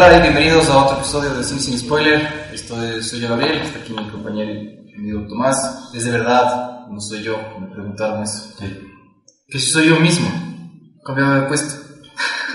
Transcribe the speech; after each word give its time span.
Hola 0.00 0.16
y 0.16 0.22
bienvenidos 0.22 0.70
a 0.70 0.84
otro 0.84 0.98
episodio 0.98 1.34
de 1.34 1.42
Sin 1.42 1.58
Sin 1.58 1.76
Spoiler. 1.76 2.50
Estoy, 2.54 3.02
soy 3.02 3.18
yo 3.18 3.30
Gabriel, 3.30 3.62
está 3.62 3.80
aquí 3.80 3.92
mi 3.92 4.08
compañero 4.08 4.52
y 4.52 4.94
amigo 4.94 5.26
Tomás. 5.26 5.90
Es 5.92 6.04
de 6.04 6.12
verdad, 6.12 6.86
no 6.88 7.00
soy 7.00 7.20
yo, 7.20 7.36
me 7.58 7.66
preguntaron 7.66 8.22
eso. 8.22 8.54
Que 9.48 9.58
soy 9.58 9.88
yo 9.88 9.98
mismo, 9.98 10.28
cambiado 11.04 11.40
de 11.40 11.42
puesto. 11.48 11.82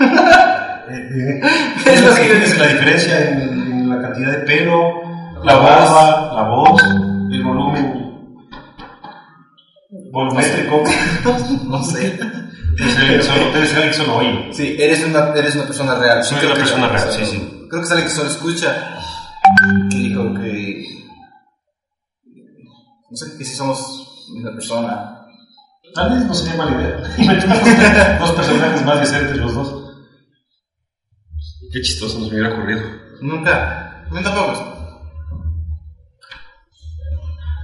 es 1.84 2.02
lo 2.02 2.14
que 2.14 2.28
yo 2.28 2.34
digo. 2.34 2.54
La 2.56 2.66
diferencia 2.66 3.30
en, 3.30 3.42
en 3.42 3.90
la 3.90 4.00
cantidad 4.00 4.30
de 4.30 4.38
pelo, 4.38 5.02
la 5.44 5.54
barba, 5.56 6.32
la 6.34 6.48
voz, 6.48 6.82
el 7.30 7.44
volumen 7.44 8.04
volumétrico. 10.10 10.82
no 11.66 11.82
sé. 11.84 12.18
Debe 12.76 13.22
ser 13.22 13.76
alguien 13.76 13.88
que 13.88 13.94
solo 13.94 14.16
oye. 14.16 14.52
Sí, 14.52 14.76
eres 14.78 15.04
una, 15.04 15.32
eres 15.34 15.54
una 15.54 15.64
persona 15.64 15.94
real. 15.96 16.24
Soy 16.24 16.44
una 16.44 16.54
persona 16.54 16.88
real, 16.88 17.12
sí, 17.12 17.24
sí. 17.26 17.66
Creo 17.68 17.80
que 17.80 17.86
es 17.86 17.90
alguien 17.92 18.08
que 18.08 18.14
solo 18.14 18.30
escucha. 18.30 18.98
Que 19.90 19.96
dijo 19.96 20.34
que. 20.34 20.84
No 23.10 23.16
sé, 23.16 23.38
que 23.38 23.44
si 23.44 23.54
somos 23.54 24.26
una 24.34 24.52
persona. 24.52 25.20
Tal 25.94 26.10
vez 26.12 26.24
no 26.26 26.34
sería 26.34 26.56
mala 26.56 26.72
idea. 26.80 28.16
Dos 28.20 28.32
personajes 28.32 28.84
más 28.84 29.00
decentes 29.00 29.36
los 29.36 29.54
dos. 29.54 29.84
Qué 31.72 31.80
chistoso 31.82 32.18
nos 32.18 32.32
hubiera 32.32 32.52
ocurrido. 32.52 32.82
Nunca. 33.20 34.04
No 34.10 34.20
tampoco. 34.20 34.74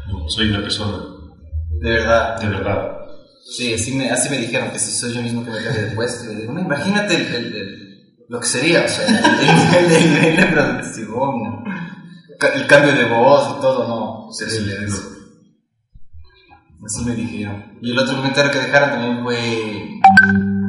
No, 0.09 0.29
soy 0.29 0.51
una 0.51 0.61
persona, 0.61 0.99
De 1.81 1.91
verdad. 1.91 2.41
de 2.41 2.49
verdad. 2.49 3.00
Sí, 3.57 3.75
así 3.75 3.93
me, 3.93 4.11
así 4.11 4.29
me 4.31 4.39
dijeron 4.39 4.71
que 4.71 4.79
si 4.79 4.93
soy 4.93 5.13
yo 5.13 5.23
mismo 5.23 5.45
que 5.45 5.51
me 5.51 5.63
cambie 5.63 5.83
de 5.83 5.91
puesto. 5.93 6.31
Y 6.33 6.37
digo, 6.37 6.53
no, 6.53 6.61
imagínate 6.61 7.15
el, 7.17 7.27
el- 7.35 7.57
el- 7.57 7.91
lo 8.29 8.39
que 8.39 8.47
sería, 8.47 8.85
o 8.85 8.89
sea, 8.89 9.07
el 9.07 9.13
nivel 9.57 9.93
el, 9.93 10.13
nivel 10.15 10.37
de 10.37 10.47
producción, 10.47 11.65
el 12.55 12.67
cambio 12.69 12.93
de 12.95 13.05
voz 13.07 13.57
y 13.59 13.61
todo, 13.61 13.89
no, 13.89 14.29
terrible 14.39 14.77
Sí, 14.77 14.85
eso. 14.85 15.03
Así 16.85 17.05
me 17.05 17.15
dijeron. 17.15 17.79
Y 17.83 17.91
el 17.91 17.99
otro 17.99 18.17
comentario 18.17 18.53
que 18.53 18.59
dejaron 18.61 18.91
también 18.91 19.23
fue 19.25 20.01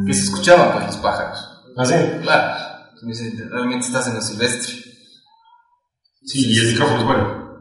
que 0.07 0.13
se 0.13 0.23
escuchaban 0.23 0.73
pues, 0.73 0.87
los 0.87 0.97
pájaros. 0.97 1.39
¿Ah, 1.77 1.85
sí? 1.85 1.93
Claro, 2.21 2.59
me 3.03 3.13
realmente 3.49 3.85
estás 3.87 4.07
en 4.07 4.15
lo 4.15 4.21
silvestre. 4.21 4.73
Sí, 6.23 6.45
y 6.51 6.59
el 6.59 6.67
micrófono 6.73 6.99
es 6.99 7.05
bueno. 7.05 7.51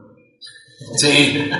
Sí. 0.97 1.51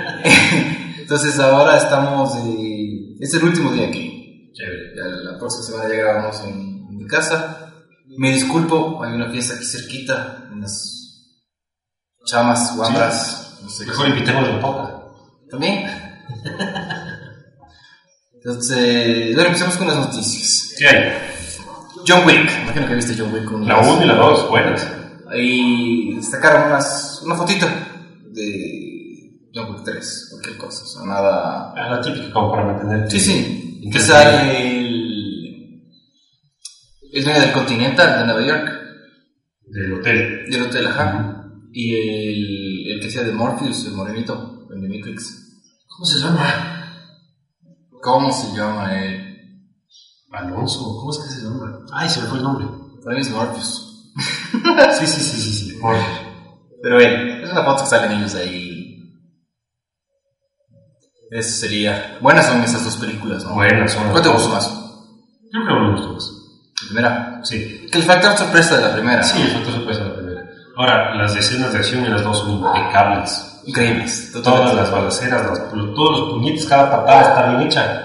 Entonces 0.99 1.39
ahora 1.39 1.77
estamos, 1.77 2.37
eh, 2.39 2.80
es 3.21 3.35
el 3.35 3.45
último 3.45 3.73
día 3.73 3.89
aquí. 3.89 4.51
Chévere. 4.53 4.95
La 5.25 5.39
próxima 5.39 5.65
semana 5.65 5.89
ya 5.89 5.95
grabamos 6.03 6.41
en, 6.45 6.87
en 6.89 6.97
mi 6.97 7.07
casa. 7.07 7.73
Me 8.19 8.33
disculpo, 8.33 9.03
hay 9.05 9.13
una 9.15 9.31
fiesta 9.31 9.55
aquí 9.55 9.65
cerquita, 9.65 10.49
unas 10.53 11.01
chamas, 12.25 12.77
guambras, 12.77 13.59
no 13.63 13.69
sé 13.69 13.87
Mejor 13.87 14.09
invitemos 14.09 14.49
a 14.49 14.53
la 14.53 14.61
poca. 14.61 15.03
También. 15.51 15.87
Entonces, 18.35 19.35
bueno, 19.35 19.49
empecemos 19.49 19.77
con 19.77 19.87
las 19.89 19.97
noticias. 19.97 20.75
¿Qué 20.79 20.89
hay? 20.89 21.13
John 22.07 22.27
Wick, 22.27 22.51
imagino 22.63 22.89
que 22.89 22.95
viste 22.95 23.15
John 23.19 23.33
Wick 23.35 23.45
con 23.45 23.67
La 23.67 23.81
1 23.81 24.03
y 24.03 24.07
la 24.07 24.15
2, 24.15 24.49
buenas. 24.49 24.89
Ahí 25.29 26.15
destacaron 26.15 26.69
unas, 26.69 27.21
una 27.23 27.37
fotito 27.37 27.67
de 28.31 28.90
Wick 29.53 29.85
3, 29.85 30.29
cualquier 30.31 30.57
cosa, 30.57 30.83
o 30.83 30.87
sea, 30.87 31.07
nada... 31.07 31.73
Ah, 31.77 31.91
la 31.91 32.01
típica 32.01 32.33
como 32.33 32.53
para 32.53 32.65
mantener. 32.65 33.11
Sí, 33.11 33.19
sí, 33.19 33.91
que 33.93 33.99
sale 33.99 34.79
el, 34.79 35.83
dueño 37.25 37.41
del 37.41 37.53
Continental 37.53 38.21
de 38.21 38.27
Nueva 38.27 38.47
York, 38.47 38.71
Del 39.67 39.93
hotel. 39.95 40.51
del 40.51 40.63
hotel, 40.63 40.87
ajá, 40.87 41.51
y 41.73 41.95
el, 41.95 42.93
el 42.93 43.01
que 43.01 43.09
hacía 43.09 43.23
de 43.23 43.33
Morpheus, 43.33 43.87
el 43.87 43.93
morenito, 43.93 44.67
el 44.73 44.81
de 44.81 44.89
Matrix. 44.89 45.41
¿Cómo 45.89 46.05
se 46.05 46.19
llama? 46.19 46.81
¿Cómo 48.01 48.33
se 48.33 48.57
llama 48.57 49.05
él? 49.05 49.31
Alonso. 50.33 50.97
¿Cómo 50.99 51.11
es 51.11 51.19
que 51.19 51.35
se 51.35 51.43
llama? 51.43 51.85
Ay, 51.93 52.09
se 52.09 52.23
me 52.23 52.29
fue 52.29 52.39
el 52.39 52.45
nombre. 52.45 52.67
Para 53.05 53.17
mí 53.17 53.23
es 53.23 53.31
Morpheus. 53.31 53.87
Sí, 54.99 55.07
sí, 55.07 55.21
sí, 55.21 55.41
sí. 55.41 55.53
sí. 55.53 55.79
Jorge. 55.81 56.03
Pero 56.83 56.97
bueno, 56.97 57.45
es 57.45 57.53
una 57.53 57.65
foto 57.65 57.85
que 57.85 57.91
salen 57.91 58.19
ellos 58.19 58.35
ahí. 58.35 58.70
Eso 61.31 61.61
sería. 61.61 62.19
Buenas 62.21 62.47
son 62.47 62.63
esas 62.63 62.85
dos 62.85 62.97
películas, 62.97 63.45
¿no? 63.45 63.55
Buenas 63.55 63.93
son 63.93 64.11
¿Cuál 64.11 64.23
te 64.23 64.29
gustó 64.29 64.49
más? 64.49 64.67
Creo 65.51 65.67
que 65.67 65.73
me 65.73 65.91
gustó 65.93 66.13
más. 66.13 66.33
La 66.83 66.87
primera. 66.89 67.41
Sí. 67.45 67.87
Que 67.91 67.99
el 67.99 68.05
factor 68.05 68.37
sorpresa 68.37 68.77
de 68.77 68.83
la 68.83 68.95
primera. 68.95 69.23
Sí, 69.23 69.39
¿no? 69.39 69.45
el 69.45 69.51
factor 69.53 69.75
sorpresa 69.75 70.05
la 70.05 70.15
primera. 70.15 70.45
Ahora, 70.77 71.15
las 71.15 71.37
escenas 71.37 71.73
de 71.73 71.79
acción 71.79 72.05
en 72.05 72.13
las 72.13 72.25
dos 72.25 72.39
son 72.39 72.51
impecables. 72.53 73.63
Increíbles. 73.67 74.33
Todas 74.43 74.75
las 74.75 74.91
balaceras, 74.91 75.71
todos 75.71 76.19
los 76.19 76.31
puñetes, 76.31 76.67
cada 76.67 76.91
patada 76.91 77.23
está 77.23 77.49
bien 77.51 77.69
hecha. 77.69 78.03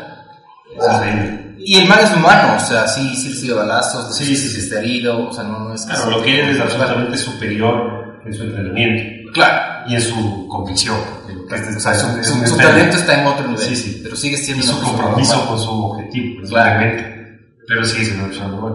Es 0.77 0.95
increíble. 0.95 1.45
Y 1.57 1.79
el 1.79 1.87
man 1.87 1.99
es 2.03 2.15
humano, 2.15 2.57
o 2.57 2.59
sea, 2.59 2.87
sí, 2.87 3.15
sí 3.15 3.29
recibe 3.29 3.55
balazos, 3.55 4.15
Sí, 4.15 4.23
sí, 4.23 4.35
sí, 4.35 4.49
sí, 4.49 4.59
está 4.59 4.79
herido, 4.79 5.29
o 5.29 5.33
sea, 5.33 5.45
no, 5.45 5.59
no 5.59 5.73
es 5.73 5.83
Claro, 5.85 6.11
lo 6.11 6.21
que 6.21 6.39
él 6.39 6.49
es 6.49 6.59
absolutamente 6.59 7.17
superior 7.17 8.21
en 8.23 8.33
su 8.33 8.43
entrenamiento 8.43 9.31
Claro. 9.33 9.74
Y 9.87 9.95
en 9.95 10.01
su 10.01 10.47
convicción. 10.47 10.95
O 10.97 11.79
sea, 11.79 11.91
es 11.93 11.99
su, 12.01 12.07
un- 12.07 12.19
es 12.19 12.27
su- 12.27 12.33
un 12.39 12.47
su 12.47 12.57
talento 12.57 12.97
está 12.97 13.21
en 13.21 13.27
otro 13.27 13.47
nivel. 13.47 13.59
Sí, 13.63 13.75
sí. 13.75 13.99
Pero 14.03 14.15
sigue 14.15 14.35
y 14.35 14.37
siendo 14.37 14.63
su 14.63 14.71
una 14.71 14.79
persona 14.81 15.01
compromiso 15.03 15.33
normal. 15.35 15.49
con 15.55 15.59
su 15.63 15.71
objetivo, 15.85 16.43
es 16.43 16.49
Claro. 16.49 17.03
Pero 17.67 17.83
sí, 17.85 18.01
es 18.01 18.11
una 18.13 18.25
persona 18.25 18.47
normal. 18.49 18.73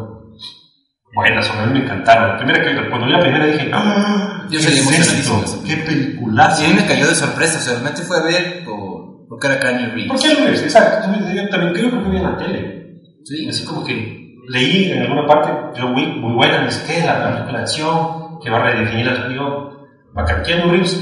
Buenas, 1.13 1.51
a 1.51 1.67
mí 1.67 1.73
me 1.73 1.85
encantaron. 1.85 2.29
La 2.31 2.37
primera 2.37 2.63
que, 2.65 2.89
cuando 2.89 3.07
vi 3.07 3.13
la 3.13 3.21
primera 3.21 3.47
dije, 3.47 3.69
¡Ah! 3.73 4.47
Yo 4.49 4.59
¿qué 4.59 4.65
salí 4.65 4.79
emocionadísimo 4.79 5.43
¡Qué 5.67 5.77
película. 5.79 5.85
peliculaza! 5.87 6.63
Y 6.63 6.67
a 6.67 6.69
mí 6.69 6.75
me 6.77 6.87
cayó 6.87 7.09
de 7.09 7.15
sorpresa, 7.17 7.59
o 7.59 7.61
sea, 7.63 7.73
realmente 7.73 8.03
fue 8.03 8.19
a 8.19 8.23
ver 8.23 8.65
por, 8.65 9.27
porque 9.29 9.47
era 9.49 9.59
Kanye 9.59 9.87
Reeves. 9.89 10.07
¿Por 10.13 10.21
qué 10.21 10.35
lo 10.35 10.45
ves? 10.47 10.63
Exacto. 10.63 11.09
Yo 11.35 11.49
también 11.49 11.73
creo 11.73 11.91
que 12.05 12.11
vi 12.11 12.17
en 12.17 12.23
la 12.23 12.37
tele. 12.37 13.01
Sí. 13.25 13.49
Así 13.49 13.65
como 13.65 13.85
que 13.85 14.37
leí 14.49 14.93
en 14.93 15.03
alguna 15.03 15.27
parte 15.27 15.81
John 15.81 15.95
Wick, 15.97 16.17
muy 16.19 16.33
buena, 16.35 16.71
sé 16.71 16.85
qué, 16.87 17.05
la 17.05 17.19
la 17.19 17.33
película 17.33 17.59
de 17.59 17.65
acción, 17.65 18.39
que 18.43 18.51
va 18.51 18.59
a 18.59 18.63
redefinir 18.71 19.09
al 19.09 19.29
río. 19.29 19.80
Bacán, 20.15 20.43
Reeves. 20.71 20.97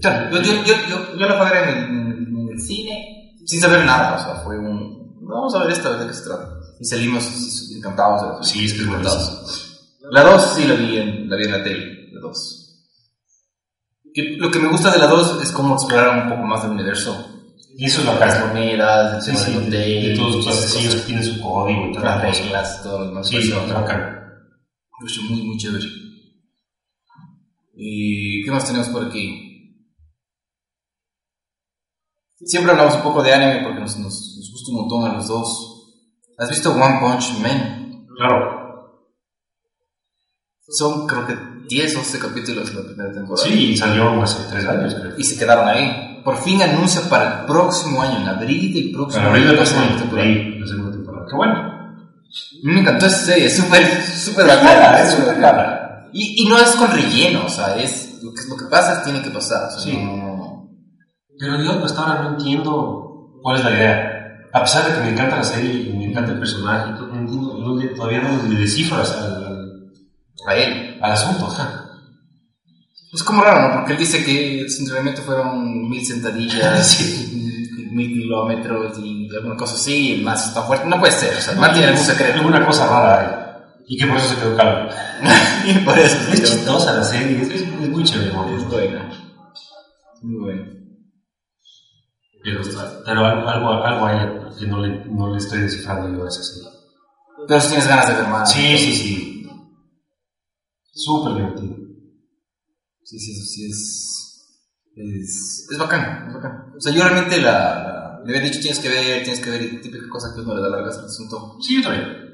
Claro, 0.00 0.30
yo, 0.36 0.42
yo, 0.42 0.52
yo, 0.64 0.74
yo, 0.88 1.16
yo 1.16 1.28
la 1.28 1.38
ver 1.52 1.68
en 1.68 1.78
el, 1.78 1.84
en 1.84 2.36
en 2.36 2.48
el 2.52 2.60
cine 2.60 3.08
sin 3.44 3.60
saber 3.60 3.84
nada, 3.84 4.16
o 4.16 4.18
sea, 4.24 4.34
fue 4.44 4.58
un... 4.58 5.18
Vamos 5.22 5.54
a 5.54 5.60
ver 5.64 5.72
esto, 5.72 5.88
a 5.88 5.92
ver 5.92 6.00
de 6.00 6.06
qué 6.08 6.14
se 6.14 6.24
trata. 6.24 6.48
Y 6.80 6.84
salimos 6.84 7.24
encantados. 7.76 8.22
de 8.22 8.28
la 8.38 8.42
Sí, 8.44 8.64
es 8.64 8.72
que 8.74 8.80
es 8.80 8.86
buenísimo. 8.86 9.40
La 10.10 10.22
2 10.24 10.54
sí 10.56 10.64
la 10.64 10.74
vi, 10.74 10.98
en, 10.98 11.28
la 11.30 11.36
vi 11.36 11.44
en 11.44 11.52
la 11.52 11.62
tele, 11.64 12.08
la 12.12 12.20
2. 12.20 12.58
Que- 14.14 14.36
Lo 14.38 14.50
que 14.50 14.58
me 14.58 14.68
gusta 14.68 14.90
de 14.90 14.98
la 14.98 15.06
2 15.06 15.42
es 15.42 15.50
cómo 15.52 15.74
exploraron 15.74 16.24
un 16.24 16.28
poco 16.28 16.42
más 16.42 16.62
del 16.62 16.72
universo. 16.72 17.28
Y 17.76 17.86
eso 17.86 18.00
es 18.00 18.06
lo 18.06 18.18
Las 18.18 18.46
monedas, 18.46 19.26
el 19.28 19.36
Sí, 19.36 19.44
sí, 19.44 19.52
del 19.52 19.66
hotel, 19.68 20.02
de 20.08 20.16
todos 20.16 20.36
los 20.36 20.46
cosas, 20.46 21.04
tienen 21.06 21.24
su 21.24 21.40
código 21.40 21.88
y 21.88 21.92
todas 21.94 22.22
las 22.22 22.38
reglas, 22.38 22.82
todo 22.82 22.98
lo 23.00 23.06
demás. 23.06 23.28
Sí, 23.28 23.36
está 23.38 23.80
bacán. 23.80 24.18
muy, 25.22 25.42
muy 25.42 25.56
chévere. 25.56 25.84
¿Y 27.74 28.44
qué 28.44 28.50
más 28.50 28.66
tenemos 28.66 28.88
por 28.88 29.06
aquí? 29.06 29.48
Siempre 32.44 32.72
hablamos 32.72 32.96
un 32.96 33.02
poco 33.02 33.22
de 33.22 33.32
anime 33.32 33.62
porque 33.62 33.80
nos, 33.80 33.96
nos, 33.98 34.36
nos 34.36 34.50
gusta 34.50 34.70
un 34.72 34.76
montón 34.78 35.04
a 35.04 35.14
los 35.14 35.28
dos. 35.28 35.68
¿Has 36.38 36.50
visto 36.50 36.72
One 36.72 36.98
Punch 37.00 37.38
Man? 37.40 38.06
Claro. 38.16 38.62
Son 40.68 41.06
creo 41.06 41.26
que 41.26 41.36
10 41.68 41.96
o 41.96 41.98
11 42.00 42.18
capítulos 42.18 42.68
de 42.74 42.80
la 42.80 42.86
primera 42.86 43.12
temporada. 43.12 43.46
Sí, 43.46 43.76
salió 43.76 44.22
hace 44.22 44.48
tres 44.50 44.66
años, 44.66 44.94
creo. 44.94 45.14
Y 45.16 45.24
se 45.24 45.38
quedaron 45.38 45.68
ahí. 45.68 46.20
Por 46.24 46.36
fin 46.36 46.62
anuncia 46.62 47.02
para 47.08 47.40
el 47.40 47.46
próximo 47.46 48.00
año, 48.00 48.18
en 48.18 48.28
abril 48.28 48.72
del 48.72 48.92
próximo 48.92 49.26
abrir 49.26 49.48
año, 49.48 49.64
segunda 49.66 49.86
próxima 49.86 49.98
temporada. 49.98 50.28
temporada. 50.28 50.60
La 50.60 50.66
segunda 50.66 50.92
temporada. 50.92 51.26
Qué 51.28 51.36
bueno. 51.36 51.72
Me 52.62 52.80
encantó 52.80 53.06
esa 53.06 53.18
serie, 53.18 53.46
es 53.46 53.56
súper, 53.56 54.02
súper 54.02 54.46
bacana. 54.46 55.00
es 55.02 55.10
súper 55.10 55.34
bacana. 55.34 55.81
Y, 56.12 56.42
y 56.42 56.48
no 56.48 56.58
es 56.58 56.70
con 56.72 56.90
relleno, 56.90 57.46
o 57.46 57.48
sea, 57.48 57.76
es 57.82 58.18
lo 58.22 58.32
que, 58.32 58.42
lo 58.48 58.56
que 58.56 58.66
pasa 58.66 59.02
tiene 59.02 59.22
que 59.22 59.30
pasar. 59.30 59.64
o 59.68 59.70
sea, 59.70 59.80
Sí. 59.80 59.96
no- 59.98 60.16
no- 60.16 60.36
no. 60.36 60.68
Pero 61.38 61.62
yo 61.62 61.84
hasta 61.84 62.00
ahora 62.02 62.22
no 62.22 62.30
entiendo 62.36 63.38
cuál 63.42 63.56
es 63.58 63.64
la 63.64 63.70
idea. 63.70 64.08
A 64.54 64.60
pesar 64.60 64.86
de 64.86 64.94
que 64.94 65.00
me 65.00 65.10
encanta 65.10 65.36
la 65.36 65.44
serie 65.44 65.72
y 65.72 65.92
me 65.96 66.04
encanta 66.04 66.32
el 66.32 66.38
personaje, 66.38 66.90
no 66.92 67.18
entiendo, 67.18 67.58
no 67.58 67.94
todavía 67.96 68.20
no 68.20 68.42
le 68.48 68.56
descifro 68.60 68.98
al, 68.98 69.82
A 70.46 70.54
él. 70.56 70.98
al 71.00 71.12
asunto. 71.12 71.46
ajá. 71.46 71.78
Es 73.12 73.22
como 73.22 73.42
raro, 73.42 73.68
¿no? 73.68 73.74
Porque 73.74 73.92
él 73.92 73.98
dice 73.98 74.24
que 74.24 74.66
su 74.70 74.80
entrenamiento 74.82 75.22
fueron 75.22 75.88
mil 75.88 76.04
sentadillas, 76.04 76.86
Sí. 76.92 77.88
mil 77.92 78.08
kilómetros 78.08 78.98
y 78.98 79.28
alguna 79.34 79.56
cosa 79.56 79.74
así, 79.74 79.94
y 80.08 80.12
el 80.14 80.22
más 80.22 80.46
está 80.48 80.62
fuerte. 80.62 80.86
No 80.88 80.98
puede 81.00 81.12
ser, 81.12 81.34
o 81.36 81.40
sea, 81.40 81.52
el 81.54 81.60
man 81.60 81.72
tiene 81.72 81.88
algún 81.88 82.04
secreto. 82.04 82.38
Alguna 82.38 82.64
cosa 82.66 82.86
rara 82.86 83.20
hay. 83.20 83.51
Y 83.88 83.98
que 83.98 84.06
por 84.06 84.16
eso 84.16 84.28
se 84.28 84.36
quedó 84.36 84.56
calvo. 84.56 84.90
y 85.66 85.72
por 85.84 85.98
eso 85.98 86.16
se 86.26 86.32
Es 86.34 86.50
chistosa 86.50 86.92
la 86.94 87.04
serie, 87.04 87.42
es, 87.42 87.48
es- 87.50 87.60
es 87.62 87.88
muy 87.88 88.04
chévere. 88.04 88.28
Es 88.56 88.68
buena. 88.68 89.10
Muy 90.22 90.40
buena. 90.40 90.68
Pero, 92.44 92.60
pero 93.04 93.24
algo, 93.24 93.48
algo, 93.48 93.72
algo 93.84 94.06
hay 94.06 94.56
que 94.58 94.66
no 94.66 94.78
le, 94.80 95.04
no 95.06 95.30
le 95.30 95.38
estoy 95.38 95.60
descifrando 95.60 96.16
yo 96.16 96.24
a 96.24 96.28
esa 96.28 96.42
serie. 96.42 96.68
Pero 97.46 97.60
si 97.60 97.68
tienes 97.68 97.86
ganas 97.88 98.08
de 98.08 98.14
ver 98.14 98.26
más. 98.28 98.52
Sí, 98.52 98.76
sí, 98.78 98.92
sí. 98.94 99.48
Súper 100.92 101.34
divertido. 101.34 101.76
Sí, 103.04 103.18
sí, 103.18 103.34
sí 103.34 103.66
es. 103.66 104.28
Es, 104.94 105.66
es 105.70 105.78
bacán, 105.78 106.26
es 106.28 106.34
bacán. 106.34 106.72
O 106.76 106.80
sea, 106.80 106.92
yo 106.92 107.02
realmente 107.02 107.40
la, 107.40 107.52
la- 107.52 108.20
le 108.24 108.36
había 108.36 108.48
dicho 108.50 108.60
tienes 108.60 108.78
que 108.78 108.88
ver, 108.88 109.22
tienes 109.22 109.40
que 109.42 109.50
ver, 109.50 109.62
y 109.62 109.80
típica 109.80 110.08
cosa 110.08 110.32
que 110.34 110.40
uno 110.42 110.54
le 110.54 110.62
da 110.62 110.68
largas 110.68 110.98
al 110.98 111.06
asunto. 111.06 111.56
Sí, 111.60 111.76
yo 111.76 111.82
también. 111.88 112.31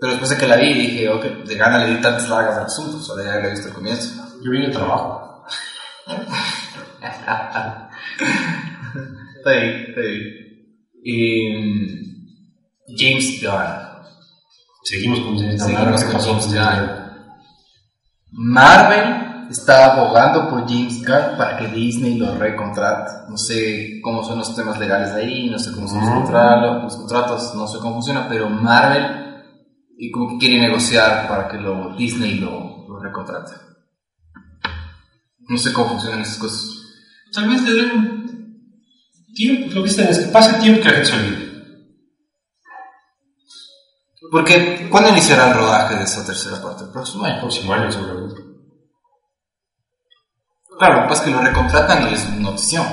Pero 0.00 0.12
después 0.12 0.30
de 0.30 0.36
que 0.36 0.46
la 0.46 0.56
vi 0.56 0.74
dije, 0.74 1.08
ok, 1.08 1.24
de 1.46 1.54
gana 1.56 1.84
le 1.84 1.94
di 1.96 2.00
tantas 2.02 2.28
largas 2.28 2.58
al 2.58 2.64
asunto, 2.66 2.98
o 2.98 3.00
sea, 3.16 3.24
ya 3.24 3.34
había 3.34 3.50
visto 3.50 3.68
el 3.68 3.74
comienzo. 3.74 4.10
Yo 4.44 4.50
vine 4.50 4.66
de 4.66 4.72
trabajo. 4.72 5.42
Está 9.36 9.50
bien, 9.52 9.84
está 9.88 10.00
bien. 10.00 10.22
Y, 11.04 12.06
James 12.96 13.40
Gunn. 13.42 13.86
Seguimos 14.84 15.20
con 15.20 15.38
James 15.38 15.62
Gunn. 15.62 15.68
Seguimos 15.74 16.04
¿Qué 16.04 16.12
con 16.12 16.20
James 16.20 16.46
Gunn. 16.46 17.06
Marvel 18.32 19.48
está 19.50 19.92
abogando 19.94 20.48
por 20.50 20.68
James 20.68 20.98
Gunn 21.04 21.36
para 21.38 21.56
que 21.58 21.68
Disney 21.68 22.16
lo 22.18 22.36
recontrate. 22.36 23.12
No 23.30 23.36
sé 23.36 24.00
cómo 24.02 24.22
son 24.24 24.38
los 24.38 24.54
temas 24.54 24.78
legales 24.78 25.12
ahí, 25.12 25.48
no 25.50 25.58
sé 25.58 25.72
cómo 25.72 25.88
son 25.88 26.02
Ujú. 26.02 26.14
contra- 26.22 26.56
los 26.82 26.96
contratos, 26.96 27.54
no 27.54 27.66
sé 27.66 27.78
cómo 27.78 27.94
funciona, 27.94 28.26
pero 28.28 28.48
Marvel 28.48 29.25
y 29.98 30.10
como 30.10 30.30
que 30.30 30.38
quiere 30.46 30.60
negociar 30.60 31.26
para 31.26 31.48
que 31.48 31.56
lo, 31.56 31.94
Disney 31.96 32.38
lo, 32.38 32.86
lo 32.86 33.00
recontrate. 33.00 33.52
No 35.48 35.56
sé 35.56 35.72
cómo 35.72 35.90
funcionan 35.90 36.20
esas 36.20 36.38
cosas. 36.38 36.82
Tal 37.32 37.48
vez 37.48 37.62
le 37.62 37.72
den 37.72 38.26
tiempo. 39.34 39.74
Lo 39.74 39.82
que 39.82 39.88
dicen 39.88 40.08
es 40.08 40.18
que 40.18 40.26
pase 40.26 40.60
tiempo 40.60 40.82
que 40.82 40.88
la 40.88 40.94
gente 40.94 41.10
se 41.10 41.16
olvide. 41.16 41.46
Porque, 44.30 44.88
¿cuándo 44.90 45.10
iniciará 45.10 45.48
el 45.48 45.54
rodaje 45.54 45.94
de 45.94 46.02
esa 46.02 46.26
tercera 46.26 46.60
parte? 46.60 46.84
El 46.84 46.90
próximo 46.90 47.24
El 47.24 47.32
año. 47.32 47.40
próximo 47.40 47.72
año, 47.72 47.92
seguramente. 47.92 48.42
Claro, 50.78 50.96
lo 50.96 51.02
que 51.02 51.08
pasa 51.08 51.22
es 51.22 51.28
que 51.28 51.34
lo 51.34 51.42
recontratan 51.42 52.10
y 52.10 52.14
es 52.14 52.26
una 52.26 52.50
notición. 52.50 52.86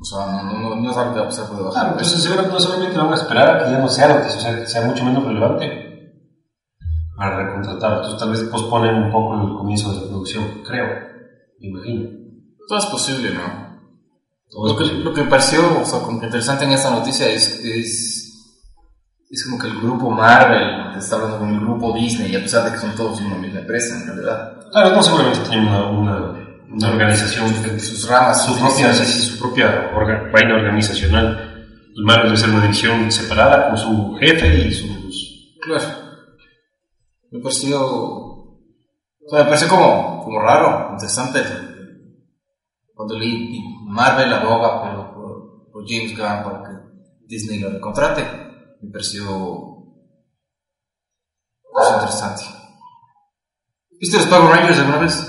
O 0.00 0.04
sea, 0.04 0.26
no, 0.26 0.42
no, 0.42 0.58
no, 0.58 0.76
no 0.76 0.90
es 0.90 0.96
algo 0.96 1.12
que 1.12 1.20
va 1.20 1.26
a 1.26 1.28
pasar 1.28 1.46
por 1.46 1.58
debajo. 1.58 1.74
Claro, 1.74 1.90
entonces 1.90 2.22
seguramente 2.22 2.54
no 2.54 2.60
solamente 2.60 2.98
van 2.98 3.12
a 3.12 3.16
esperar 3.16 3.50
a 3.50 3.58
que 3.64 3.70
ya 3.70 3.78
no 3.78 3.88
sea 3.88 4.08
noticia, 4.08 4.38
o 4.38 4.40
sea, 4.40 4.58
que 4.58 4.66
sea 4.66 4.82
mucho 4.82 5.04
menos 5.04 5.22
relevante 5.22 5.89
para 7.20 7.36
recontratar. 7.44 7.92
Entonces 7.96 8.18
tal 8.18 8.30
vez 8.30 8.40
posponen 8.44 8.94
un 8.94 9.12
poco 9.12 9.34
el 9.34 9.54
comienzo 9.58 9.92
de 9.92 10.00
la 10.00 10.06
producción, 10.08 10.62
creo, 10.66 10.86
me 11.60 11.68
imagino. 11.68 12.08
Todo 12.66 12.78
es 12.78 12.86
posible, 12.86 13.30
¿no? 13.34 13.42
Todo 14.48 14.64
Lo 14.66 14.70
es 14.72 14.76
que, 14.78 14.84
posible. 14.84 15.04
lo 15.04 15.12
que 15.12 15.22
me 15.24 15.28
pareció 15.28 15.60
o 15.82 15.84
sea, 15.84 16.00
como 16.00 16.18
que 16.18 16.26
interesante 16.26 16.64
en 16.64 16.72
esta 16.72 16.90
noticia 16.90 17.28
es, 17.28 17.62
es, 17.62 18.56
es 19.28 19.44
como 19.44 19.58
que 19.60 19.66
el 19.68 19.78
grupo 19.80 20.10
Marvel 20.10 20.96
está 20.96 21.16
hablando 21.16 21.38
con 21.40 21.50
el 21.54 21.60
grupo 21.60 21.92
Disney, 21.92 22.34
a 22.34 22.40
pesar 22.40 22.64
de 22.64 22.72
que 22.72 22.78
son 22.78 22.94
todos 22.96 23.20
una 23.20 23.36
misma 23.36 23.60
empresa, 23.60 23.96
en 24.00 24.06
realidad. 24.06 24.56
Claro, 24.72 24.96
no 24.96 25.02
seguramente 25.02 25.40
tienen 25.48 25.68
una, 25.68 25.86
una, 25.90 26.16
una 26.72 26.88
organización, 26.88 27.48
Sus 27.78 28.08
ramas, 28.08 28.44
su 28.46 28.52
sus 28.52 28.60
propia, 28.60 28.86
divisiones. 28.86 29.12
sí, 29.14 29.22
sí, 29.22 29.28
su 29.30 29.38
propia 29.40 29.90
orga- 29.94 30.32
vaina 30.32 30.54
organizacional. 30.54 31.66
El 31.96 32.04
Marvel 32.04 32.26
debe 32.28 32.36
ser 32.38 32.48
una 32.50 32.62
división 32.62 33.12
separada 33.12 33.68
con 33.68 33.76
su 33.78 34.14
jefe 34.18 34.66
y 34.68 34.72
sus... 34.72 34.90
Claro. 35.60 35.84
Me 37.30 37.40
pareció. 37.40 37.80
O 37.86 39.28
sea, 39.28 39.40
me 39.40 39.44
pareció 39.44 39.68
como, 39.68 40.22
como 40.24 40.40
raro, 40.40 40.90
interesante. 40.92 41.40
Cuando 42.94 43.18
leí 43.18 43.60
Marvel 43.86 44.32
aboga 44.32 44.82
por, 44.82 45.14
por, 45.14 45.70
por 45.72 45.84
James 45.88 46.10
Gunn 46.16 46.44
para 46.44 46.62
que 46.64 47.26
Disney 47.26 47.60
lo 47.60 47.70
recontrate, 47.70 48.22
me 48.82 48.90
pareció. 48.90 49.22
pareció 51.72 51.94
interesante. 51.96 52.42
¿Viste 54.00 54.16
los 54.16 54.26
Power 54.26 54.50
Rangers 54.50 54.78
alguna 54.78 54.98
vez? 54.98 55.26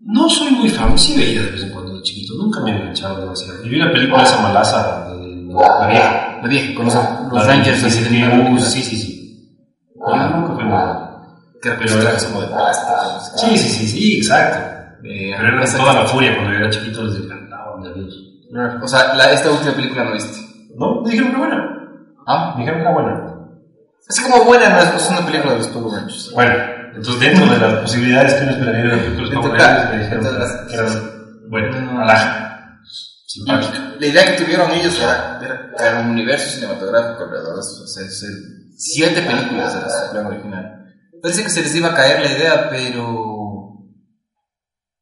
No 0.00 0.28
soy 0.28 0.50
muy 0.52 0.68
fan, 0.68 0.96
sí 0.98 1.16
veía 1.16 1.42
de 1.42 1.50
vez 1.50 1.62
en 1.64 1.72
cuando 1.72 1.96
de 1.96 2.02
chiquito, 2.02 2.34
nunca 2.34 2.60
me 2.60 2.70
he 2.70 2.76
enganchado 2.76 3.20
demasiado. 3.22 3.64
Y 3.64 3.68
vi 3.70 3.76
la 3.76 3.90
película 3.90 4.22
esa 4.22 4.40
malaza, 4.42 5.08
de 5.10 5.52
la 5.52 5.86
vieja. 5.88 6.38
La 6.42 6.48
vieja, 6.48 6.74
con 6.74 6.84
los, 6.84 6.94
los 6.94 7.42
de- 7.42 7.48
Rangers 7.48 7.78
sí, 7.80 7.86
así 7.86 7.96
sí, 7.98 8.04
de 8.04 8.10
sí, 8.10 8.22
una 8.22 8.60
sí, 8.60 8.82
sí, 8.82 8.96
sí. 8.96 9.12
Ah, 10.06 10.55
fan. 11.62 11.78
Que 11.78 11.84
pero 11.84 12.00
era 12.00 12.16
como 12.18 12.40
de 12.42 12.48
qué. 12.48 13.38
Sí, 13.38 13.58
sí, 13.58 13.68
sí, 13.68 13.86
sí, 13.88 14.16
exacto. 14.18 14.58
Eh, 15.04 15.32
toda 15.76 15.94
la 15.94 16.06
furia 16.06 16.34
cuando 16.34 16.52
yo 16.52 16.58
era 16.58 16.70
chiquito, 16.70 17.02
les 17.04 17.16
encantaba, 17.22 17.76
mis 17.78 17.90
amigos. 17.90 18.14
O 18.82 18.88
sea, 18.88 19.14
la, 19.14 19.32
esta 19.32 19.50
última 19.50 19.72
película 19.74 20.04
no 20.04 20.12
viste. 20.12 20.38
No, 20.76 21.02
me 21.02 21.10
dijeron 21.10 21.30
que 21.32 21.36
era 21.36 21.46
buena. 21.46 21.78
¿Ah? 22.26 22.52
Me 22.56 22.60
dijeron 22.60 22.80
que 22.80 22.82
era 22.82 22.92
buena. 22.94 23.32
Así 24.08 24.22
como 24.22 24.44
buena, 24.44 24.68
no 24.70 24.78
es, 24.80 24.94
es 25.02 25.10
una 25.10 25.26
película 25.26 25.52
de 25.52 25.58
los 25.58 25.68
Power 25.68 25.98
Rangers. 26.00 26.30
Bueno, 26.32 26.54
entonces 26.94 27.20
dentro 27.20 27.46
de 27.46 27.58
las 27.58 27.74
posibilidades 27.80 28.34
que 28.34 28.42
uno 28.44 28.52
esperaría 28.52 28.82
de 28.84 28.96
película, 28.98 29.28
Dentro, 29.30 29.42
Power 29.42 29.60
Rangers, 29.60 29.90
me 29.90 29.98
dijeron 29.98 30.24
de 30.24 30.66
que 30.68 30.74
era 30.74 30.86
buena, 31.48 31.80
Mm. 31.80 32.00
alaja, 32.00 32.80
simpática. 33.26 33.94
La 33.98 34.06
idea 34.06 34.24
que 34.24 34.44
tuvieron 34.44 34.70
ellos 34.72 34.98
era, 34.98 35.40
era 35.42 35.72
crear 35.76 36.04
un 36.04 36.10
universo 36.10 36.48
cinematográfico 36.54 37.24
alrededor 37.24 37.54
de 37.56 37.60
eso, 37.60 37.82
o 37.82 37.86
sea, 37.86 38.04
siete 38.76 39.22
películas 39.22 39.74
de 39.74 39.80
la 39.80 40.10
plan 40.12 40.26
original. 40.26 40.85
Parece 41.22 41.42
que 41.42 41.50
se 41.50 41.62
les 41.62 41.74
iba 41.74 41.88
a 41.88 41.94
caer 41.94 42.20
la 42.20 42.32
idea, 42.32 42.70
pero 42.70 43.36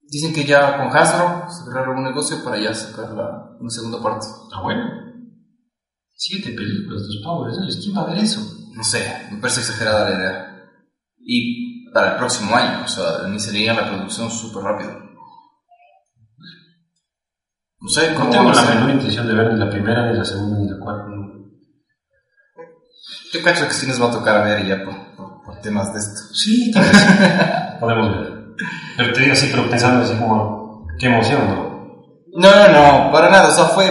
dicen 0.03 0.33
que 0.33 0.45
ya 0.45 0.77
con 0.77 0.97
Hasbro 0.97 1.47
cerraron 1.51 1.99
un 1.99 2.05
negocio 2.05 2.43
para 2.45 2.59
ya 2.59 2.73
sacar 2.75 3.11
la, 3.13 3.57
una 3.59 3.71
segunda 3.71 4.03
parte. 4.03 4.27
Ah, 4.53 4.63
bueno. 4.63 4.85
Siete 6.17 6.51
películas 6.53 7.03
de 7.03 7.15
los 7.15 7.23
Power 7.25 7.53
Rangers, 7.53 7.77
¿quién 7.83 7.97
va 7.97 8.03
a 8.03 8.15
ver 8.15 8.19
eso? 8.19 8.41
No 8.75 8.85
sé, 8.85 9.29
me 9.31 9.39
parece 9.39 9.61
exagerada 9.61 10.09
la 10.09 10.17
idea. 10.17 10.71
Y 11.19 11.91
para 11.93 12.13
el 12.13 12.19
próximo 12.19 12.55
año, 12.55 12.85
o 12.85 12.89
sea, 12.89 13.29
iniciarían 13.29 13.77
la 13.77 13.89
producción 13.89 14.31
súper 14.31 14.63
rápido. 14.63 15.05
No 17.81 17.89
sé 17.91 18.13
No 18.13 18.19
cómo 18.19 18.31
tengo 18.31 18.45
va 18.45 18.53
a 18.53 18.65
la 18.65 18.75
menor 18.75 18.91
intención 18.91 19.27
de 19.27 19.35
ver 19.35 19.53
ni 19.53 19.59
la 19.59 19.71
primera, 19.71 20.11
ni 20.11 20.17
la 20.17 20.25
segunda, 20.25 20.59
ni 20.59 20.69
la 20.69 20.79
cuarta. 20.79 21.09
no. 21.09 21.35
Yo 23.33 23.43
cacho 23.43 23.67
que 23.67 23.75
sí 23.75 23.87
nos 23.87 24.01
va 24.01 24.09
a 24.09 24.13
tocar 24.13 24.45
ver 24.45 24.67
ya 24.67 24.85
por, 24.85 24.95
por 25.17 25.34
temas 25.65 25.93
de 25.93 25.99
esto. 25.99 26.21
Sí, 26.35 26.71
tal 26.71 26.85
vez. 26.85 27.07
Podemos 27.81 28.11
ver. 28.17 28.45
Pero 28.97 29.13
te 29.13 29.21
digo 29.21 29.33
así, 29.33 29.49
pero 29.51 29.69
pensando 29.69 30.05
así 30.05 30.15
como, 30.17 30.87
qué 30.99 31.07
emoción, 31.07 31.41
¿no? 31.49 31.75
No, 32.37 32.51
no, 32.51 32.69
no, 33.07 33.13
para 33.13 33.29
nada, 33.31 33.49
o 33.49 33.53
sea, 33.53 33.65
fue. 33.67 33.91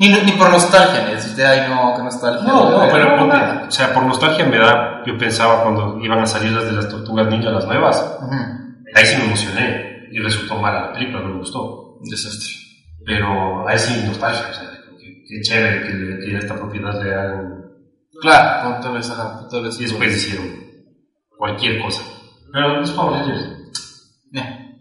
Ni, 0.00 0.08
ni 0.08 0.32
por 0.32 0.50
nostalgia, 0.50 1.04
ni 1.06 1.14
decirte, 1.14 1.44
ay, 1.44 1.68
no, 1.68 1.92
qué 1.94 2.02
nostalgia. 2.02 2.42
No, 2.46 2.70
no, 2.70 2.90
pero 2.90 3.16
no, 3.26 3.66
o 3.68 3.70
sea, 3.70 3.92
por 3.92 4.04
nostalgia 4.04 4.46
me 4.46 4.56
da, 4.58 5.02
yo 5.06 5.18
pensaba 5.18 5.62
cuando 5.62 5.98
iban 6.02 6.20
a 6.20 6.26
salir 6.26 6.52
las 6.52 6.64
de 6.64 6.72
las 6.72 6.88
tortugas 6.88 7.26
ninja, 7.28 7.50
las 7.50 7.66
nuevas, 7.66 8.02
Ujú. 8.20 8.34
ahí 8.94 9.04
sí 9.06 9.16
me 9.18 9.24
emocioné 9.26 10.08
y 10.10 10.18
resultó 10.18 10.56
mala 10.60 10.86
la 10.86 10.92
película, 10.94 11.20
no 11.20 11.28
me 11.28 11.38
gustó. 11.38 11.96
Un 12.00 12.08
desastre. 12.08 12.48
Pero 13.04 13.68
ahí 13.68 13.78
sí 13.78 14.02
nostalgia, 14.06 14.46
o 14.50 14.54
sea, 14.54 14.70
que, 14.98 15.24
qué 15.28 15.40
chévere 15.42 15.82
que, 15.86 15.92
le- 15.92 16.18
que 16.26 16.36
esta 16.38 16.54
propiedad 16.54 17.02
le 17.02 17.14
hagan. 17.14 17.54
Claro, 18.20 18.70
con 18.72 18.80
tal 18.80 18.92
vez, 18.94 19.12
tal 19.50 19.62
vez. 19.62 19.78
Y 19.80 19.84
después 19.84 20.16
hicieron 20.16 20.46
cualquier 21.42 21.82
cosa. 21.82 22.02
Pero 22.52 22.78
los 22.80 22.90
Power 22.92 23.12
Rangers, 23.20 23.44
Eh, 24.32 24.76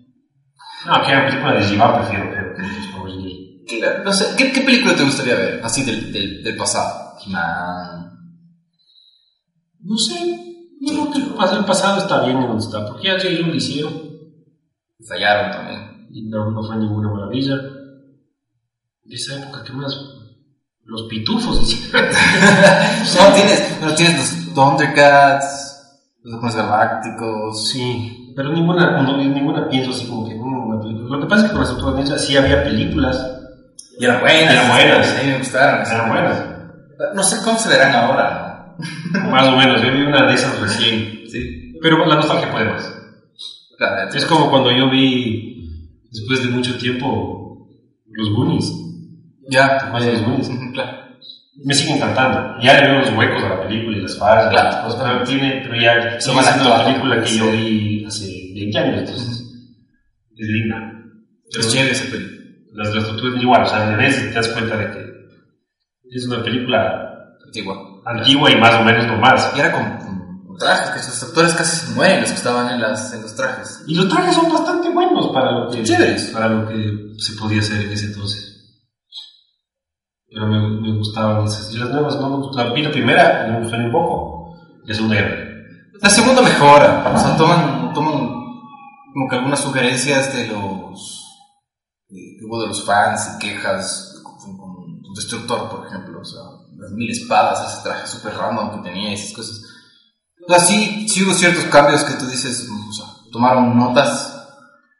no, 0.85 1.01
que 1.03 1.11
era 1.11 1.25
película 1.27 1.53
de 1.55 1.63
Jiva 1.65 1.97
prefiero 1.99 2.29
que 2.31 2.61
los 2.61 2.87
Power 2.87 3.11
Rangers. 3.13 3.39
claro, 3.67 4.03
no 4.03 4.13
sé, 4.13 4.25
¿qué, 4.37 4.51
¿qué 4.51 4.61
película 4.61 4.95
te 4.95 5.03
gustaría 5.03 5.33
ver? 5.35 5.61
Así 5.63 5.83
del, 5.83 6.13
del, 6.13 6.43
del 6.43 6.55
pasado. 6.55 7.15
Man. 7.27 8.11
No 9.79 9.97
sé, 9.97 10.13
yo 10.81 10.93
creo 11.09 11.11
que 11.11 11.55
el 11.57 11.65
pasado 11.65 11.97
está 11.99 12.23
bien 12.25 12.37
en 12.37 12.47
donde 12.47 12.63
está, 12.63 12.85
porque 12.85 13.07
ya 13.07 13.13
ellos 13.15 13.47
lo 13.47 13.55
hicieron 13.55 13.93
Fallaron 15.07 15.51
también. 15.51 16.07
y 16.11 16.29
no, 16.29 16.51
no 16.51 16.63
fue 16.63 16.75
ninguna 16.77 17.09
maravilla. 17.09 17.55
De 19.03 19.15
esa 19.15 19.39
época, 19.39 19.63
¿qué 19.63 19.73
más? 19.73 19.95
Los 20.83 21.03
pitufos 21.09 21.59
hicieron. 21.63 22.05
No 23.17 23.33
tienes, 23.33 23.81
no 23.81 23.95
tienes 23.95 24.45
los 24.45 24.53
Thundercats, 24.53 25.70
los 26.23 26.33
Halcones 26.35 26.55
Galácticos. 26.55 27.69
Sí, 27.69 28.33
pero 28.35 28.49
ninguna, 28.51 29.01
no, 29.01 29.17
ninguna 29.17 29.69
pienso 29.69 29.91
así 29.91 30.05
como 30.07 30.27
que 30.27 30.35
mm, 30.35 30.69
una 30.69 30.81
película. 30.81 31.17
Lo 31.17 31.21
que 31.21 31.27
pasa 31.27 31.45
es 31.45 31.51
que 31.51 31.57
con 31.57 31.95
las 31.95 31.95
ninja 31.95 32.17
sí 32.17 32.37
había 32.37 32.63
películas, 32.63 33.39
Y 33.99 34.05
eran 34.05 34.21
buenas. 34.21 34.53
Eran 34.53 34.69
buenas. 34.69 35.11
A 35.17 35.23
mí 35.23 35.29
me 35.29 35.37
gustaron. 35.37 35.85
eran 35.85 36.09
buenas, 36.09 36.45
No 37.15 37.23
sé 37.23 37.43
cómo 37.43 37.57
se 37.57 37.69
verán 37.69 37.93
ahora, 37.93 38.75
más 39.29 39.47
o 39.47 39.57
menos. 39.57 39.81
Yo 39.81 39.91
vi 39.91 40.03
una 40.03 40.27
de 40.27 40.33
esas 40.33 40.59
recién. 40.59 41.21
Sí. 41.29 41.77
pero 41.81 42.05
la 42.05 42.15
nostalgia 42.15 42.51
puede 42.51 42.65
más. 42.65 42.93
Claro, 43.77 44.09
Es 44.13 44.25
como 44.25 44.49
cuando 44.51 44.71
yo 44.71 44.89
vi, 44.89 45.97
después 46.11 46.43
de 46.43 46.49
mucho 46.51 46.77
tiempo, 46.77 47.67
los 48.11 48.29
Goonies. 48.31 48.71
Ya. 49.49 49.77
¿Te 49.79 49.85
acuerdas 49.85 50.05
de 50.05 50.13
los 50.13 50.21
Goonies? 50.23 50.51
Claro. 50.73 51.10
Me 51.63 51.73
sigue 51.73 51.95
encantando. 51.95 52.59
Ya 52.61 52.79
le 52.81 52.87
veo 52.89 52.99
los 53.01 53.11
huecos 53.13 53.43
a 53.43 53.49
la 53.49 53.67
película 53.67 53.97
y 53.97 54.01
las 54.01 54.17
fallas, 54.17 54.49
Claro. 54.49 54.69
las 54.71 54.75
cosas, 54.85 55.01
pero 55.03 55.23
tiene, 55.23 55.59
pero 55.63 55.75
ya 55.75 56.19
sigue 56.19 56.41
siendo 56.43 56.69
la 56.69 56.85
película 56.85 57.21
que 57.23 57.37
yo 57.37 57.51
vi 57.51 58.05
hace 58.05 58.25
20 58.55 58.77
años, 58.79 58.99
entonces 58.99 59.29
es 60.37 60.47
linda. 60.47 60.77
Pero 61.51 61.63
Es 61.67 61.71
chévere 61.73 61.91
esa 61.91 62.11
peli. 62.11 62.27
las, 62.73 62.95
las 62.95 63.05
tortugas 63.05 63.41
igual, 63.41 63.61
o 63.63 63.65
sea, 63.67 63.89
le 63.91 63.97
ves 63.97 64.17
y 64.23 64.27
te 64.29 64.33
das 64.33 64.47
cuenta 64.49 64.77
de 64.77 64.91
que 64.91 65.11
es 66.15 66.25
una 66.25 66.43
película 66.43 67.07
Antigua. 67.45 67.75
antigua 68.05 68.49
y 68.51 68.55
más 68.55 68.73
o 68.81 68.83
menos 68.83 69.05
normal. 69.07 69.37
Y 69.55 69.59
era 69.59 69.71
con, 69.73 69.97
con, 69.97 70.45
con 70.47 70.57
trajes, 70.57 70.89
que 70.91 70.99
esos 70.99 71.21
actores 71.23 71.53
casi 71.53 71.85
se 71.85 71.93
mueren 71.93 72.21
los 72.21 72.29
que 72.31 72.37
estaban 72.37 72.73
en, 72.73 72.81
las, 72.81 73.13
en 73.13 73.21
los 73.21 73.35
trajes. 73.35 73.83
Y 73.87 73.95
los 73.95 74.07
trajes 74.09 74.35
son 74.35 74.51
bastante 74.51 74.89
buenos 74.89 75.27
para 75.33 75.51
lo 75.51 75.69
que, 75.69 75.83
Chéveres. 75.83 76.31
para 76.33 76.47
lo 76.47 76.67
que 76.67 77.13
se 77.17 77.33
podía 77.33 77.59
hacer 77.59 77.81
en 77.81 77.91
ese 77.91 78.05
entonces. 78.07 78.50
Pero 80.31 80.47
me, 80.47 80.81
me 80.81 80.97
gustaban 80.97 81.45
esas. 81.45 81.73
Y 81.73 81.77
las 81.77 81.89
nuevas 81.89 82.19
no 82.19 82.51
me 82.53 82.83
la 82.83 82.91
primera, 82.91 83.47
me 83.49 83.59
gustó 83.59 83.75
un 83.75 83.91
poco. 83.91 84.55
Ya 84.85 84.99
no. 84.99 85.13
La 86.01 86.09
segunda 86.09 86.41
mejora, 86.41 87.11
o 87.13 87.19
sea, 87.19 87.37
toman, 87.37 87.93
toman 87.93 88.41
como 89.13 89.27
que 89.29 89.35
algunas 89.35 89.59
sugerencias 89.59 90.35
de 90.35 90.47
los 90.47 91.21
hubo 92.43 92.61
de 92.61 92.67
los 92.67 92.83
fans 92.83 93.35
y 93.35 93.39
quejas 93.39 94.21
con, 94.23 94.57
con 94.57 94.69
un 94.69 95.13
destructor, 95.15 95.69
por 95.69 95.87
ejemplo, 95.87 96.19
o 96.19 96.25
sea, 96.25 96.41
las 96.77 96.91
mil 96.91 97.11
espadas, 97.11 97.73
ese 97.73 97.83
traje 97.83 98.07
super 98.07 98.33
random 98.33 98.77
que 98.81 98.89
tenía 98.89 99.11
y 99.11 99.13
esas 99.13 99.33
cosas. 99.33 99.61
O 100.47 100.51
sea, 100.51 100.59
sí, 100.59 101.07
sí 101.07 101.23
hubo 101.23 101.33
ciertos 101.33 101.65
cambios 101.65 102.03
que 102.03 102.15
tú 102.15 102.25
dices, 102.25 102.67
o 102.67 102.93
sea, 102.93 103.05
tomaron 103.31 103.77
notas 103.77 104.37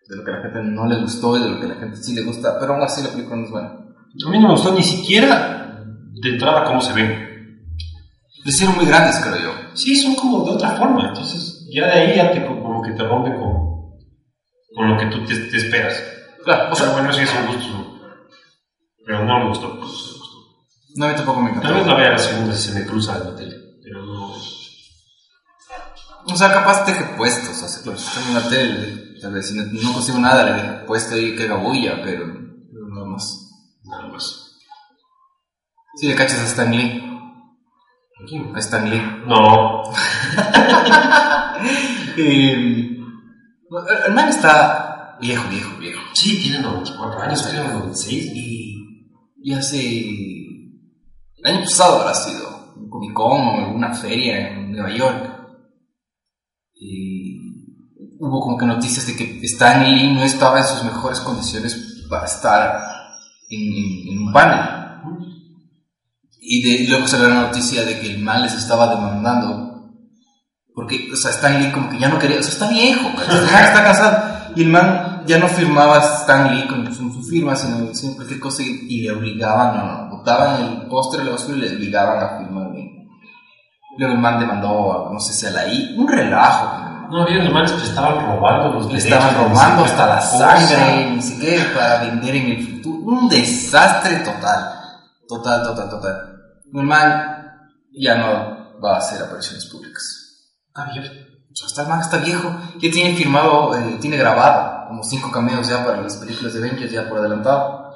de 0.07 0.17
lo 0.17 0.23
que 0.23 0.31
a 0.31 0.35
la 0.35 0.41
gente 0.43 0.63
no 0.63 0.85
le 0.85 1.01
gustó 1.01 1.37
y 1.37 1.43
de 1.43 1.49
lo 1.49 1.59
que 1.59 1.65
a 1.65 1.69
la 1.69 1.75
gente 1.75 1.97
sí 1.97 2.13
le 2.13 2.23
gusta, 2.23 2.59
pero 2.59 2.73
aún 2.73 2.83
así 2.83 3.01
la 3.01 3.09
película 3.09 3.37
no 3.37 3.45
es 3.45 3.51
buena. 3.51 3.77
A 4.25 4.29
mí 4.29 4.39
no 4.39 4.47
me 4.47 4.53
gustó 4.53 4.73
ni 4.73 4.83
siquiera 4.83 5.83
de 6.13 6.29
entrada 6.29 6.65
cómo 6.65 6.81
se 6.81 6.93
ven. 6.93 7.65
Le 8.43 8.51
hicieron 8.51 8.75
muy 8.75 8.85
grandes, 8.85 9.17
creo 9.17 9.37
yo. 9.37 9.53
Sí, 9.73 9.95
son 9.95 10.15
como 10.15 10.43
de 10.43 10.51
otra 10.51 10.71
forma. 10.71 11.09
Entonces, 11.09 11.67
ya 11.71 11.87
de 11.87 11.93
ahí 11.93 12.15
ya 12.15 12.31
te, 12.31 12.45
como 12.45 12.81
que 12.81 12.91
te 12.91 13.03
rompen 13.03 13.33
con, 13.33 13.99
con 14.75 14.89
lo 14.89 14.97
que 14.97 15.05
tú 15.05 15.23
te, 15.25 15.35
te 15.35 15.57
esperas. 15.57 16.03
Claro, 16.43 16.71
o 16.71 16.75
sea, 16.75 16.89
bueno, 16.89 17.13
sí 17.13 17.21
es 17.21 17.33
un 17.33 17.55
gusto. 17.55 17.99
Pero 19.05 19.23
no 19.25 19.39
me 19.39 19.47
gustó. 19.49 19.79
pues, 19.79 19.91
no 19.91 19.97
me 19.97 20.17
gustó. 20.17 20.37
no, 20.95 21.05
a 21.05 21.09
mí 21.09 21.15
tampoco 21.15 21.41
me 21.41 21.49
encantó. 21.49 21.67
Tal 21.67 21.77
vez 21.77 21.87
la 21.87 21.95
vea 21.95 22.11
la 22.11 22.17
segunda 22.17 22.53
si 22.53 22.69
se 22.69 22.79
me 22.79 22.85
cruza 22.85 23.17
en 23.17 23.23
la 23.23 23.35
tele. 23.35 23.55
Pero 23.83 24.05
no. 24.05 24.33
O 26.25 26.35
sea, 26.35 26.53
capaz 26.53 26.85
deje 26.85 27.03
puesto, 27.17 27.51
o 27.51 27.53
sea, 27.53 27.93
en 28.27 28.33
la 28.33 28.47
tele, 28.47 29.19
tal 29.21 29.33
vez 29.33 29.47
si 29.47 29.55
no, 29.55 29.63
no 29.63 29.93
consigo 29.93 30.19
nada 30.19 30.43
le 30.43 30.53
deje 30.53 30.85
puesto 30.85 31.15
ahí 31.15 31.35
que 31.35 31.43
haga 31.45 31.55
bulla, 31.55 31.99
pero, 32.03 32.25
Nada 33.83 34.07
más. 34.07 34.57
Sí, 35.95 36.07
le 36.07 36.15
cachas 36.15 36.39
a 36.39 36.45
Stan 36.45 36.71
Lee, 36.71 37.03
Aquí. 38.23 38.37
a 38.55 38.59
Stan 38.59 38.89
Lee. 38.89 39.01
No. 39.25 39.83
Eh, 42.17 42.51
el- 42.53 44.13
man 44.13 44.27
está 44.29 45.17
viejo, 45.21 45.47
viejo, 45.49 45.77
viejo. 45.77 46.01
Sí, 46.13 46.41
tiene 46.41 46.59
94 46.59 47.21
años, 47.21 47.41
creo, 47.43 47.63
96. 47.69 48.31
Y, 48.35 49.07
y 49.41 49.53
hace... 49.53 49.79
El 51.37 51.45
año 51.45 51.61
pasado 51.61 52.01
habrá 52.01 52.13
sido, 52.13 52.73
un 52.75 52.89
Comic 52.89 53.13
Con 53.13 53.41
o 53.47 53.65
alguna 53.65 53.93
feria 53.93 54.49
en 54.49 54.71
Nueva 54.73 54.91
York. 54.91 55.37
Y 56.75 57.39
hubo 58.19 58.41
como 58.41 58.57
que 58.57 58.65
noticias 58.65 59.07
de 59.07 59.15
que 59.15 59.39
Stan 59.45 59.83
Lee 59.85 60.13
no 60.13 60.23
estaba 60.23 60.59
en 60.59 60.65
sus 60.65 60.83
mejores 60.83 61.21
condiciones 61.21 62.05
para 62.09 62.25
estar 62.25 62.81
en, 63.51 63.61
en- 63.73 64.07
en 64.17 64.27
un 64.27 64.33
panel. 64.33 64.59
Y 66.43 66.61
de, 66.63 66.89
luego 66.89 67.07
salió 67.07 67.29
la 67.29 67.41
noticia 67.41 67.85
de 67.85 67.99
que 67.99 68.07
el 68.13 68.19
man 68.19 68.41
les 68.41 68.53
estaba 68.53 68.87
demandando. 68.95 69.69
Porque, 70.73 71.09
o 71.13 71.15
sea, 71.15 71.31
Stan 71.31 71.61
Lee 71.61 71.71
como 71.71 71.89
que 71.89 71.99
ya 71.99 72.09
no 72.09 72.17
quería, 72.17 72.39
o 72.39 72.43
sea, 72.43 72.51
está 72.53 72.67
viejo, 72.69 73.09
está 73.19 73.83
cansado. 73.83 74.51
Y 74.55 74.63
el 74.63 74.69
man 74.69 75.23
ya 75.27 75.37
no 75.37 75.47
firmaba 75.47 75.99
Stan 76.21 76.55
Lee 76.55 76.65
con 76.67 76.91
su, 76.93 77.11
firma, 77.23 77.55
sino, 77.55 77.93
sino 77.93 78.15
cualquier 78.15 78.39
cosa 78.39 78.63
y, 78.63 78.85
y 78.89 79.01
le 79.03 79.11
obligaban, 79.11 79.77
a, 79.77 80.07
botaban 80.09 80.61
el 80.63 80.87
póster 80.87 81.19
de 81.19 81.25
la 81.27 81.31
basura 81.33 81.57
y 81.57 81.61
le 81.61 81.75
obligaban 81.75 82.23
a 82.23 82.37
firmarle. 82.39 82.89
Luego 83.97 84.13
el 84.15 84.19
man 84.19 84.39
demandó, 84.39 85.09
no 85.13 85.19
sé 85.19 85.33
si 85.33 85.45
a 85.45 85.51
la 85.51 85.67
I, 85.67 85.95
un 85.97 86.07
relajo. 86.07 86.87
No, 87.11 87.23
había 87.23 87.43
los 87.43 87.53
manes 87.53 87.73
que 87.73 87.83
estaban 87.83 88.25
robando 88.25 88.71
los 88.73 88.91
Le 88.91 88.97
estaban 88.97 89.35
robando 89.35 89.83
hasta 89.83 90.07
la 90.07 90.21
sangre, 90.21 91.11
ni 91.11 91.21
siquiera 91.21 91.65
para 91.75 92.03
vender 92.05 92.35
en 92.35 92.45
el 92.51 92.65
Un 92.85 93.29
desastre 93.29 94.17
total. 94.17 94.81
Total, 95.27 95.63
total, 95.63 95.89
total. 95.89 96.37
Man 96.71 97.41
ya 97.93 98.15
no 98.15 98.79
va 98.81 98.95
a 98.95 98.97
hacer 98.97 99.21
apariciones 99.21 99.65
públicas. 99.65 100.03
Está 100.67 100.85
sea, 101.53 101.65
hasta 101.65 101.81
el 101.83 101.87
man 101.87 102.01
está 102.01 102.17
viejo. 102.17 102.55
Ya 102.79 102.91
tiene 102.91 103.15
firmado, 103.15 103.75
eh, 103.77 103.97
tiene 103.99 104.17
grabado 104.17 104.87
como 104.87 105.03
cinco 105.03 105.31
cameos 105.31 105.67
ya 105.67 105.85
para 105.85 106.01
las 106.01 106.17
películas 106.17 106.53
de 106.53 106.59
Avengers 106.59 106.91
ya 106.91 107.07
por 107.07 107.19
adelantado. 107.19 107.93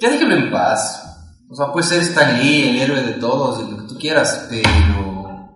Ya 0.00 0.10
déjelo 0.10 0.34
en 0.34 0.50
paz. 0.50 1.04
O 1.50 1.54
sea, 1.54 1.72
puede 1.72 1.86
ser 1.86 2.02
Stan 2.02 2.38
Lee, 2.38 2.68
el 2.68 2.78
héroe 2.80 3.02
de 3.02 3.14
todos, 3.14 3.60
y 3.60 3.70
lo 3.70 3.78
que 3.78 3.88
tú 3.88 3.98
quieras, 3.98 4.46
pero... 4.50 5.48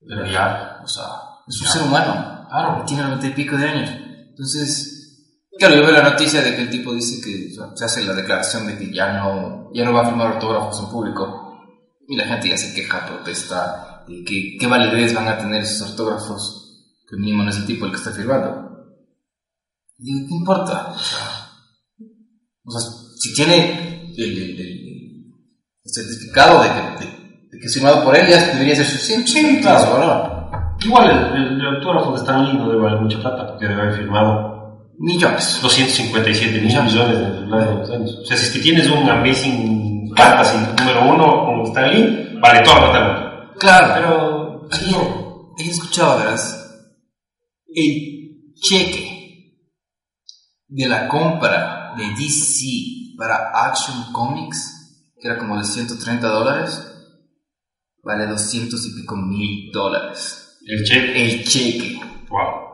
Pero 0.00 0.26
ya. 0.26 0.80
O 0.84 0.88
sea, 0.88 1.04
es 1.46 1.60
un 1.60 1.66
ser 1.68 1.82
humano. 1.82 2.46
Claro. 2.48 2.84
Tiene 2.84 3.04
noventa 3.04 3.26
y 3.26 3.30
pico 3.30 3.56
de 3.56 3.68
años. 3.68 3.90
Entonces, 4.30 4.95
claro, 5.58 5.74
yo 5.76 5.82
veo 5.82 5.92
la 5.92 6.10
noticia 6.10 6.42
de 6.42 6.54
que 6.54 6.62
el 6.62 6.70
tipo 6.70 6.92
dice 6.94 7.20
que 7.24 7.50
se 7.74 7.84
hace 7.84 8.04
la 8.04 8.14
declaración 8.14 8.66
de 8.66 8.78
que 8.78 8.92
ya 8.92 9.12
no, 9.12 9.70
ya 9.74 9.84
no 9.84 9.92
va 9.92 10.02
a 10.02 10.06
firmar 10.06 10.32
autógrafos 10.32 10.78
en 10.80 10.90
público. 10.90 11.42
Y 12.08 12.16
la 12.16 12.24
gente 12.24 12.48
ya 12.48 12.56
se 12.56 12.72
queja, 12.74 13.04
protesta, 13.06 14.04
de 14.06 14.22
que 14.24 14.56
qué 14.60 14.66
validez 14.66 15.12
van 15.12 15.28
a 15.28 15.38
tener 15.38 15.62
esos 15.62 15.90
autógrafos, 15.90 16.84
que 17.08 17.16
mínimo 17.16 17.42
no 17.42 17.50
es 17.50 17.56
el 17.56 17.66
tipo 17.66 17.84
el 17.84 17.90
que 17.90 17.96
está 17.98 18.12
firmando. 18.12 18.62
Y 19.98 20.04
digo, 20.12 20.26
¿qué 20.28 20.34
importa? 20.34 20.92
O 20.94 20.98
sea, 20.98 21.50
o 22.64 22.70
sea, 22.70 22.90
si 23.18 23.34
tiene 23.34 24.12
el, 24.16 24.22
el- 24.22 24.60
el- 24.60 24.86
el 25.84 25.92
certificado 25.92 26.62
de 26.62 26.68
que, 26.68 27.04
de, 27.04 27.10
de 27.50 27.58
que 27.60 27.66
es 27.66 27.74
firmado 27.74 28.04
por 28.04 28.16
él, 28.16 28.28
ya 28.28 28.52
debería 28.52 28.76
ser 28.76 28.86
suficiente. 28.86 29.28
Sí, 29.30 29.60
claro. 29.62 30.76
Igual 30.84 31.10
el, 31.34 31.66
autógrafo 31.76 32.12
de 32.12 32.18
Stan 32.18 32.44
Lee 32.44 32.58
no 32.58 32.68
debe 32.68 32.82
valer 32.82 33.00
mucha 33.00 33.18
plata 33.20 33.46
porque 33.48 33.66
debe 33.66 33.80
haber 33.82 33.96
firmado 33.96 34.55
Millones. 34.98 35.58
257 35.62 36.52
mil 36.52 36.62
millones 36.64 36.94
de 36.94 37.46
los 37.46 37.90
años. 37.90 38.18
O 38.22 38.24
sea, 38.24 38.36
si 38.36 38.46
es 38.46 38.50
que 38.52 38.58
tienes 38.60 38.88
un 38.88 39.08
Amazing 39.08 40.14
Fantasy 40.16 40.58
número 40.78 41.14
uno 41.14 41.44
con 41.44 41.62
Stan 41.66 41.90
Lee, 41.92 42.38
vale 42.40 42.60
toda 42.60 42.80
la 42.80 42.90
plata. 42.90 43.52
Claro. 43.58 43.94
Pero. 43.94 44.68
Ayer, 44.72 44.96
ayer 45.58 45.72
escuchaba, 45.72 46.16
verás, 46.16 46.82
el 47.68 48.52
cheque 48.54 49.60
de 50.68 50.88
la 50.88 51.06
compra 51.08 51.94
de 51.96 52.04
DC 52.10 53.16
para 53.16 53.50
Action 53.54 54.12
Comics, 54.12 55.12
que 55.20 55.28
era 55.28 55.38
como 55.38 55.56
de 55.56 55.64
130 55.64 56.26
dólares, 56.26 56.82
vale 58.02 58.26
200 58.26 58.86
y 58.86 59.00
pico 59.00 59.16
mil 59.16 59.70
dólares. 59.72 60.58
El 60.66 60.84
cheque. 60.84 61.24
El 61.24 61.44
cheque. 61.44 62.00
Wow. 62.28 62.65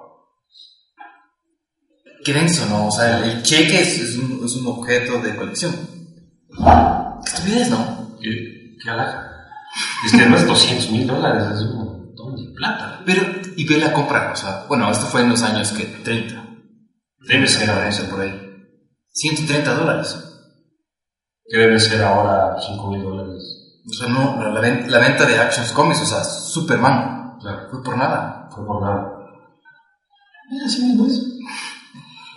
Denso, 2.24 2.66
¿no? 2.66 2.86
O 2.88 2.90
sea, 2.90 3.24
el, 3.24 3.42
cheque 3.42 3.80
es, 3.80 3.98
es 3.98 4.16
un, 4.18 4.42
es 4.44 4.54
un 4.56 4.66
objeto 4.66 5.18
de 5.20 5.34
colección. 5.34 5.74
Qué 7.24 7.30
estupidez, 7.30 7.70
¿no? 7.70 8.16
¿Qué, 8.20 8.76
qué 8.82 8.90
alaja? 8.90 9.28
Es 10.04 10.12
que 10.12 10.18
además 10.20 10.46
200 10.46 10.90
mil 10.90 11.06
dólares 11.06 11.44
es 11.54 11.62
un 11.62 11.76
montón 11.78 12.36
de 12.36 12.52
plata. 12.54 13.00
Pero, 13.06 13.22
y 13.56 13.64
ve 13.66 13.78
la 13.78 13.92
compra, 13.92 14.30
o 14.32 14.36
sea, 14.36 14.64
bueno, 14.68 14.90
esto 14.90 15.06
fue 15.06 15.22
en 15.22 15.30
los 15.30 15.42
años 15.42 15.72
que 15.72 15.84
30. 15.84 16.44
Debe 17.26 17.46
ser 17.46 17.70
ahora 17.70 17.88
Eso 17.88 18.04
por 18.10 18.20
ahí. 18.20 18.38
130 19.12 19.74
dólares. 19.74 20.16
Que 21.46 21.58
debe 21.58 21.78
ser 21.80 22.02
ahora 22.02 22.56
5 22.60 22.90
mil 22.90 23.02
dólares. 23.02 23.42
O 23.88 23.92
sea, 23.92 24.08
no, 24.08 24.40
la, 24.42 24.50
la 24.50 24.60
ven- 24.60 24.90
la 24.90 24.98
venta 24.98 25.24
de 25.26 25.38
Actions 25.38 25.72
Comics, 25.72 26.02
o 26.02 26.06
sea, 26.06 26.22
Superman, 26.24 27.36
Claro. 27.40 27.68
fue 27.70 27.82
por 27.82 27.96
nada. 27.96 28.48
Fue 28.54 28.64
por 28.66 28.80
nada. 28.82 29.08
Eh, 30.52 30.64
Así 30.66 30.82
mismo 30.84 31.06
es. 31.06 31.20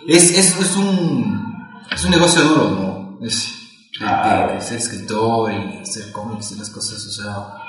Es, 0.08 0.30
es, 0.30 0.58
es 0.60 0.76
un, 0.76 1.76
es 1.92 2.04
un 2.04 2.10
negocio 2.10 2.42
duro, 2.42 2.70
¿no? 2.70 3.18
Es 3.26 3.52
de, 3.92 3.98
Claro. 3.98 4.48
de- 4.48 4.54
de 4.54 4.60
ser 4.60 4.78
escritor 4.78 5.52
y 5.52 5.78
hacer 5.80 6.12
cómics 6.12 6.52
y 6.52 6.58
las 6.58 6.70
cosas, 6.70 7.04
o 7.06 7.10
sea, 7.10 7.62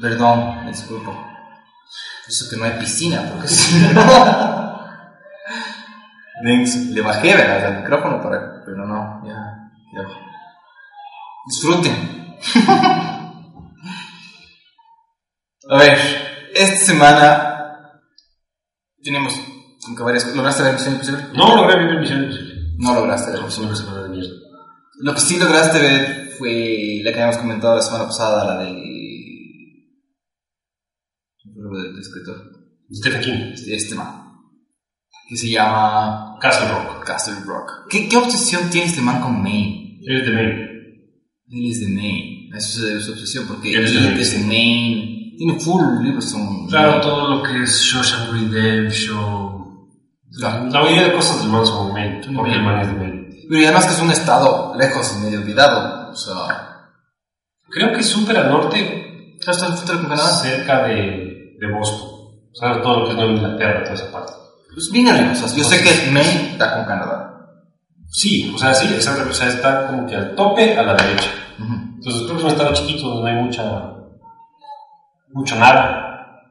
perdón, 0.00 0.66
disculpo. 0.66 1.12
Eso 2.28 2.48
que 2.48 2.56
no 2.56 2.64
hay 2.64 2.78
piscina, 2.78 3.22
porque 3.32 3.48
si 3.48 3.74
no... 3.94 4.74
Le 6.42 7.00
bajé, 7.00 7.34
¿verdad? 7.34 7.68
El 7.68 7.80
micrófono 7.82 8.20
para... 8.20 8.62
Pero 8.64 8.86
no, 8.86 9.22
ya, 9.26 9.70
ya. 9.94 10.02
Disfruten. 11.46 12.36
A 15.70 15.78
ver, 15.78 15.98
esta 16.54 16.76
semana 16.76 18.00
tenemos 19.02 19.34
como 19.84 19.96
que 19.96 20.02
varias 20.02 20.34
¿Lograste 20.34 20.62
ver 20.62 20.74
Misión 20.74 20.94
Imposible? 20.94 21.24
No 21.34 21.56
logré 21.56 21.78
vivir 21.78 22.00
Misión 22.00 22.24
Imposible. 22.24 22.54
No 22.78 22.94
lograste 22.94 23.30
ver 23.32 23.42
Misión 23.42 23.64
Imposible. 23.64 23.94
Lo 25.00 25.14
que 25.14 25.20
sí 25.20 25.38
lograste 25.38 25.78
ver 25.78 26.34
fue 26.38 27.00
la 27.02 27.12
que 27.12 27.20
habíamos 27.20 27.38
comentado 27.38 27.76
la 27.76 27.82
semana 27.82 28.06
pasada, 28.06 28.44
la 28.44 28.64
de... 28.64 28.94
¿Cómo 31.54 31.78
del 31.78 31.98
escritor? 31.98 32.36
Stephen 32.92 33.20
King. 33.20 33.54
Este, 33.68 33.94
man. 33.94 34.22
Que 35.28 35.36
se 35.36 35.48
llama 35.50 36.36
Castle 36.40 36.68
Rock. 36.68 37.04
Castle 37.04 37.34
Rock. 37.44 37.88
¿Qué, 37.88 38.08
qué 38.08 38.16
obsesión 38.16 38.68
tiene 38.70 38.86
este 38.86 39.00
man 39.00 39.20
con 39.20 39.42
Maine? 39.42 40.00
Eres 40.02 40.26
de 40.26 40.32
Maine. 40.32 40.74
Él 41.48 41.70
es 41.70 41.80
de 41.80 41.88
Maine. 41.88 42.50
Eso 42.56 42.86
es 42.86 43.04
su 43.04 43.12
obsesión, 43.12 43.46
porque 43.46 43.72
Él 43.74 43.84
es 43.84 43.92
de 43.92 44.20
es. 44.20 44.46
Maine. 44.46 45.34
tiene 45.38 45.58
full 45.60 46.02
libros. 46.02 46.30
Son, 46.30 46.66
Claro, 46.68 47.00
todo 47.00 47.36
lo 47.36 47.42
que 47.42 47.62
es 47.62 47.80
Shawshank 47.82 48.32
Redemption. 48.32 49.53
Claro. 50.36 50.64
La 50.70 50.80
mayoría 50.80 51.04
de 51.04 51.12
cosas 51.12 51.40
del 51.40 51.50
man 51.50 51.66
son 51.66 51.92
mail. 51.92 52.20
O 52.36 52.46
el 52.46 52.80
es 52.80 52.86
de 52.88 52.94
mail. 52.94 53.46
Pero 53.48 53.60
y 53.60 53.64
además 53.64 53.86
que 53.86 53.92
es 53.94 54.00
un 54.00 54.10
estado 54.10 54.74
lejos 54.76 55.16
y 55.16 55.24
medio 55.24 55.40
olvidado. 55.40 56.10
O 56.10 56.16
sea, 56.16 56.70
Creo 57.68 57.92
que 57.92 58.00
es 58.00 58.08
súper 58.08 58.36
al 58.36 58.50
norte, 58.50 59.36
¿estás 59.38 60.42
cerca 60.42 60.84
de, 60.84 61.56
de 61.58 61.72
Boston. 61.72 62.10
O 62.52 62.56
sea, 62.56 62.80
todo 62.80 63.00
lo 63.00 63.04
que 63.04 63.10
es 63.10 63.16
Nueva 63.16 63.32
Inglaterra, 63.32 63.82
toda 63.82 63.94
esa 63.94 64.12
parte. 64.12 64.32
Pues 64.72 64.90
bien 64.92 65.08
arriba. 65.08 65.32
O 65.32 65.34
sea, 65.34 65.56
yo 65.56 65.64
sé 65.64 65.82
que 65.82 66.10
Maine 66.10 66.52
está 66.52 66.74
con 66.76 66.84
Canadá. 66.84 67.30
Sí, 68.10 68.52
o 68.54 68.58
sea, 68.58 68.72
sí, 68.74 68.86
exacto. 68.94 69.28
O 69.28 69.32
sea, 69.32 69.48
está 69.48 69.88
como 69.88 70.06
que 70.06 70.14
al 70.14 70.34
tope 70.34 70.76
a 70.76 70.82
la 70.82 70.94
derecha. 70.94 71.30
Ujú. 71.58 71.74
Entonces, 71.96 72.22
creo 72.22 72.32
que 72.32 72.38
es 72.38 72.44
un 72.44 72.50
estado 72.50 72.74
chiquito 72.74 73.08
donde 73.08 73.32
no 73.32 73.38
hay 73.38 73.44
mucha. 73.44 73.94
mucho 75.32 75.56
nada. 75.56 76.42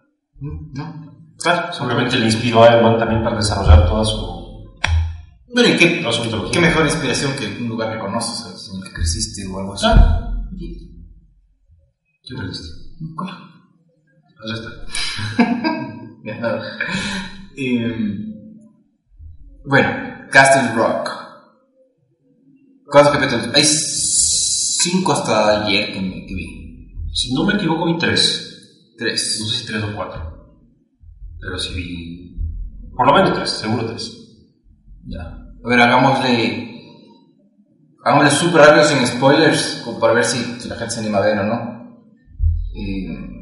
¿No? 0.41 1.02
Claro. 1.43 1.73
Seguramente 1.73 2.17
le 2.17 2.25
inspiró 2.25 2.63
a 2.63 2.73
Elman 2.73 2.97
también 2.97 3.21
para 3.23 3.35
desarrollar 3.35 3.85
toda 3.85 4.05
su, 4.05 4.71
Bueno, 5.53 5.69
¿y 5.69 5.77
qué, 5.77 5.99
toda 6.01 6.13
su 6.13 6.51
qué 6.51 6.59
mejor 6.59 6.85
inspiración 6.85 7.33
que 7.37 7.47
un 7.61 7.67
lugar 7.67 7.93
que 7.93 7.99
conoces, 7.99 8.39
¿sabes? 8.39 8.69
en 8.73 8.77
el 8.79 8.83
que 8.87 8.93
creciste 8.93 9.45
o 9.47 9.59
algo 9.59 9.73
así? 9.73 9.85
Ah. 9.87 10.29
¿Qué 10.57 12.35
crees? 12.35 12.61
Allá 14.43 14.55
está. 14.55 14.69
Em, 17.55 18.33
bueno, 19.65 19.89
Castle 20.31 20.73
Rock. 20.73 21.09
¿Cuántos 22.85 23.13
capítulos? 23.13 23.49
Hay 23.53 23.63
cinco 23.63 25.13
hasta 25.13 25.65
ayer 25.65 25.93
que, 25.93 26.01
me, 26.01 26.25
que 26.25 26.33
vi. 26.33 27.09
Si 27.13 27.31
no 27.33 27.43
me 27.45 27.53
equivoco, 27.55 27.85
vi 27.85 27.97
tres. 27.99 28.49
No 28.93 28.97
Tres. 29.05 29.37
sé 29.37 29.59
si 29.59 29.65
tres 29.67 29.83
o 29.83 29.95
cuatro. 29.95 30.42
Pero 31.43 31.59
sí 31.59 31.73
vi. 31.73 32.91
Por 32.95 33.07
lo 33.07 33.13
menos 33.13 33.33
tres, 33.33 33.49
seguro 33.49 33.85
tres. 33.85 34.17
Ya. 35.05 35.21
A 35.21 35.69
ver, 35.69 35.79
hagámosle. 35.79 36.69
Hagámosle 38.03 38.31
súper 38.31 38.61
rápido 38.61 38.85
sin 38.85 39.05
spoilers, 39.07 39.81
como 39.83 39.99
para 39.99 40.13
ver 40.13 40.25
si, 40.25 40.37
si 40.59 40.67
la 40.67 40.75
gente 40.75 40.93
se 40.93 40.99
anima 40.99 41.19
a 41.19 41.21
ver 41.21 41.39
o 41.39 41.43
no. 41.43 41.73
Em, 42.75 43.33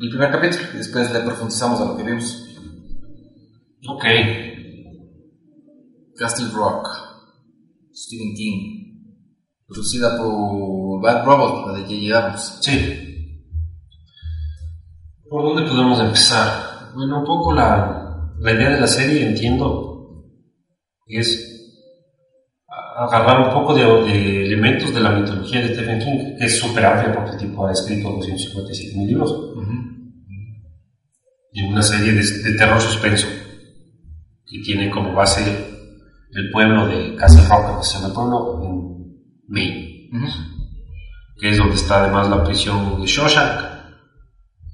el 0.00 0.10
primer 0.10 0.30
capítulo, 0.30 0.64
y 0.74 0.78
después 0.78 1.12
le 1.12 1.20
profundizamos 1.20 1.80
a 1.80 1.84
lo 1.84 1.96
que 1.96 2.04
vimos. 2.04 2.44
Ok. 3.88 4.04
Castle 6.16 6.50
Rock, 6.52 6.88
Stephen 7.92 8.34
King, 8.34 8.78
producida 9.66 10.16
por 10.16 11.00
Bad 11.00 11.24
Robot, 11.24 11.68
la 11.68 11.72
de 11.74 11.82
J.J. 11.82 12.18
Abrams. 12.18 12.58
Sí. 12.60 13.04
¿Por 15.28 15.42
dónde 15.42 15.70
podemos 15.70 16.00
empezar? 16.00 16.67
Bueno, 16.94 17.20
un 17.20 17.24
poco 17.24 17.52
la, 17.52 18.32
la 18.38 18.52
idea 18.52 18.70
de 18.70 18.80
la 18.80 18.86
serie, 18.86 19.26
entiendo, 19.26 20.24
es 21.06 21.44
agarrar 22.96 23.46
un 23.48 23.52
poco 23.54 23.74
de, 23.74 23.84
de 23.84 24.46
elementos 24.46 24.92
de 24.92 25.00
la 25.00 25.10
mitología 25.10 25.60
de 25.60 25.74
Stephen 25.74 25.98
King, 26.00 26.36
que 26.38 26.44
es 26.46 26.58
súper 26.58 26.84
amplia 26.84 27.12
porque 27.14 27.30
el 27.32 27.36
tipo 27.38 27.66
ha 27.66 27.72
escrito 27.72 28.10
257 28.10 28.98
mil 28.98 29.06
libros, 29.08 29.32
y 31.52 31.62
una 31.62 31.82
serie 31.82 32.12
de, 32.12 32.20
de 32.22 32.58
terror 32.58 32.80
suspenso, 32.80 33.26
que 34.46 34.58
tiene 34.60 34.90
como 34.90 35.12
base 35.14 35.42
el 36.32 36.50
pueblo 36.50 36.86
de 36.88 37.14
Castle 37.16 37.46
Rock, 37.48 37.78
que 37.78 37.84
se 37.84 37.94
llama 37.94 38.08
el 38.08 38.12
pueblo 38.12 38.60
en 38.62 38.72
Maine. 39.48 40.10
Que 41.40 41.50
es 41.50 41.58
donde 41.58 41.76
está 41.76 42.02
además 42.02 42.28
la 42.28 42.42
prisión 42.44 43.00
de 43.00 43.06
Shawshank. 43.06 43.77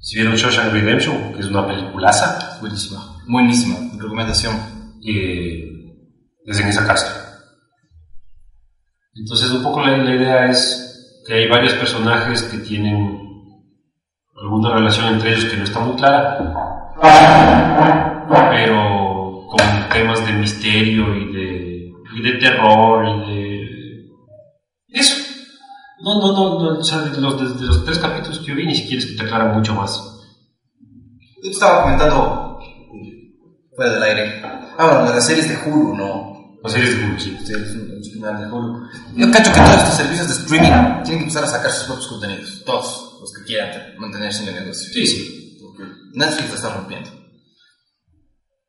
Si 0.05 0.17
vieron 0.17 0.35
Shawshank 0.35 0.71
Redemption, 0.71 1.33
que 1.33 1.39
es 1.39 1.47
una 1.47 1.65
peliculaza, 1.65 2.59
Buenísima. 2.61 2.99
Buenísima. 3.27 3.75
Recomendación. 3.99 4.55
eh, 5.03 5.63
es 6.45 6.59
en 6.59 6.67
esa 6.67 6.85
cárcel. 6.85 7.09
Entonces, 9.15 9.49
un 9.49 9.63
poco 9.63 9.81
la, 9.81 9.97
la 9.97 10.13
idea 10.15 10.45
es 10.45 11.23
que 11.25 11.33
hay 11.33 11.47
varios 11.49 11.73
personajes 11.73 12.43
que 12.43 12.59
tienen 12.59 13.19
alguna 14.39 14.75
relación 14.75 15.11
entre 15.15 15.31
ellos 15.31 15.45
que 15.45 15.57
no 15.57 15.63
está 15.63 15.79
muy 15.79 15.95
clara, 15.95 16.37
pero 18.51 19.47
con 19.49 19.89
temas 19.91 20.23
de 20.23 20.33
misterio 20.33 21.15
y 21.15 21.33
de, 21.33 21.93
y 22.15 22.21
de 22.21 22.31
terror 22.33 23.07
y 23.07 23.33
de. 23.33 24.09
Eso. 24.89 25.15
No, 26.05 26.19
no, 26.19 26.33
no, 26.33 26.59
no, 26.59 26.79
o 26.79 26.83
sea, 26.83 26.99
de 26.99 27.19
los, 27.19 27.39
de, 27.39 27.59
de 27.59 27.65
los 27.65 27.83
tres 27.83 27.97
capítulos 27.97 28.37
que 28.37 28.45
yo 28.45 28.55
vi, 28.55 28.67
ni 28.67 28.75
siquiera 28.75 29.03
es 29.03 29.09
que 29.09 29.17
te 29.17 29.23
aclara 29.23 29.51
mucho 29.51 29.73
más. 29.73 29.99
Yo 31.37 31.41
te 31.41 31.49
estaba 31.49 31.81
comentando 31.81 32.59
eh, 32.61 33.33
fuera 33.75 33.93
del 33.93 34.03
aire. 34.03 34.41
Ah, 34.77 34.85
bueno, 34.85 35.15
las 35.15 35.25
series 35.25 35.49
de 35.49 35.57
Hulu, 35.67 35.95
¿no? 35.95 36.59
Las 36.61 36.73
series 36.73 36.95
de 36.95 37.05
Hulu, 37.05 37.19
sí. 37.19 37.35
Sí, 37.43 38.21
canal 38.21 38.39
de 38.39 38.51
Hulu. 38.51 38.87
Yo 39.15 39.31
cacho 39.31 39.51
que 39.51 39.59
todos 39.59 39.77
estos 39.77 39.95
servicios 39.95 40.27
de 40.27 40.33
streaming 40.35 40.69
tienen 40.69 41.03
que 41.05 41.23
empezar 41.23 41.43
a 41.43 41.47
sacar 41.47 41.71
sus 41.71 41.85
propios 41.85 42.07
contenidos. 42.07 42.63
Todos 42.63 43.17
los 43.21 43.33
que 43.33 43.43
quieran 43.43 43.71
mantenerse 43.97 44.43
en 44.43 44.49
el 44.49 44.61
negocio. 44.61 44.93
Sí, 44.93 45.07
sí. 45.07 45.57
Porque 45.59 45.91
Netflix 46.13 46.49
la 46.49 46.55
está 46.55 46.73
rompiendo. 46.75 47.09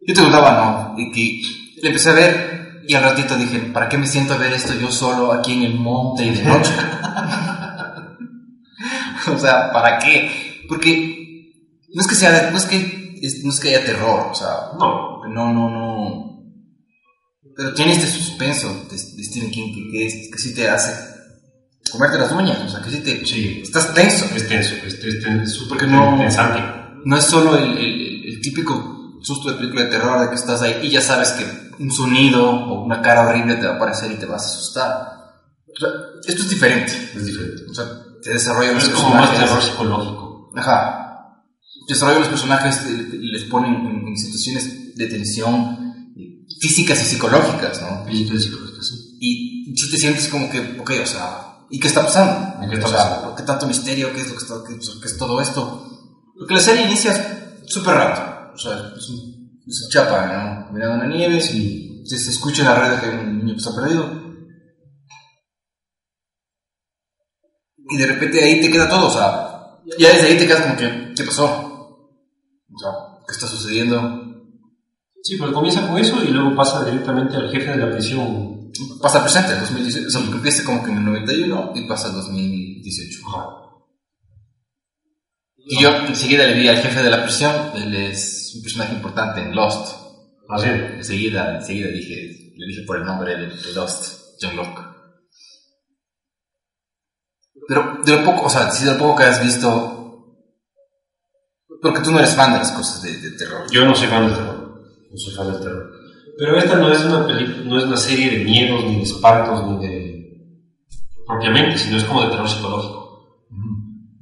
Yo 0.00 0.14
te 0.14 0.22
contaba, 0.22 0.94
¿no? 0.96 0.98
Y 0.98 1.12
que 1.12 1.82
le 1.82 1.88
empecé 1.88 2.08
a 2.08 2.14
ver 2.14 2.65
y 2.88 2.94
al 2.94 3.02
ratito 3.02 3.36
dije, 3.36 3.58
¿para 3.72 3.88
qué 3.88 3.98
me 3.98 4.06
siento 4.06 4.34
a 4.34 4.38
ver 4.38 4.52
esto 4.52 4.74
yo 4.74 4.90
solo 4.90 5.32
aquí 5.32 5.52
en 5.52 5.62
el 5.64 5.74
monte 5.74 6.24
y 6.26 6.30
de 6.30 6.44
noche? 6.44 6.72
o 9.34 9.38
sea, 9.38 9.70
¿para 9.72 9.98
qué? 9.98 10.64
Porque 10.68 11.52
no 11.94 12.02
es 12.02 12.08
que 12.08 12.14
sea, 12.14 12.50
no 12.50 12.58
es 12.58 12.64
que, 12.64 13.20
no 13.44 13.50
es 13.50 13.60
que 13.60 13.68
haya 13.68 13.84
terror, 13.84 14.28
o 14.30 14.34
sea, 14.34 14.48
No, 14.78 15.26
no, 15.28 15.52
no, 15.52 15.70
no. 15.70 16.26
Pero 17.56 17.72
tiene 17.74 17.92
este 17.92 18.06
suspenso 18.06 18.68
de, 18.90 18.96
de 18.96 19.24
Stephen 19.24 19.50
King 19.50 19.74
que, 19.74 19.90
que, 19.90 20.06
es- 20.06 20.30
que 20.30 20.38
sí 20.38 20.54
te 20.54 20.68
hace 20.68 20.92
comerte 21.90 22.18
las 22.18 22.30
uñas, 22.32 22.60
o 22.60 22.68
sea, 22.68 22.82
que 22.82 22.90
sí 22.90 22.98
te... 23.00 23.24
Sí. 23.24 23.60
Estás 23.62 23.94
tenso. 23.94 24.26
es 24.34 24.46
tenso, 24.48 24.74
es, 24.84 24.94
es, 24.94 25.52
súper 25.52 25.78
Porque 25.78 25.86
no-. 25.86 26.16
No 27.06 27.16
es 27.16 27.24
solo 27.24 27.56
el, 27.56 27.78
el- 27.78 28.24
el 28.34 28.40
típico 28.42 29.18
susto 29.22 29.50
de 29.50 29.56
película 29.56 29.84
de 29.84 29.90
terror 29.90 30.20
de 30.20 30.28
que 30.28 30.34
estás 30.34 30.60
ahí 30.62 30.80
y 30.82 30.90
ya 30.90 31.00
sabes 31.00 31.30
que 31.30 31.44
un 31.78 31.90
sonido 31.90 32.48
o 32.50 32.84
una 32.84 33.00
cara 33.02 33.28
horrible 33.28 33.56
te 33.56 33.66
va 33.66 33.74
a 33.74 33.76
aparecer 33.76 34.10
y 34.12 34.16
te 34.16 34.26
vas 34.26 34.42
a 34.42 34.46
asustar. 34.46 34.90
O 35.68 35.78
sea, 35.78 35.88
esto 36.26 36.42
es 36.42 36.48
diferente. 36.50 36.92
Es 37.14 37.24
diferente. 37.26 37.62
O 37.70 37.74
sea, 37.74 37.84
te 38.22 38.32
desarrollan 38.32 38.74
los 38.74 38.84
Es 38.84 38.90
como 38.90 39.10
más 39.14 39.28
personajes. 39.28 39.48
terror 39.48 39.62
psicológico. 39.62 40.50
Ajá. 40.56 41.02
Desarrollan 41.88 42.20
los 42.20 42.30
personajes 42.30 42.80
y 42.86 43.18
les 43.18 43.44
ponen 43.44 43.74
en, 43.86 44.08
en 44.08 44.16
situaciones 44.16 44.96
de 44.96 45.06
tensión 45.06 46.12
eh, 46.16 46.44
físicas 46.60 47.00
y 47.02 47.06
psicológicas, 47.06 47.80
¿no? 47.82 48.04
Física 48.06 48.34
y 48.34 48.40
psicológica, 48.40 48.82
sí. 48.82 49.18
Y 49.20 49.74
si 49.76 49.90
te 49.90 49.96
sientes 49.98 50.28
como 50.28 50.50
que, 50.50 50.78
ok, 50.80 50.90
o 51.02 51.06
sea, 51.06 51.58
¿y 51.70 51.78
qué 51.78 51.88
está 51.88 52.02
pasando? 52.02 52.64
¿Y 52.64 52.68
qué 52.70 52.76
está 52.76 52.90
pasando? 52.90 53.34
¿Qué 53.36 53.42
tanto 53.42 53.66
misterio? 53.66 54.12
¿Qué 54.12 54.20
es 54.22 54.28
lo 54.28 54.36
que, 54.36 54.42
está, 54.42 54.54
qué, 54.66 54.78
qué 54.78 55.06
es 55.06 55.18
todo 55.18 55.40
esto? 55.40 55.86
Porque 56.38 56.54
la 56.54 56.60
serie 56.60 56.86
inicia 56.86 57.62
súper 57.66 57.94
rápido. 57.94 58.52
O 58.54 58.58
sea, 58.58 58.72
es 58.96 59.08
un, 59.10 59.60
es 59.66 59.82
un 59.84 59.90
chapa, 59.90 60.26
¿no? 60.26 60.55
Mirando 60.72 61.04
en 61.04 61.10
la 61.10 61.16
nieve, 61.16 61.40
Sí. 61.40 62.02
se, 62.04 62.30
escucha 62.30 62.62
en 62.62 62.68
la 62.68 62.74
red 62.74 63.00
que 63.00 63.06
hay 63.06 63.18
un 63.18 63.38
niño 63.38 63.54
que 63.54 63.58
está 63.58 63.74
perdido. 63.74 64.26
Y 67.88 67.96
de 67.96 68.06
repente 68.06 68.42
ahí 68.42 68.60
te 68.60 68.70
queda 68.70 68.88
todo, 68.88 69.06
o 69.06 69.10
sea, 69.10 69.80
ya 69.98 70.12
desde 70.12 70.28
ahí 70.28 70.38
te 70.38 70.46
quedas 70.46 70.62
como 70.62 70.76
que, 70.76 71.14
¿qué 71.16 71.24
pasó? 71.24 71.44
O 71.44 72.78
sea, 72.78 72.90
¿qué 73.26 73.32
está 73.32 73.46
sucediendo? 73.46 74.22
Sí, 75.22 75.36
pero 75.38 75.52
comienza 75.52 75.86
con 75.86 75.98
eso 75.98 76.22
y 76.22 76.28
luego 76.28 76.54
pasa 76.54 76.84
directamente 76.84 77.36
al 77.36 77.50
jefe 77.50 77.70
de 77.72 77.76
la 77.76 77.90
prisión. 77.90 78.70
Pasa 79.00 79.18
al 79.18 79.24
presente, 79.24 79.52
el 79.54 79.60
2018, 79.60 80.06
o 80.06 80.10
sea, 80.10 80.20
porque 80.20 80.36
empieza 80.36 80.64
como 80.64 80.84
que 80.84 80.90
en 80.90 80.98
el 80.98 81.04
91 81.04 81.72
y 81.74 81.88
pasa 81.88 82.08
al 82.08 82.14
2018. 82.14 83.18
Y 85.68 85.82
yo 85.82 85.90
enseguida 86.06 86.46
le 86.46 86.54
vi 86.54 86.68
al 86.68 86.78
jefe 86.78 87.02
de 87.02 87.10
la 87.10 87.24
prisión, 87.24 87.52
él 87.74 87.94
es 87.96 88.52
un 88.54 88.62
personaje 88.62 88.94
importante 88.94 89.40
en 89.40 89.54
Lost. 89.54 90.05
Enseguida, 90.48 91.56
enseguida 91.56 91.88
dije, 91.88 92.54
le 92.56 92.66
dije 92.66 92.82
por 92.86 92.98
el 92.98 93.04
nombre 93.04 93.36
de, 93.36 93.46
de 93.48 93.72
Lost, 93.74 94.36
John 94.40 94.56
Locke. 94.56 94.80
Pero 97.68 97.98
de 98.04 98.16
lo 98.16 98.24
poco, 98.24 98.46
o 98.46 98.50
sea, 98.50 98.70
si 98.70 98.84
de 98.84 98.92
lo 98.92 98.98
poco 98.98 99.16
que 99.16 99.24
has 99.24 99.42
visto, 99.42 99.96
porque 101.82 102.00
tú 102.00 102.12
no 102.12 102.18
eres 102.18 102.34
fan 102.34 102.52
de 102.52 102.58
las 102.58 102.70
cosas 102.72 103.02
de, 103.02 103.16
de 103.18 103.36
terror. 103.36 103.66
Yo 103.70 103.84
no 103.84 103.94
soy 103.94 104.08
fan 104.08 104.26
del 104.26 104.36
terror. 104.36 104.82
No 105.10 105.16
soy 105.16 105.34
fan 105.34 105.52
del 105.52 105.60
terror. 105.60 105.92
Pero 106.38 106.58
esta 106.58 106.76
no 106.76 106.92
es 106.92 107.04
una 107.04 107.26
película, 107.26 107.64
no 107.64 107.78
es 107.78 107.84
una 107.84 107.96
serie 107.96 108.38
de 108.38 108.44
miedos, 108.44 108.84
ni 108.84 108.96
de 108.96 109.02
espantos, 109.02 109.66
ni 109.66 109.86
de. 109.86 110.16
propiamente, 111.26 111.78
sino 111.78 111.96
es 111.96 112.04
como 112.04 112.22
de 112.22 112.28
terror 112.28 112.48
psicológico. 112.48 113.06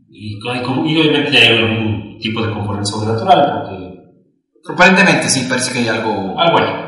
Y 0.09 0.41
obviamente 0.43 1.37
hay 1.37 1.59
algún 1.59 2.19
tipo 2.21 2.45
de 2.47 2.53
componente 2.53 2.91
sobrenatural, 2.91 3.63
porque. 3.63 3.94
Aparentemente 4.69 5.29
sí, 5.29 5.47
parece 5.49 5.73
que 5.73 5.79
hay 5.81 5.89
algo... 5.89 6.39
Algo 6.39 6.59
hay. 6.59 6.85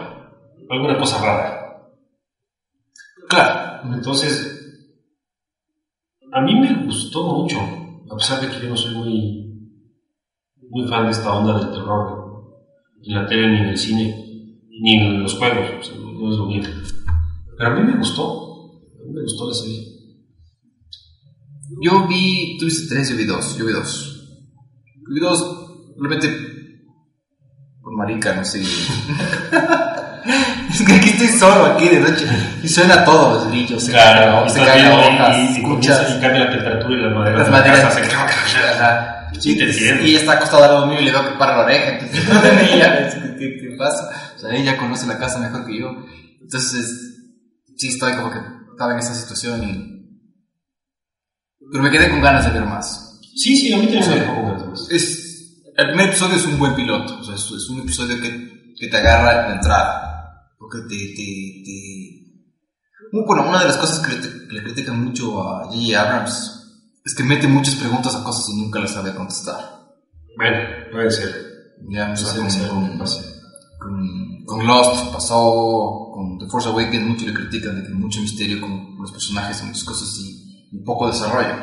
Alguna 0.71 0.99
cosa 0.99 1.21
rara. 1.23 1.91
Claro. 3.29 3.95
Entonces, 3.95 4.57
a 6.33 6.41
mí 6.41 6.55
me 6.55 6.85
gustó 6.85 7.25
mucho, 7.25 7.59
a 8.11 8.17
pesar 8.17 8.41
de 8.41 8.49
que 8.49 8.63
yo 8.63 8.69
no 8.69 8.77
soy 8.77 8.95
muy 8.95 9.47
muy 10.69 10.89
fan 10.89 11.07
de 11.07 11.13
esta 11.13 11.33
onda 11.33 11.59
del 11.59 11.71
terror, 11.71 12.57
ni 13.01 13.15
en 13.15 13.23
la 13.23 13.27
tele, 13.27 13.49
ni 13.49 13.59
en 13.59 13.69
el 13.69 13.79
cine, 13.79 14.59
ni 14.69 14.97
en 14.97 15.23
los 15.23 15.35
juegos, 15.35 15.71
o 15.79 15.83
sea, 15.83 15.97
no 15.97 16.31
es 16.31 16.37
lo 16.37 16.47
mío. 16.47 16.63
Pero 17.57 17.71
a 17.71 17.75
mí 17.75 17.83
me 17.83 17.99
gustó, 17.99 18.83
a 19.01 19.05
mí 19.07 19.13
me 19.13 19.23
gustó 19.23 19.49
la 19.49 19.55
serie. 19.55 19.97
Yo 21.81 22.07
vi, 22.09 22.57
tú 22.59 22.67
viste 22.67 22.95
tres, 22.95 23.11
yo 23.11 23.17
vi 23.17 23.25
dos, 23.25 23.57
yo 23.57 23.67
vi 23.67 23.73
dos. 23.73 24.39
Yo 25.09 25.15
vi 25.15 25.21
dos, 25.21 25.95
realmente, 25.99 26.29
marica, 27.97 28.35
no 28.35 28.45
sé. 28.45 28.61
es 28.61 28.69
que 30.87 30.93
aquí 30.93 31.09
estoy 31.11 31.29
solo, 31.29 31.67
aquí 31.67 31.89
de 31.89 32.01
noche, 32.01 32.27
y 32.63 32.69
suena 32.69 33.05
todo, 33.05 33.35
los 33.35 33.49
grillos, 33.49 33.83
se 33.83 33.93
Claro, 33.93 34.45
caen, 34.45 34.51
se 34.51 34.61
caen 34.61 34.85
viendo 34.85 35.01
hojas, 35.01 35.39
y, 35.39 35.57
escuchas. 35.57 36.11
y 36.11 36.21
cambia 36.21 36.45
la 36.45 36.51
temperatura 36.51 36.95
y 36.95 37.01
las 37.03 37.15
maderas 37.15 37.39
Las 37.39 37.47
de 37.47 37.53
la 37.53 37.59
maderas 37.59 37.81
casa 37.95 38.05
se 38.05 38.11
Ajá. 38.59 39.13
Sí, 39.39 39.57
te 39.57 39.65
entiendo. 39.65 40.05
Y 40.05 40.11
ella 40.11 40.21
está 40.21 40.33
acostada 40.33 40.67
al 40.67 40.75
lado 40.75 40.87
mío 40.87 41.01
y 41.01 41.05
le 41.05 41.13
veo 41.13 41.27
que 41.29 41.35
para 41.39 41.57
la 41.57 41.65
oreja. 41.65 41.99
Entonces, 41.99 42.25
ella, 42.73 43.09
¿qué, 43.39 43.75
pasa? 43.77 44.11
O 44.37 44.39
sea, 44.39 44.55
ella 44.55 44.77
conoce 44.77 45.07
la 45.07 45.19
casa 45.19 45.39
mejor 45.39 45.67
que 45.67 45.79
yo. 45.79 45.91
Entonces, 46.41 47.17
sí, 47.77 47.89
estoy 47.89 48.15
como 48.15 48.31
que 48.31 48.39
estaba 48.71 48.93
en 48.93 49.01
esa 49.01 49.15
situación 49.15 49.65
y. 49.65 49.97
Pero 51.71 51.83
me 51.83 51.91
quedé 51.91 52.09
con 52.09 52.23
ganas 52.23 52.45
de 52.47 52.53
ver 52.59 52.69
más. 52.69 53.21
Sí, 53.35 53.57
sí, 53.57 53.73
a 53.73 53.79
mí 53.79 53.87
también 53.87 54.09
me 54.09 54.21
dejó 54.21 54.35
con 54.35 54.59
ganas. 54.59 54.89
Es, 54.91 55.26
el 55.77 55.87
primer 55.89 56.09
episodio 56.09 56.37
es 56.37 56.45
un 56.47 56.59
buen 56.59 56.75
piloto. 56.75 57.19
O 57.21 57.25
sea, 57.25 57.35
es, 57.35 57.43
es 57.51 57.69
un 57.69 57.81
episodio 57.81 58.21
que, 58.21 58.75
que 58.79 58.89
te 58.89 58.97
agarra 58.97 59.43
en 59.45 59.49
la 59.51 59.55
entrada. 59.57 60.53
Porque 60.59 60.79
te. 60.89 60.89
te, 60.89 61.63
te... 61.65 62.23
Bueno, 63.13 63.49
una 63.49 63.61
de 63.61 63.67
las 63.67 63.77
cosas 63.77 64.01
que 64.07 64.15
le, 64.17 64.21
que 64.49 64.55
le 64.55 64.63
critican 64.65 65.05
mucho 65.05 65.41
a 65.43 65.65
J.J. 65.67 66.01
Abrams 66.01 66.53
es 67.05 67.15
que 67.15 67.23
mete 67.23 67.47
muchas 67.47 67.77
preguntas 67.77 68.15
a 68.17 68.25
cosas 68.25 68.49
y 68.49 68.61
nunca 68.61 68.81
las 68.81 68.91
sabe 68.93 69.15
contestar. 69.15 69.59
Bueno, 70.37 70.57
puede 70.93 71.11
ser. 71.11 71.75
Ya, 71.89 72.11
o 72.13 72.17
sea, 72.17 72.35
con, 72.37 72.51
sí, 72.51 72.61
con- 72.69 72.99
con- 72.99 74.45
con 74.45 74.67
Lost 74.67 75.13
pasó, 75.13 76.11
con 76.15 76.39
The 76.39 76.47
Force 76.47 76.69
Awakens 76.69 77.07
mucho 77.07 77.27
le 77.27 77.35
critican 77.35 77.77
de 77.81 77.87
que 77.89 77.95
mucho 77.95 78.21
misterio 78.21 78.61
con 78.61 78.97
los 79.01 79.11
personajes 79.13 79.61
y 79.63 79.67
muchas 79.67 79.85
cosas 79.85 80.19
y, 80.19 80.69
y 80.73 80.79
poco 80.85 81.07
desarrollo. 81.09 81.55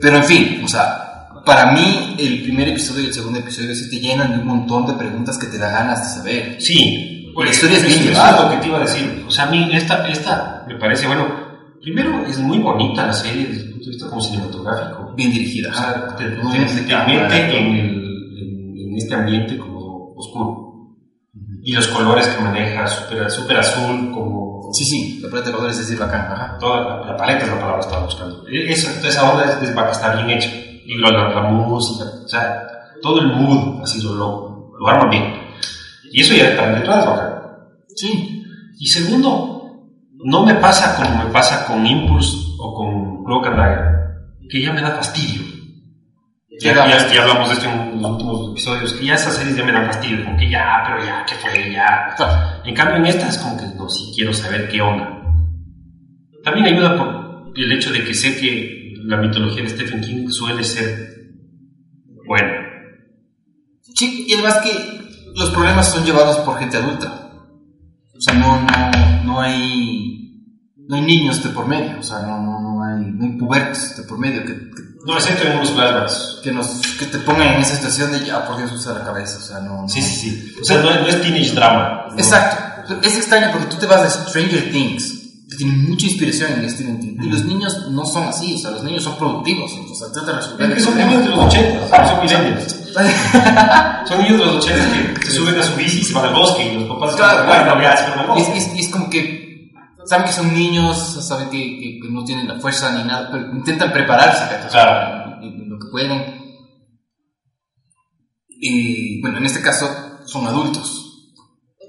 Pero 0.00 0.16
en 0.16 0.24
fin, 0.24 0.62
o 0.64 0.68
sea, 0.68 1.11
para 1.44 1.72
mí 1.72 2.14
el 2.18 2.42
primer 2.42 2.68
episodio 2.68 3.02
y 3.02 3.06
el 3.06 3.14
segundo 3.14 3.38
episodio 3.38 3.74
sí 3.74 3.90
te 3.90 4.00
llenan 4.00 4.32
de 4.32 4.38
un 4.38 4.46
montón 4.46 4.86
de 4.86 4.94
preguntas 4.94 5.38
que 5.38 5.46
te 5.46 5.58
da 5.58 5.70
ganas 5.70 6.00
de 6.02 6.20
saber. 6.20 6.60
Sí, 6.60 7.32
La 7.36 7.50
historia 7.50 7.78
es 7.78 7.86
bien 7.86 8.02
llevada. 8.04 8.42
lo 8.44 8.50
que 8.50 8.56
te 8.58 8.66
iba 8.68 8.76
a 8.78 8.80
decir. 8.80 9.24
O 9.26 9.30
sea, 9.30 9.44
a 9.44 9.50
mí 9.50 9.68
esta, 9.72 10.06
esta 10.08 10.64
me 10.68 10.76
parece, 10.76 11.06
bueno, 11.06 11.26
primero 11.80 12.24
es 12.26 12.38
muy 12.38 12.58
bonita 12.58 13.06
la 13.06 13.12
serie 13.12 13.46
desde 13.46 13.62
el 13.64 13.70
punto 13.70 13.84
de 13.86 13.90
vista 13.90 14.08
como 14.08 14.20
cinematográfico. 14.20 15.12
Bien 15.16 15.30
dirigida. 15.32 15.70
O 15.70 15.74
sea, 15.74 16.16
te, 16.16 16.24
mete 16.26 17.58
en, 17.58 17.74
el, 17.76 18.38
en, 18.38 18.76
en 18.90 18.96
este 18.96 19.14
ambiente 19.14 19.56
como 19.58 20.12
oscuro. 20.16 20.62
Y 21.64 21.72
los 21.72 21.86
colores 21.88 22.26
que 22.28 22.42
maneja, 22.42 22.86
súper 22.86 23.30
super 23.30 23.56
azul, 23.58 24.10
como... 24.12 24.70
Sí, 24.74 24.84
sí, 24.84 25.20
la 25.22 25.28
paleta 25.30 25.50
de 25.50 25.54
colores 25.54 25.76
es 25.78 25.86
decir 25.86 25.98
bacán, 25.98 26.32
ajá. 26.32 26.56
Toda 26.58 26.80
la, 27.00 27.06
la 27.12 27.16
paleta 27.16 27.44
es 27.44 27.48
la 27.48 27.54
palabra 27.54 27.76
que 27.76 27.86
estaba 27.86 28.04
buscando. 28.04 28.44
E- 28.48 28.72
Esa, 28.72 29.06
esa 29.06 29.30
onda 29.30 29.44
es, 29.44 29.68
es, 29.68 29.76
está 29.76 30.14
bien 30.16 30.30
hecha. 30.30 30.50
Y 30.84 30.98
la, 30.98 31.10
la, 31.10 31.28
la 31.28 31.42
música, 31.42 32.04
o 32.24 32.28
sea, 32.28 32.66
todo 33.02 33.20
el 33.20 33.28
mood 33.28 33.82
ha 33.82 33.86
sido 33.86 34.14
lo, 34.14 34.72
lo 34.78 34.88
arman 34.88 35.10
bien. 35.10 35.34
Y 36.10 36.20
eso 36.20 36.34
ya 36.34 36.56
también 36.56 36.80
detrás 36.80 37.06
bacán. 37.06 37.32
Sí. 37.96 38.44
Y 38.78 38.86
segundo, 38.86 39.88
no 40.24 40.44
me 40.44 40.54
pasa 40.54 40.96
como 40.96 41.24
me 41.24 41.30
pasa 41.30 41.66
con 41.66 41.86
Impulse 41.86 42.36
o 42.58 42.74
con 42.74 43.24
Cloak 43.24 43.46
and 43.46 43.56
Dagger, 43.56 43.84
que 44.48 44.62
ya 44.62 44.72
me 44.72 44.80
da 44.80 44.90
fastidio. 44.90 45.42
Ya, 46.60 46.74
Ya, 46.74 47.12
ya, 47.12 47.22
hablamos 47.22 47.48
de 47.48 47.54
esto 47.54 47.68
en 47.68 48.02
los 48.02 48.10
últimos 48.12 48.50
episodios, 48.50 48.92
que 48.92 49.06
ya 49.06 49.14
esas 49.14 49.34
series 49.34 49.56
ya 49.56 49.64
me 49.64 49.72
dan 49.72 49.86
fastidio, 49.86 50.24
como 50.24 50.36
que 50.36 50.50
ya, 50.50 50.82
pero 50.86 51.04
ya, 51.04 51.24
¿qué 51.26 51.34
fue? 51.36 51.72
Ya. 51.72 52.14
En 52.64 52.74
cambio, 52.74 52.96
en 52.96 53.06
estas, 53.06 53.38
como 53.38 53.56
que 53.56 53.66
no, 53.74 53.88
sí 53.88 54.12
quiero 54.14 54.32
saber 54.34 54.68
qué 54.68 54.80
onda. 54.80 55.18
También 56.44 56.66
ayuda 56.66 56.96
por 56.96 57.52
el 57.56 57.72
hecho 57.72 57.90
de 57.90 58.04
que 58.04 58.14
sé 58.14 58.36
que 58.38 58.81
la 59.04 59.16
mitología 59.18 59.62
de 59.62 59.68
Stephen 59.70 60.00
King 60.00 60.28
suele 60.30 60.64
ser 60.64 61.32
buena. 62.26 62.68
Sí, 63.94 64.24
y 64.28 64.34
además 64.34 64.58
que 64.58 65.02
los 65.36 65.50
problemas 65.50 65.90
son 65.90 66.04
llevados 66.04 66.38
por 66.38 66.58
gente 66.58 66.76
adulta. 66.76 67.30
O 68.16 68.20
sea, 68.20 68.34
no, 68.34 68.60
no, 68.60 69.24
no 69.24 69.40
hay, 69.40 70.44
no 70.76 70.94
hay 70.96 71.02
niños 71.02 71.42
de 71.42 71.50
por 71.50 71.66
medio, 71.66 71.98
o 71.98 72.02
sea, 72.02 72.20
no, 72.20 72.40
no, 72.42 72.60
no 72.60 72.84
hay, 72.84 73.04
no 73.10 73.24
hay 73.24 73.32
pubertos 73.38 73.96
de 73.96 74.02
por 74.04 74.18
medio 74.18 74.42
que, 74.44 74.52
que, 74.54 74.82
No, 75.04 75.14
excepto 75.16 75.44
en 75.48 75.56
unos 75.56 75.70
flashbacks. 75.72 76.40
que 76.44 76.52
nos, 76.52 76.68
que 76.98 77.06
te 77.06 77.18
pongan 77.18 77.54
en 77.54 77.60
esa 77.62 77.74
situación 77.76 78.12
de 78.12 78.24
ya, 78.24 78.46
por 78.46 78.56
Dios, 78.58 78.72
usa 78.72 78.94
la 78.94 79.04
cabeza, 79.04 79.38
o 79.38 79.40
sea, 79.40 79.60
no. 79.60 79.82
no. 79.82 79.88
Sí, 79.88 80.00
sí, 80.00 80.30
sí. 80.30 80.54
O 80.60 80.64
sea, 80.64 80.80
no, 80.82 80.90
es- 80.90 81.00
no 81.00 81.06
es 81.08 81.20
teenage 81.20 81.52
drama. 81.54 82.06
¿no? 82.10 82.14
Exacto. 82.18 82.94
Es 83.02 83.16
extraño 83.16 83.48
porque 83.52 83.66
tú 83.66 83.76
te 83.76 83.86
vas 83.86 84.02
de 84.02 84.10
Stranger 84.30 84.70
Things, 84.70 85.21
que 85.64 85.70
tiene 85.70 85.88
mucha 85.88 86.06
inspiración 86.06 86.52
en 86.52 86.70
Stephen 86.70 87.00
King, 87.00 87.16
y 87.22 87.28
los 87.30 87.44
niños 87.44 87.88
no 87.90 88.04
son 88.04 88.24
así, 88.24 88.54
o 88.54 88.58
sea, 88.58 88.70
los 88.72 88.82
niños 88.84 89.02
son 89.04 89.16
productivos, 89.16 89.72
o 89.72 89.94
sea, 89.94 90.08
tratan 90.12 90.26
de 90.26 90.32
resolver 90.40 90.72
el 90.72 90.80
son 90.84 90.96
niños 90.98 91.22
de 91.24 91.28
los 91.30 91.38
80, 91.38 92.08
son 92.08 92.20
millennials. 92.22 92.78
Son 94.08 94.18
niños 94.22 94.38
de 94.38 94.44
los 94.46 94.56
80 94.66 95.14
que 95.20 95.26
se 95.26 95.32
suben 95.32 95.58
a 95.58 95.62
su 95.62 95.74
bici 95.76 96.00
y 96.00 96.04
se 96.04 96.12
van 96.14 96.26
al 96.26 96.34
bosque 96.34 96.64
y 96.64 96.74
los 96.78 96.84
papás 96.88 97.16
Claro, 97.16 97.50
están 97.50 97.78
bueno, 97.78 98.34
bosque. 98.34 98.58
es, 98.58 98.66
es- 98.66 98.80
es 98.80 98.88
como 98.90 99.08
que 99.08 99.70
saben 100.04 100.26
que 100.26 100.32
son 100.32 100.52
niños, 100.52 100.98
saben 101.26 101.48
que, 101.48 101.58
que- 101.58 102.00
que 102.02 102.08
no 102.10 102.22
tienen 102.24 102.48
la 102.48 102.58
fuerza 102.60 102.92
ni 102.92 103.04
nada, 103.04 103.28
pero 103.32 103.50
intentan 103.52 103.92
prepararse 103.92 104.44
lo 105.40 105.78
que 105.78 105.86
pueden. 105.90 106.42
Y 108.48 109.20
bueno, 109.22 109.38
en 109.38 109.46
este 109.46 109.62
caso 109.62 109.88
son 110.26 110.46
adultos. 110.46 111.32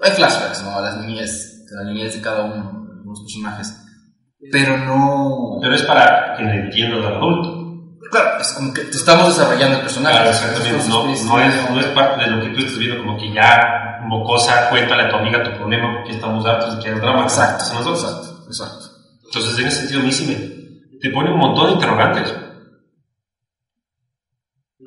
Hay 0.02 0.12
flashbacks, 0.12 0.64
¿no? 0.64 0.78
A 0.78 0.82
las 0.82 0.98
niñez, 1.06 1.64
a 1.72 1.84
la 1.84 1.92
niñez 1.92 2.16
de 2.16 2.22
cada 2.22 2.44
uno 2.46 2.83
los 3.14 3.22
personajes. 3.22 3.80
Pero 4.52 4.78
no. 4.78 5.60
Pero 5.62 5.76
es 5.76 5.84
para 5.84 6.36
que 6.36 6.44
le 6.44 6.56
entiendan 6.66 7.04
al 7.04 7.16
adulto. 7.16 7.64
Claro, 8.12 8.42
es 8.42 8.54
como 8.54 8.74
que 8.74 8.82
te 8.82 8.98
estamos 8.98 9.28
desarrollando 9.28 9.78
el 9.78 9.82
personaje. 9.82 10.16
Claro, 10.16 10.30
exactamente. 10.30 10.78
No, 10.78 10.82
sus 10.82 10.90
no, 10.90 11.10
es, 11.10 11.20
experiencias, 11.22 11.72
no 11.72 11.80
es 11.80 11.86
parte 11.88 12.24
de 12.24 12.32
lo 12.32 12.42
que 12.44 12.50
tú 12.50 12.60
estás 12.60 12.78
viendo 12.78 13.04
como 13.04 13.18
que 13.18 13.34
ya 13.34 14.00
mocosa, 14.04 14.70
cuéntale 14.70 15.04
a 15.04 15.10
tu 15.10 15.16
amiga 15.16 15.44
tu 15.44 15.52
problema 15.52 15.94
porque 15.96 16.12
estamos 16.12 16.46
hartos 16.46 16.78
de 16.78 16.84
que 16.84 16.90
hagas 16.90 17.02
drama. 17.02 17.24
Exacto, 17.24 17.66
Son 17.66 17.76
nosotros. 17.78 18.04
exacto, 18.04 18.48
exacto. 18.48 18.86
Entonces, 19.26 19.60
en 19.60 19.68
ese 19.68 19.78
sentido, 19.78 20.02
a 20.02 20.04
mí 20.04 20.12
sí 20.12 20.28
me, 20.28 21.00
te 21.00 21.10
pone 21.10 21.32
un 21.32 21.40
montón 21.40 21.68
de 21.68 21.74
interrogantes. 21.74 22.36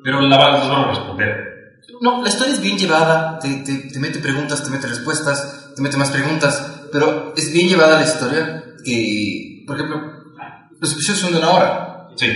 Pero 0.03 0.21
la 0.21 0.51
los 0.51 0.69
van 0.69 0.83
a 0.83 0.87
responder. 0.87 1.47
No, 1.99 2.21
la 2.21 2.29
historia 2.29 2.53
es 2.53 2.61
bien 2.61 2.77
llevada, 2.77 3.39
te, 3.39 3.49
te, 3.63 3.89
te 3.91 3.99
mete 3.99 4.19
preguntas, 4.19 4.63
te 4.63 4.69
mete 4.69 4.87
respuestas, 4.87 5.73
te 5.75 5.81
mete 5.81 5.97
más 5.97 6.11
preguntas, 6.11 6.76
pero 6.91 7.33
es 7.35 7.51
bien 7.53 7.67
llevada 7.69 7.99
la 7.99 8.05
historia 8.05 8.63
que, 8.83 9.63
por 9.67 9.75
ejemplo, 9.75 10.01
los 10.79 10.93
episodios 10.93 11.19
son 11.19 11.31
de 11.33 11.37
una 11.39 11.49
hora. 11.51 12.09
Sí. 12.15 12.27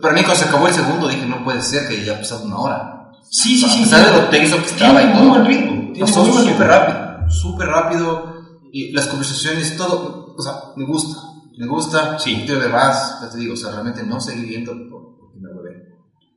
Para 0.00 0.14
mí 0.14 0.20
cuando 0.22 0.36
se 0.42 0.48
acabó 0.48 0.68
el 0.68 0.74
segundo 0.74 1.08
dije, 1.08 1.26
no 1.26 1.44
puede 1.44 1.60
ser 1.62 1.88
que 1.88 2.00
haya 2.00 2.18
pasado 2.18 2.44
una 2.44 2.58
hora. 2.58 2.92
Sí, 3.30 3.56
sí, 3.58 3.68
sí. 3.68 3.80
A 3.80 3.84
pesar 3.84 4.06
de 4.14 4.20
lo 4.22 4.28
tenso 4.28 4.56
que 4.58 4.66
estaba 4.66 4.98
Tiene 5.00 5.12
y 5.12 5.14
muy 5.14 5.22
todo. 5.22 5.30
buen 5.30 5.46
ritmo. 5.46 5.92
Tiene 5.92 6.00
Pasó 6.00 6.22
muy 6.24 6.30
buen 6.32 6.44
súper 6.48 6.66
rápido, 6.68 7.30
súper 7.30 7.68
rápido, 7.68 8.34
y 8.72 8.92
las 8.92 9.06
conversaciones, 9.06 9.76
todo, 9.76 10.34
o 10.36 10.42
sea, 10.42 10.52
me 10.76 10.84
gusta, 10.84 11.20
me 11.58 11.66
gusta, 11.66 12.18
Sí. 12.18 12.42
quiero 12.44 12.60
ver 12.60 12.70
más, 12.70 13.18
ya 13.22 13.30
te 13.30 13.38
digo, 13.38 13.54
o 13.54 13.56
sea, 13.56 13.70
realmente 13.72 14.02
no 14.04 14.20
seguí 14.20 14.44
viendo 14.44 14.72
por- 14.90 15.16
porque 15.18 15.38
me 15.40 15.48
huevé. 15.54 15.82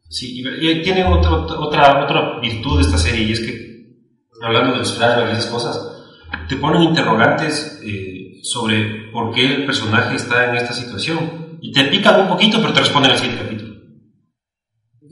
Sí, 0.10 0.42
y 0.42 0.82
tiene 0.82 1.04
otra, 1.06 1.32
otra, 1.32 2.04
otra 2.06 2.40
virtud 2.42 2.78
de 2.78 2.82
esta 2.84 2.98
serie 2.98 3.24
y 3.26 3.32
es 3.34 3.40
que, 3.42 3.70
hablando 4.42 4.72
de 4.74 4.78
los 4.80 4.94
flashbacks 4.96 5.30
y 5.30 5.38
esas 5.38 5.52
cosas, 5.52 5.80
te 6.50 6.56
ponen 6.56 6.82
interrogantes 6.82 7.80
eh, 7.86 8.40
sobre 8.42 9.12
por 9.14 9.32
qué 9.32 9.46
el 9.46 9.66
personaje 9.66 10.16
está 10.16 10.50
en 10.50 10.56
esta 10.56 10.74
situación 10.74 11.60
y 11.62 11.72
te 11.72 11.84
pican 11.86 12.22
un 12.22 12.28
poquito, 12.28 12.60
pero 12.60 12.74
te 12.74 12.80
responden 12.80 13.12
al 13.12 13.18
siguiente 13.18 13.44
capítulo. 13.44 13.76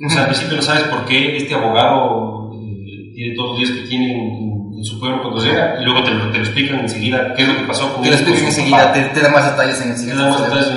O 0.05 0.09
sea, 0.09 0.21
al 0.21 0.29
principio 0.29 0.57
no 0.57 0.63
sabes 0.63 0.83
por 0.85 1.05
qué 1.05 1.37
este 1.37 1.53
abogado 1.53 2.51
eh, 2.53 3.11
tiene 3.13 3.35
todos 3.35 3.51
los 3.51 3.59
días 3.59 3.71
que 3.71 3.87
tiene 3.87 4.13
en, 4.13 4.77
en 4.77 4.83
su 4.83 4.99
pueblo 4.99 5.21
cuando 5.21 5.43
llega 5.43 5.79
y 5.79 5.85
luego 5.85 6.03
te 6.03 6.11
lo, 6.11 6.31
te 6.31 6.37
lo 6.39 6.43
explican 6.43 6.79
enseguida 6.79 7.33
qué 7.35 7.43
es 7.43 7.47
lo 7.47 7.57
que 7.57 7.67
pasó 7.67 7.93
con 7.93 8.03
Que 8.03 8.11
lo 8.11 8.17
su 8.17 8.25
enseguida, 8.25 8.91
te, 8.91 9.01
te 9.01 9.21
da 9.21 9.29
más 9.29 9.51
detalles 9.51 9.79
en 9.81 9.89
el 9.89 9.93
Te 9.93 9.99
siguiente 9.99 10.23
da 10.23 10.29
más 10.29 10.43
detalles, 10.43 10.67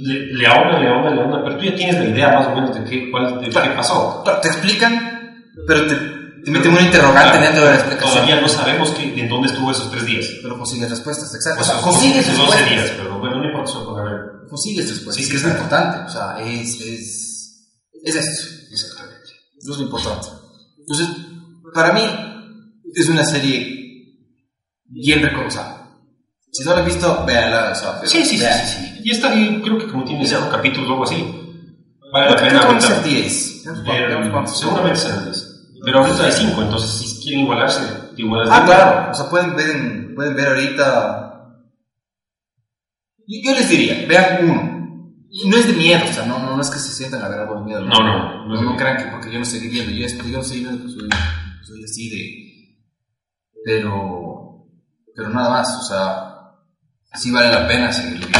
le, 0.00 0.32
le 0.32 0.46
ahonda, 0.46 0.78
le 0.78 0.88
ahonda, 0.88 1.10
le 1.10 1.20
ahonda, 1.22 1.44
pero 1.44 1.56
tú 1.56 1.64
ya 1.64 1.74
tienes 1.74 1.98
la 1.98 2.04
idea 2.04 2.28
más 2.28 2.46
o 2.48 2.54
menos 2.54 2.74
de 2.74 2.84
qué, 2.88 3.10
cuál, 3.10 3.40
de 3.40 3.48
qué 3.48 3.70
pasó. 3.70 4.22
Te 4.42 4.48
explican, 4.48 5.42
pero 5.66 5.86
te, 5.86 6.23
te 6.44 6.50
meten 6.50 6.72
una 6.72 6.82
interrogante 6.82 7.30
Claro, 7.38 7.44
dentro 7.44 7.64
de 7.64 7.70
la 7.70 7.74
explicación. 7.76 8.12
Todavía 8.14 8.40
no 8.40 8.48
sabemos 8.48 8.90
que, 8.90 9.20
en 9.20 9.28
dónde 9.28 9.48
estuvo 9.48 9.70
esos 9.70 9.90
tres 9.90 10.04
días. 10.04 10.26
Pero 10.42 10.58
consigues 10.58 10.90
respuestas, 10.90 11.34
exacto. 11.34 11.62
O 11.62 11.64
sea, 11.64 11.80
consigues 11.80 12.26
esos 12.28 12.38
12 12.38 12.50
respuestas. 12.50 12.70
días, 12.70 12.94
pero 12.96 13.18
bueno, 13.18 13.36
no 13.38 13.44
importa 13.46 13.70
eso 13.70 13.98
haber. 13.98 14.20
Consigues 14.48 14.88
respuestas. 14.90 15.16
Sí, 15.16 15.22
Sí, 15.24 15.30
que 15.30 15.36
es 15.36 15.42
lo 15.42 15.48
importante. 15.50 15.98
O 16.06 16.08
sea, 16.10 16.38
es, 16.40 16.80
es, 16.80 17.70
es 18.04 18.14
esto. 18.14 18.54
Exactamente. 18.70 19.28
Eso 19.58 19.72
es 19.72 19.78
lo 19.78 19.84
importante. 19.84 20.28
Entonces, 20.80 21.08
para 21.72 21.92
mí, 21.92 22.02
es 22.94 23.08
una 23.08 23.24
serie 23.24 24.14
bien 24.84 25.22
recomendada. 25.22 25.88
Si 26.52 26.62
no 26.64 26.72
la 26.74 26.80
has 26.80 26.86
visto, 26.86 27.24
véala. 27.26 27.72
O 27.72 27.74
sea, 27.74 28.00
Sí, 28.04 28.24
sí, 28.24 28.38
sí, 28.38 28.44
sí. 28.46 29.00
Y 29.02 29.10
esta, 29.10 29.34
y 29.34 29.60
creo 29.62 29.78
que 29.78 29.88
como 29.88 30.04
tiene 30.04 30.26
cinco 30.26 30.48
capítulos 30.50 30.88
o 30.88 30.92
algo 30.92 31.04
así. 31.04 31.24
vale 32.12 32.30
la 32.30 32.36
pena 32.36 32.60
que 32.60 32.66
van 32.66 32.76
a 32.76 32.80
ser 32.80 32.92
ahorita 32.92 33.08
10. 33.08 33.64
ver, 33.84 34.48
seguramente 34.48 35.00
serán 35.00 35.24
10. 35.24 35.43
Pero 35.84 36.00
ahorita 36.00 36.24
hay 36.24 36.32
5, 36.32 36.62
entonces 36.62 36.90
si 36.90 37.22
quieren 37.22 37.40
igualarse, 37.40 38.12
igualas 38.16 38.48
Ah, 38.50 38.64
claro. 38.64 39.10
O 39.10 39.14
sea, 39.14 39.28
pueden 39.28 39.54
ver, 39.54 40.14
pueden 40.14 40.34
ver 40.34 40.48
ahorita. 40.48 41.60
Yo, 43.26 43.52
les 43.52 43.68
diría, 43.68 44.06
vean 44.06 44.48
uno. 44.48 44.74
Y 45.30 45.48
no 45.48 45.56
es 45.56 45.66
de 45.66 45.72
miedo, 45.72 46.04
o 46.08 46.12
sea, 46.12 46.26
no, 46.26 46.38
no, 46.38 46.56
no 46.56 46.62
es 46.62 46.70
que 46.70 46.78
se 46.78 46.92
sientan 46.92 47.22
a 47.22 47.28
ver 47.28 47.40
algo 47.40 47.56
de 47.56 47.64
miedo. 47.64 47.80
No, 47.80 47.98
no, 47.98 48.46
no 48.46 48.54
No, 48.54 48.62
no 48.62 48.76
crean 48.76 48.98
que 48.98 49.10
porque 49.10 49.32
yo 49.32 49.38
no 49.38 49.44
seguí 49.44 49.68
viendo, 49.68 49.90
yo, 49.90 50.06
yo 50.06 50.38
no 50.38 50.44
seguí 50.44 50.60
viendo, 50.60 50.88
soy, 50.88 51.08
soy 51.62 51.84
así 51.84 52.10
de. 52.10 52.80
Pero. 53.64 54.66
Pero 55.14 55.30
nada 55.30 55.50
más, 55.50 55.76
o 55.76 55.82
sea. 55.82 56.30
Sí 57.14 57.30
vale 57.30 57.48
la 57.48 57.66
pena 57.68 57.92
seguirlo 57.92 58.26
viendo. 58.26 58.38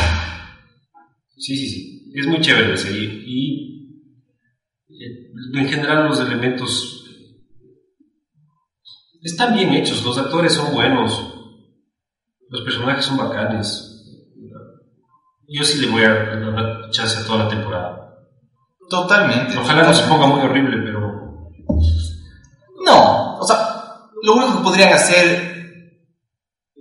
Sí, 1.37 1.57
sí, 1.57 1.69
sí. 1.69 2.13
Es 2.15 2.27
muy 2.27 2.41
chévere 2.41 2.73
de 2.73 2.77
seguir. 2.77 3.23
Y 3.27 3.65
eh, 4.89 5.33
en 5.55 5.69
general 5.69 6.09
los 6.09 6.21
elementos 6.21 7.04
están 9.25 9.55
bien 9.55 9.73
hechos. 9.75 10.05
Los 10.05 10.19
actores 10.19 10.53
son 10.53 10.73
buenos. 10.73 11.35
Los 12.49 12.63
personajes 12.63 13.05
son 13.05 13.17
bacanes. 13.17 13.91
Yo 15.49 15.65
sí 15.65 15.81
le 15.81 15.89
voy 15.89 16.05
a 16.05 16.15
dar 16.15 16.91
chance 16.91 17.19
a 17.19 17.27
toda 17.27 17.45
la 17.45 17.49
temporada. 17.49 18.17
Totalmente. 18.89 19.59
Ojalá 19.59 19.83
no 19.83 19.95
se 19.95 20.03
totalmente. 20.03 20.09
ponga 20.09 20.27
muy 20.27 20.41
horrible, 20.41 20.77
pero 20.85 21.51
No, 22.87 23.39
o 23.39 23.47
sea, 23.47 23.57
lo 24.23 24.35
único 24.35 24.59
que 24.59 24.65
podrían 24.65 24.93
hacer 24.93 25.53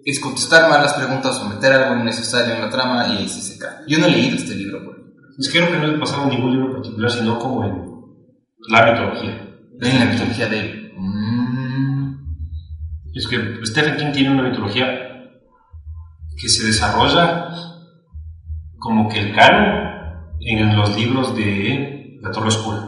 es 0.06 0.20
contestar 0.20 0.70
mal 0.70 0.82
las 0.82 0.94
preguntas 0.94 1.40
o 1.40 1.46
meter 1.50 1.74
algo 1.74 2.02
innecesario 2.02 2.56
en 2.56 2.62
la 2.62 2.70
trama 2.70 3.08
y 3.08 3.18
ahí 3.18 3.30
se 3.30 3.58
cae. 3.58 3.78
Yo 3.88 4.00
no 4.00 4.06
he 4.06 4.12
leído 4.12 4.36
este 4.36 4.56
libro, 4.56 4.84
por 4.84 4.94
es 5.40 5.50
que 5.50 5.60
creo 5.60 5.72
que 5.72 5.80
no 5.80 5.88
le 5.88 5.98
pasaron 5.98 6.30
ningún 6.30 6.52
libro 6.52 6.68
en 6.68 6.74
particular, 6.74 7.10
sino 7.12 7.40
como 7.40 7.64
en 7.64 7.74
la 8.70 8.92
mitología. 8.92 9.50
En 9.82 10.00
la 10.00 10.06
mitología 10.06 10.48
de 10.48 10.60
él. 10.60 10.94
Mm, 10.96 11.63
Es 13.14 13.28
que 13.28 13.60
Stephen 13.66 13.98
King 13.98 14.12
tiene 14.12 14.32
una 14.32 14.50
mitología 14.50 14.86
que 16.36 16.50
se 16.50 16.66
desarrolla 16.66 17.50
como 18.80 19.08
que 19.08 19.20
el 19.20 19.36
canon 19.36 19.84
en 20.42 20.76
los 20.76 20.96
libros 20.98 21.36
de 21.36 22.20
La 22.22 22.32
Torre 22.32 22.48
Oscura. 22.48 22.80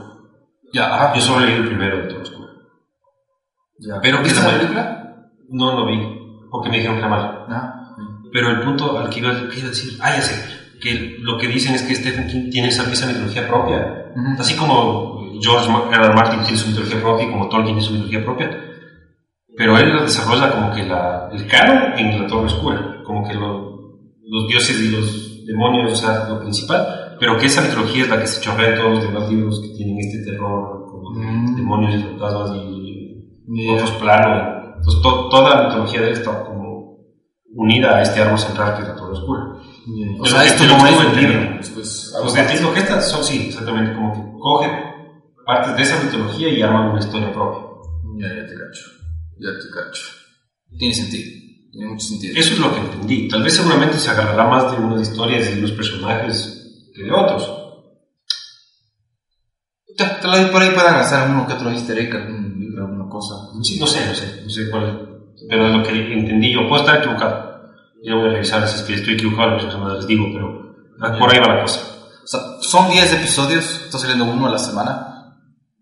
ya, 0.74 0.94
ajá. 0.94 1.14
Yo 1.16 1.22
solo 1.22 1.46
leí 1.46 1.56
el 1.56 1.68
primero 1.68 1.98
de 1.98 2.08
Torre 2.08 2.22
Oscura. 2.24 2.50
Ya. 3.80 4.02
Pero 4.02 4.22
¿Viste 4.24 4.42
la 4.42 4.58
película? 4.58 5.30
No 5.50 5.80
lo 5.80 5.86
vi, 5.86 6.02
porque 6.50 6.70
me 6.70 6.78
dijeron 6.78 6.96
que 6.96 7.00
era 7.06 7.10
malo. 7.10 7.48
No. 7.48 8.30
Pero 8.34 8.50
el 8.50 8.62
punto 8.62 8.98
al 8.98 9.10
que 9.10 9.20
iba, 9.20 9.30
a 9.30 9.34
decir, 9.34 9.98
ah, 10.02 10.16
ya 10.16 10.22
sé, 10.22 10.80
que 10.82 11.18
lo 11.20 11.38
que 11.38 11.48
dicen 11.48 11.76
es 11.76 11.84
que 11.84 11.96
Stephen 11.96 12.28
King 12.28 12.50
tiene 12.50 12.70
esa, 12.70 12.92
esa 12.92 13.06
mitología 13.06 13.48
propia. 13.48 14.12
Ujú. 14.16 14.42
Así 14.42 14.56
como 14.56 15.30
George. 15.42 15.70
R. 15.92 16.14
Martin 16.14 16.42
tiene 16.42 16.58
su 16.58 16.70
mitología 16.70 17.02
propia 17.02 17.28
y 17.28 17.32
como 17.32 17.48
Tolkien 17.48 17.76
tiene 17.76 17.82
su 17.82 17.94
mitología 17.94 18.26
propia. 18.26 18.65
Pero 19.58 19.78
él 19.78 20.00
desarrolla 20.04 20.52
como 20.52 20.72
que 20.74 20.84
la, 20.86 21.30
el 21.32 21.48
canon 21.48 21.98
en 21.98 22.22
la 22.22 22.28
Torre 22.28 22.46
Oscura, 22.48 23.02
como 23.06 23.28
que 23.28 23.34
lo- 23.36 23.76
los 24.28 24.48
dioses 24.48 24.80
y 24.82 24.90
los 24.90 25.46
demonios, 25.46 25.94
o 25.94 25.96
sea, 25.96 26.28
lo 26.28 26.40
principal, 26.40 27.16
pero 27.20 27.38
que 27.38 27.46
esa 27.46 27.62
mitología 27.62 28.04
es 28.04 28.10
la 28.10 28.20
que 28.20 28.28
se 28.28 28.42
chorrea 28.42 28.70
en 28.72 28.76
todos 28.80 28.92
los 28.96 29.04
demás 29.04 29.30
libros 29.30 29.62
que 29.62 29.70
tienen 29.78 29.98
este 30.00 30.30
terror, 30.32 30.86
como 30.90 31.12
Mm. 31.12 31.56
demonios 31.56 31.96
y 31.96 32.04
fantasmas 32.04 32.52
y 32.56 33.66
Ya. 33.68 33.74
otros 33.76 33.92
planos. 33.92 34.66
Entonces, 34.78 35.02
to- 35.02 35.30
toda 35.30 35.56
la 35.56 35.64
mitología 35.70 36.02
de 36.02 36.08
él 36.08 36.14
está 36.14 36.44
como 36.44 36.98
unida 37.54 37.96
a 37.98 38.02
este 38.02 38.22
árbol 38.22 38.40
central 38.40 38.76
que 38.76 38.82
es 38.82 38.88
la 38.90 38.96
Torre 38.96 39.14
Oscura. 39.14 39.42
O 39.44 40.24
Pero 40.24 40.26
sea, 40.26 40.44
esto 40.44 40.66
lo 40.66 40.78
no 40.78 40.88
es 40.88 41.06
un 41.06 41.16
libro. 41.16 41.40
Pues, 41.76 42.14
lo 42.62 42.74
que 42.74 42.80
estas 42.80 43.10
son, 43.10 43.24
sí, 43.24 43.46
exactamente, 43.48 43.94
como 43.94 44.12
que 44.14 44.20
coge 44.40 44.68
partes 45.46 45.78
de 45.78 45.84
esa 45.84 46.04
mitología 46.04 46.50
y 46.50 46.62
arman 46.62 46.90
una 46.90 47.00
historia 47.00 47.32
propia. 47.32 47.62
Ya, 48.18 48.28
ya 48.28 48.46
te 48.48 48.54
cacho. 48.56 48.95
Ya 49.38 49.50
te 49.60 49.70
cacho. 49.70 50.04
Tiene 50.78 50.94
sentido. 50.94 51.32
Tiene 51.72 51.90
mucho 51.90 52.08
sentido. 52.08 52.34
Eso 52.38 52.54
es 52.54 52.60
lo 52.60 52.74
que 52.74 52.80
entendí. 52.80 53.28
Tal 53.28 53.44
vez 53.44 53.54
seguramente 53.54 54.00
se 54.00 54.10
agarrará 54.10 54.48
más 54.48 54.72
de 54.72 54.78
unas 54.78 55.02
historias 55.02 55.50
y 55.50 55.56
de 55.56 55.62
los 55.62 55.72
personajes 55.72 56.90
que 56.94 57.04
de 57.04 57.12
otros. 57.12 57.50
Ya, 59.98 60.20
lo 60.24 60.32
doy 60.32 60.46
por 60.52 60.62
ahí 60.62 60.72
para 60.76 60.92
lanzar 60.92 61.30
uno 61.30 61.48
que 61.48 61.54
otro 61.54 61.72
easter 61.72 61.98
egg, 61.98 62.16
algún 62.16 62.60
libro, 62.60 62.86
alguna 62.86 63.10
cosa. 63.10 63.36
Sí, 63.64 63.80
no 63.80 63.88
sé, 63.88 64.06
no 64.06 64.16
sé, 64.16 64.42
no 64.44 64.50
sé 64.50 64.70
cuál 64.70 64.84
es. 64.90 65.46
Pero 65.50 65.68
es 65.68 65.74
lo 65.76 65.84
que 65.84 66.14
entendí 66.14 66.54
yo. 66.54 66.68
Puedo 66.68 66.82
estar 66.82 67.00
equivocado. 67.00 67.46
Ya 68.04 68.16
voy 68.16 68.30
a 68.30 68.34
revisar 68.34 68.68
si 68.68 68.76
es 68.76 68.84
que 68.84 68.94
estoy 68.94 69.16
equivocado, 69.16 69.52
próxima 69.52 69.72
semana 69.72 69.96
les 69.96 70.08
digo, 70.08 70.26
pero 70.32 71.18
por 71.18 71.34
ahí 71.34 71.40
va 71.40 71.56
la 71.56 71.62
cosa. 71.62 71.82
O 72.24 72.28
sea, 72.28 72.40
son 72.62 72.92
10 72.92 73.14
episodios, 73.14 73.82
está 73.86 73.98
saliendo 73.98 74.26
uno 74.26 74.48
a 74.48 74.52
la 74.52 74.60
semana. 74.60 75.15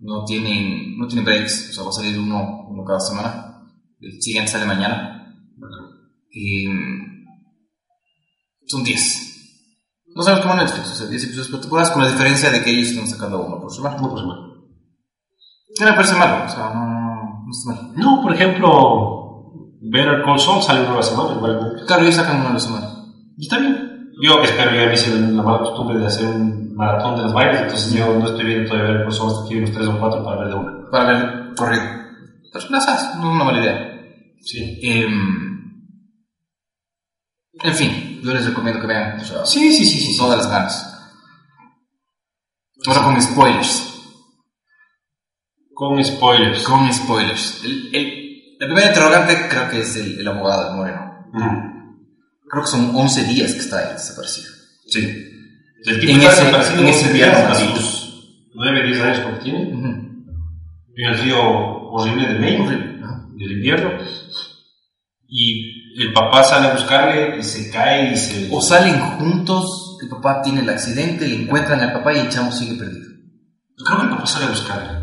No 0.04 0.26
tienen, 0.26 0.98
no 0.98 1.08
tienen 1.08 1.24
breaks, 1.24 1.70
o 1.70 1.74
sea, 1.74 1.84
va 1.84 1.90
a 1.90 1.94
salir 1.94 2.20
uno, 2.20 2.68
uno 2.68 2.84
cada 2.84 3.00
semana. 3.00 3.72
El 4.02 4.22
siguiente 4.22 4.52
sale 4.52 4.66
mañana. 4.66 5.34
Y, 6.30 6.66
son 8.68 8.84
10. 8.84 10.10
No 10.16 10.22
sabemos 10.22 10.46
como 10.46 10.62
Netflix, 10.62 10.92
o 10.92 10.96
sea, 10.96 11.08
10 11.08 11.24
episodios 11.24 11.48
por 11.48 11.62
temporada, 11.62 11.94
con 11.94 12.04
la 12.04 12.12
diferencia 12.12 12.52
de 12.52 12.62
que 12.62 12.72
ellos 12.72 12.90
están 12.90 13.08
sacando 13.08 13.46
uno 13.46 13.62
por 13.62 13.74
semana. 13.74 13.96
No, 13.96 14.10
por 14.10 14.20
semana. 14.20 14.42
Que 15.74 15.86
me 15.86 15.94
parece 15.94 16.16
malo, 16.16 16.46
o 16.46 16.50
sea, 16.50 16.74
no, 16.74 16.86
no, 16.86 17.46
no 17.46 17.52
está 17.52 17.72
mal. 17.72 17.94
No, 17.96 18.22
por 18.22 18.34
ejemplo, 18.34 19.24
Better 19.82 20.22
Call 20.24 20.40
Saul 20.40 20.62
sale 20.62 20.82
una 20.82 20.94
a 20.94 20.96
la 20.98 21.04
semana, 21.04 21.36
igual. 21.36 21.84
Claro, 21.88 22.04
ellos 22.04 22.16
sacan 22.16 22.42
uno 22.42 22.50
a 22.50 22.54
la 22.54 22.60
semana. 22.60 22.90
Y 23.38 23.44
está 23.44 23.58
bien. 23.58 24.12
Yo 24.22 24.42
espero, 24.44 24.76
ya 24.76 24.86
me 24.86 24.94
hice 24.94 25.18
la 25.18 25.42
mala 25.42 25.60
costumbre 25.60 25.98
de 25.98 26.06
hacer 26.06 26.26
un 26.28 26.63
maratón 26.76 27.16
de 27.18 27.22
las 27.24 27.34
bailes, 27.34 27.62
entonces 27.62 27.94
yo 27.94 28.18
no 28.20 28.26
estoy 28.28 28.46
viendo 28.46 28.70
todavía 28.70 29.04
Call 29.04 29.14
Saul 29.14 29.32
hasta 29.32 29.50
que 29.50 29.58
unos 29.58 29.72
3 29.72 29.88
o 29.88 30.00
4 30.00 30.24
para 30.24 30.40
ver 30.40 30.48
de 30.50 30.54
una. 30.56 30.90
Para 30.92 31.06
ver 31.08 31.56
corrido. 31.56 31.84
Pero 32.52 32.66
no 32.70 32.82
sabes, 32.82 33.16
no 33.16 33.22
es 33.30 33.36
una 33.36 33.44
mala 33.44 33.60
idea. 33.62 33.90
Sí. 34.42 34.80
Em, 34.84 35.64
en 37.64 37.76
fin, 37.76 38.20
yo 38.24 38.34
les 38.34 38.46
recomiendo 38.46 38.82
que 38.82 38.88
vean, 38.88 39.20
o 39.20 39.24
sea, 39.24 39.46
Sí, 39.46 39.72
sí, 39.74 39.86
sí, 39.86 40.00
sí. 40.00 40.18
todas 40.18 40.38
las 40.38 40.50
ganas. 40.50 40.90
Ahora 42.86 43.04
con 43.04 43.22
spoilers. 43.22 43.90
Con 45.74 46.04
spoilers. 46.04 46.64
Con 46.64 46.94
spoilers. 46.94 47.62
El, 47.64 47.96
el, 47.96 48.06
el 48.60 48.68
primer 48.68 48.88
interrogante 48.88 49.48
creo 49.50 49.70
que 49.70 49.80
es 49.82 49.96
el, 49.96 50.20
el 50.20 50.28
abogado 50.28 50.66
del 50.66 50.76
Moreno. 50.76 51.28
Mm, 51.32 51.74
Creo 52.50 52.64
que 52.66 52.70
son 52.70 52.96
11 52.96 53.24
días 53.24 53.54
que 53.54 53.60
está 53.60 53.80
ahí 53.80 53.94
desaparecido. 53.94 54.52
Sí. 54.88 55.30
El 55.86 56.00
tipo 56.00 56.12
En 56.14 56.22
está 56.22 56.32
ese- 56.34 56.42
desaparecido 56.46 56.82
en 56.84 56.88
ese 56.90 57.14
día 57.14 57.50
a 57.52 57.56
sus 57.56 58.50
9, 58.54 58.84
10 58.88 59.02
años 59.02 59.20
porque 59.20 59.40
tiene. 59.44 59.74
Ujú. 59.74 59.88
En 60.96 61.06
el 61.12 61.18
río 61.20 61.40
horrible 61.92 62.34
de 62.34 62.58
¿no? 63.00 63.30
del 63.36 63.52
invierno. 63.52 63.90
Y 65.28 66.02
el 66.02 66.14
papá 66.14 66.44
sale 66.44 66.68
a 66.68 66.74
buscarle 66.74 67.40
y 67.40 67.44
se 67.44 67.70
cae 67.72 68.14
y 68.14 68.18
se... 68.18 68.50
O 68.52 68.62
salen 68.62 69.00
juntos, 69.00 69.98
el 70.02 70.10
papá 70.10 70.42
tiene 70.42 70.62
el 70.62 70.70
accidente, 70.70 71.28
le 71.28 71.42
encuentran 71.44 71.80
al 71.82 71.94
papá 71.94 72.14
y 72.14 72.20
el 72.20 72.30
chamo 72.30 72.52
sigue 72.52 72.76
perdido. 72.78 73.08
Creo 73.84 73.98
que 74.00 74.04
el 74.04 74.10
papá 74.12 74.26
sale 74.28 74.46
a 74.46 74.50
buscarle. 74.50 75.00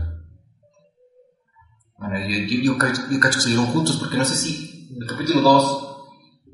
Bueno, 1.99 2.19
yo, 2.29 2.39
yo, 2.47 2.63
yo, 2.63 2.79
cacho, 2.79 3.03
yo 3.11 3.21
cacho 3.21 3.39
que 3.39 3.43
salieron 3.43 3.67
juntos 3.67 3.97
porque 3.99 4.17
no 4.17 4.25
sé 4.25 4.35
si 4.37 4.89
en 4.95 5.03
el 5.03 5.09
capítulo 5.09 5.41
2 5.43 5.87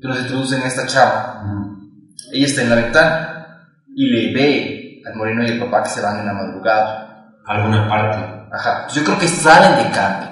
que 0.01 0.07
nos 0.07 0.19
introducen 0.19 0.61
a 0.61 0.67
esta 0.67 0.85
chava, 0.87 1.43
ella 2.33 2.45
está 2.45 2.63
en 2.63 2.69
la 2.69 2.75
ventana 2.75 3.33
y 3.99 4.05
le 4.11 4.31
ve 4.31 5.01
al 5.07 5.15
moreno 5.15 5.43
y 5.43 5.49
al 5.49 5.57
papá 5.59 5.81
que 5.81 5.89
se 5.89 6.01
van 6.01 6.19
en 6.19 6.27
la 6.27 6.33
madrugada. 6.33 7.33
Alguna 7.47 7.87
parte. 7.89 8.17
Ajá, 8.55 8.83
pues 8.83 8.93
yo 8.95 9.03
creo 9.03 9.17
que 9.17 9.27
salen 9.27 9.83
de 9.83 9.91
cambio. 9.91 10.29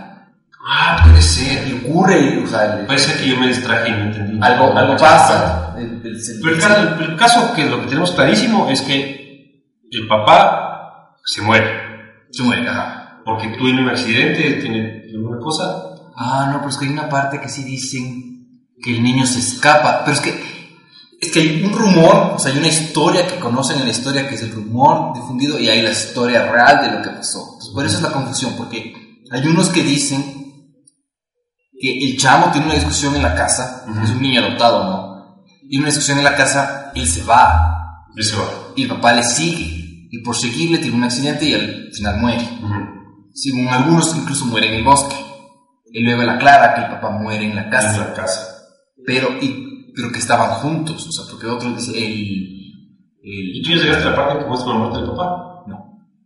Ah, 0.67 1.01
puede 1.03 1.21
ser. 1.21 1.67
Y 1.67 1.73
ocurre, 1.85 2.43
o 2.43 2.47
sea, 2.47 2.77
el- 2.87 2.99
ser 2.99 3.17
que 3.17 3.29
yo 3.29 3.37
me 3.39 3.47
distraje 3.47 3.89
y 3.89 3.91
no 3.91 3.97
entendí. 4.05 4.39
algo, 4.41 4.77
algo 4.77 4.97
pasa. 4.97 5.73
El- 5.77 6.01
el- 6.05 6.21
Pero 6.41 6.55
el 6.55 6.61
caso, 6.61 6.99
el 7.01 7.15
caso 7.15 7.53
que 7.55 7.65
lo 7.65 7.81
que 7.81 7.87
tenemos 7.87 8.11
clarísimo 8.11 8.69
es 8.69 8.81
que 8.81 9.63
el 9.91 10.07
papá 10.07 11.15
se 11.25 11.41
muere. 11.41 11.69
Se 12.31 12.43
muere, 12.43 12.67
ajá. 12.69 13.21
Porque 13.25 13.47
tuvo 13.57 13.69
un 13.69 13.89
accidente, 13.89 14.53
tiene 14.61 15.03
alguna 15.13 15.39
cosa. 15.39 15.63
Ah, 16.15 16.49
no, 16.51 16.57
pero 16.59 16.69
es 16.69 16.77
que 16.77 16.85
hay 16.85 16.91
una 16.91 17.09
parte 17.09 17.39
que 17.41 17.49
sí 17.49 17.63
dicen 17.63 18.61
que 18.83 18.91
el 18.95 19.01
niño 19.03 19.25
se 19.25 19.39
escapa. 19.39 20.01
Pero 20.05 20.13
es 20.13 20.21
que, 20.21 20.54
es 21.25 21.31
que 21.31 21.39
hay 21.41 21.63
un 21.63 21.71
rumor, 21.73 22.33
o 22.35 22.39
sea, 22.39 22.51
hay 22.51 22.57
una 22.57 22.67
historia 22.67 23.27
que 23.27 23.39
conocen 23.39 23.79
en 23.79 23.85
la 23.85 23.91
historia 23.91 24.27
que 24.27 24.35
es 24.35 24.41
el 24.41 24.51
rumor 24.51 25.13
difundido 25.15 25.59
y 25.59 25.69
hay 25.69 25.81
la 25.81 25.91
historia 25.91 26.51
real 26.51 26.81
de 26.83 26.97
lo 26.97 27.01
que 27.03 27.09
pasó. 27.09 27.39
Entonces, 27.45 27.71
por 27.73 27.85
eso 27.85 27.95
es 27.97 28.01
la 28.03 28.11
confusión, 28.11 28.53
porque 28.57 28.93
hay 29.31 29.47
unos 29.47 29.69
que 29.69 29.83
dicen 29.83 30.23
que 31.79 32.05
el 32.09 32.17
chamo 32.17 32.51
tiene 32.51 32.67
una 32.67 32.75
discusión 32.75 33.15
en 33.15 33.23
la 33.23 33.35
casa, 33.35 33.85
Ujú. 33.89 34.03
es 34.03 34.09
un 34.11 34.21
niño 34.21 34.41
adoptado, 34.41 34.83
¿no? 34.85 35.43
Y 35.69 35.77
una 35.77 35.87
discusión 35.87 36.17
en 36.19 36.23
la 36.23 36.35
casa, 36.35 36.91
él 36.95 37.07
se 37.07 37.23
va 37.23 38.05
Y 38.15 38.23
se 38.23 38.35
va. 38.35 38.45
y 38.75 38.83
el 38.83 38.87
papá 38.89 39.13
le 39.13 39.23
sigue. 39.23 40.07
Y 40.11 40.19
por 40.23 40.35
seguirle 40.37 40.77
tiene 40.77 40.95
un 40.95 41.03
accidente 41.03 41.45
y 41.45 41.53
al 41.53 41.89
final 41.93 42.17
muere. 42.21 42.47
Según 43.33 43.67
algunos, 43.67 44.15
incluso 44.15 44.45
muere 44.45 44.69
en 44.69 44.75
el 44.75 44.83
bosque. 44.85 45.15
Y 45.91 46.01
luego 46.03 46.23
la 46.23 46.37
clara 46.37 46.73
que 46.75 46.81
el 46.81 46.87
papá 46.91 47.09
muere 47.11 47.45
en 47.45 47.55
la 47.55 47.63
En 47.63 47.69
casa. 47.69 47.97
la 47.97 48.13
casa. 48.13 48.41
Pero, 49.05 49.29
y, 49.41 49.74
pero 49.95 50.11
que 50.11 50.19
estaban 50.19 50.49
juntos. 50.61 51.07
O 51.07 51.11
sea, 51.11 51.25
porque 51.29 51.47
otros 51.47 51.75
dicen 51.77 51.95
el. 51.95 52.45
¿Y 53.27 53.57
el 53.59 53.63
tú 53.63 53.69
ya 53.71 53.75
llegaste 53.83 54.07
a 54.07 54.11
la 54.11 54.15
parte 54.15 54.39
que 54.43 54.45
muestra 54.49 54.73
la 54.73 54.79
muerte 54.79 54.97
del 54.99 55.09
papá? 55.09 55.63
no. 55.67 55.77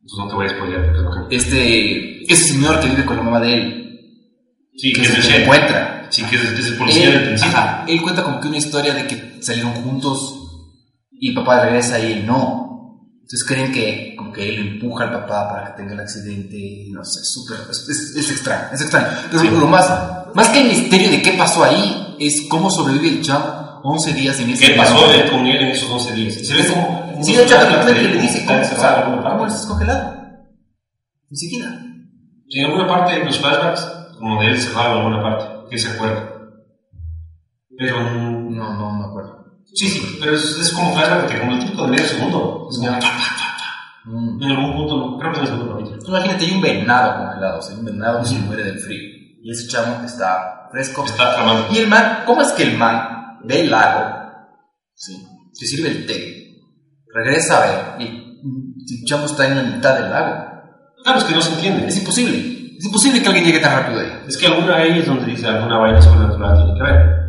Pues 0.01 0.13
no 0.17 0.27
te 0.27 0.33
voy 0.35 0.45
a 0.45 0.49
spoiler 0.49 0.85
porque 0.85 0.97
es 0.97 1.03
lo 1.03 1.27
que... 1.29 1.35
Este, 1.35 2.33
ese 2.33 2.43
señor 2.53 2.79
que 2.79 2.87
vive 2.89 3.05
con 3.05 3.17
la 3.17 3.23
mamá 3.23 3.39
de 3.39 3.53
él, 3.53 3.75
Sí, 4.75 4.93
que 4.93 5.01
que 5.01 5.07
se 5.07 5.21
chef. 5.21 5.41
encuentra. 5.43 6.07
Sí, 6.09 6.23
que 6.23 6.35
es, 6.37 6.67
el 6.67 6.77
policía 6.77 7.09
del 7.11 7.23
principio. 7.25 7.57
ajá, 7.57 7.85
él 7.87 8.01
cuenta 8.01 8.23
como 8.23 8.39
que 8.41 8.47
una 8.47 8.57
historia 8.57 8.93
de 8.95 9.05
que 9.07 9.37
salieron 9.41 9.73
juntos 9.73 10.35
y 11.11 11.29
el 11.29 11.35
papá 11.35 11.63
regresa 11.65 11.99
y 11.99 12.13
él 12.13 12.25
no. 12.25 13.05
Entonces 13.21 13.45
creen 13.47 13.71
que 13.71 14.15
como 14.17 14.31
que 14.33 14.49
él 14.49 14.67
empuja 14.73 15.03
al 15.03 15.11
papá 15.11 15.47
para 15.49 15.67
que 15.67 15.77
tenga 15.81 15.93
el 15.93 15.99
accidente, 15.99 16.87
no 16.91 17.03
sé, 17.05 17.19
súper, 17.23 17.59
es, 17.69 17.87
es- 17.87 18.15
es 18.15 18.31
extraño, 18.31 18.69
es 18.73 18.81
extraño. 18.81 19.07
Pero 19.29 19.39
Sí. 19.43 19.49
lo 19.51 19.67
más, 19.67 19.87
más 20.33 20.49
que 20.49 20.61
el 20.61 20.67
misterio 20.69 21.11
de 21.11 21.21
qué 21.21 21.33
pasó 21.33 21.63
ahí, 21.63 22.15
es 22.19 22.47
cómo 22.49 22.71
sobrevive 22.71 23.09
el 23.09 23.21
chavo 23.21 23.58
11 23.83 24.13
días 24.13 24.39
en 24.39 24.49
ese 24.49 24.67
¿Qué 24.67 24.73
pasó 24.73 25.11
él 25.11 25.29
con 25.29 25.45
él 25.45 25.61
en 25.61 25.67
esos 25.69 25.89
11 25.89 26.13
días? 26.13 26.33
Se 26.35 26.53
ve 26.53 26.67
como... 26.67 27.23
Sí, 27.23 27.35
de 27.35 27.43
hecho, 27.43 27.55
película 27.85 28.13
le 28.13 28.21
dice 28.21 28.45
cómo, 28.45 28.61
o 28.61 28.63
sea, 28.63 29.03
cómo 29.03 29.49
se 29.49 29.55
descongelado. 29.55 30.19
Enseguida. 31.29 31.85
En 32.49 32.65
alguna 32.65 32.87
parte, 32.87 33.23
los 33.23 33.37
flashbacks, 33.39 33.81
como 34.17 34.41
de 34.41 34.47
él 34.47 34.59
se 34.59 34.71
va 34.73 34.85
en 34.85 34.91
alguna 34.97 35.21
parte, 35.21 35.69
que 35.69 35.77
se 35.77 35.89
acuerda. 35.89 36.29
Pero... 37.77 38.01
No, 38.01 38.73
no 38.73 38.91
me 38.93 39.05
acuerdo. 39.05 39.45
Sí, 39.73 39.87
sí, 39.87 40.17
pero 40.19 40.35
es, 40.35 40.43
es 40.43 40.71
como 40.71 40.93
flashback 40.93 41.29
que 41.29 41.39
como 41.39 41.53
el 41.53 41.59
típico 41.59 41.83
de 41.83 41.91
medio 41.91 42.05
segundo. 42.05 42.67
Es 42.71 42.77
como... 42.77 42.97
Mm. 44.05 44.41
En 44.41 44.49
algún 44.51 44.75
punto, 44.75 44.97
no, 44.97 45.17
creo 45.17 45.31
que 45.31 45.37
en 45.39 45.43
el 45.43 45.51
segundo 45.51 45.77
capítulo. 45.77 46.01
Imagínate, 46.07 46.45
hay 46.45 46.51
un 46.51 46.61
venado 46.61 47.17
congelado, 47.17 47.59
o 47.59 47.61
sea, 47.61 47.75
un 47.75 47.85
venado 47.85 48.19
que 48.21 48.25
se 48.25 48.39
muere 48.39 48.63
del 48.63 48.79
frío. 48.79 49.19
Y 49.43 49.51
ese 49.51 49.67
chamo 49.67 50.03
está 50.03 50.67
fresco. 50.71 51.05
Está 51.05 51.35
tramando. 51.35 51.67
Y 51.71 51.77
el 51.77 51.87
man, 51.87 52.23
¿cómo 52.25 52.41
es 52.41 52.51
que 52.53 52.63
el 52.63 52.77
man 52.77 53.18
ve 53.43 53.61
el 53.61 53.71
lago? 53.71 54.15
Sí. 54.93 55.25
Se 55.53 55.65
sirve 55.65 55.89
el 55.89 56.05
té. 56.05 56.57
Regresa 57.13 57.57
a 57.57 57.97
ver. 57.97 58.07
Y 58.07 58.99
el 58.99 59.05
chamo 59.05 59.25
está 59.25 59.47
en 59.47 59.55
la 59.55 59.63
mitad 59.63 59.95
del 59.99 60.09
lago. 60.09 60.49
Claro, 61.03 61.19
es 61.19 61.25
que 61.25 61.33
no 61.33 61.41
se 61.41 61.53
entiende. 61.53 61.87
Es 61.87 61.97
imposible. 61.97 62.75
Es 62.77 62.85
imposible 62.85 63.21
que 63.21 63.27
alguien 63.27 63.45
llegue 63.45 63.59
tan 63.59 63.81
rápido 63.81 63.99
ahí. 63.99 64.23
Es 64.27 64.37
que 64.37 64.47
alguna 64.47 64.77
ahí 64.77 64.99
es 64.99 65.05
donde 65.05 65.25
dice 65.25 65.47
alguna 65.47 65.77
vaina 65.77 66.01
sobrenatural 66.01 66.55
tiene 66.57 66.73
que 66.73 66.83
ver. 66.83 67.19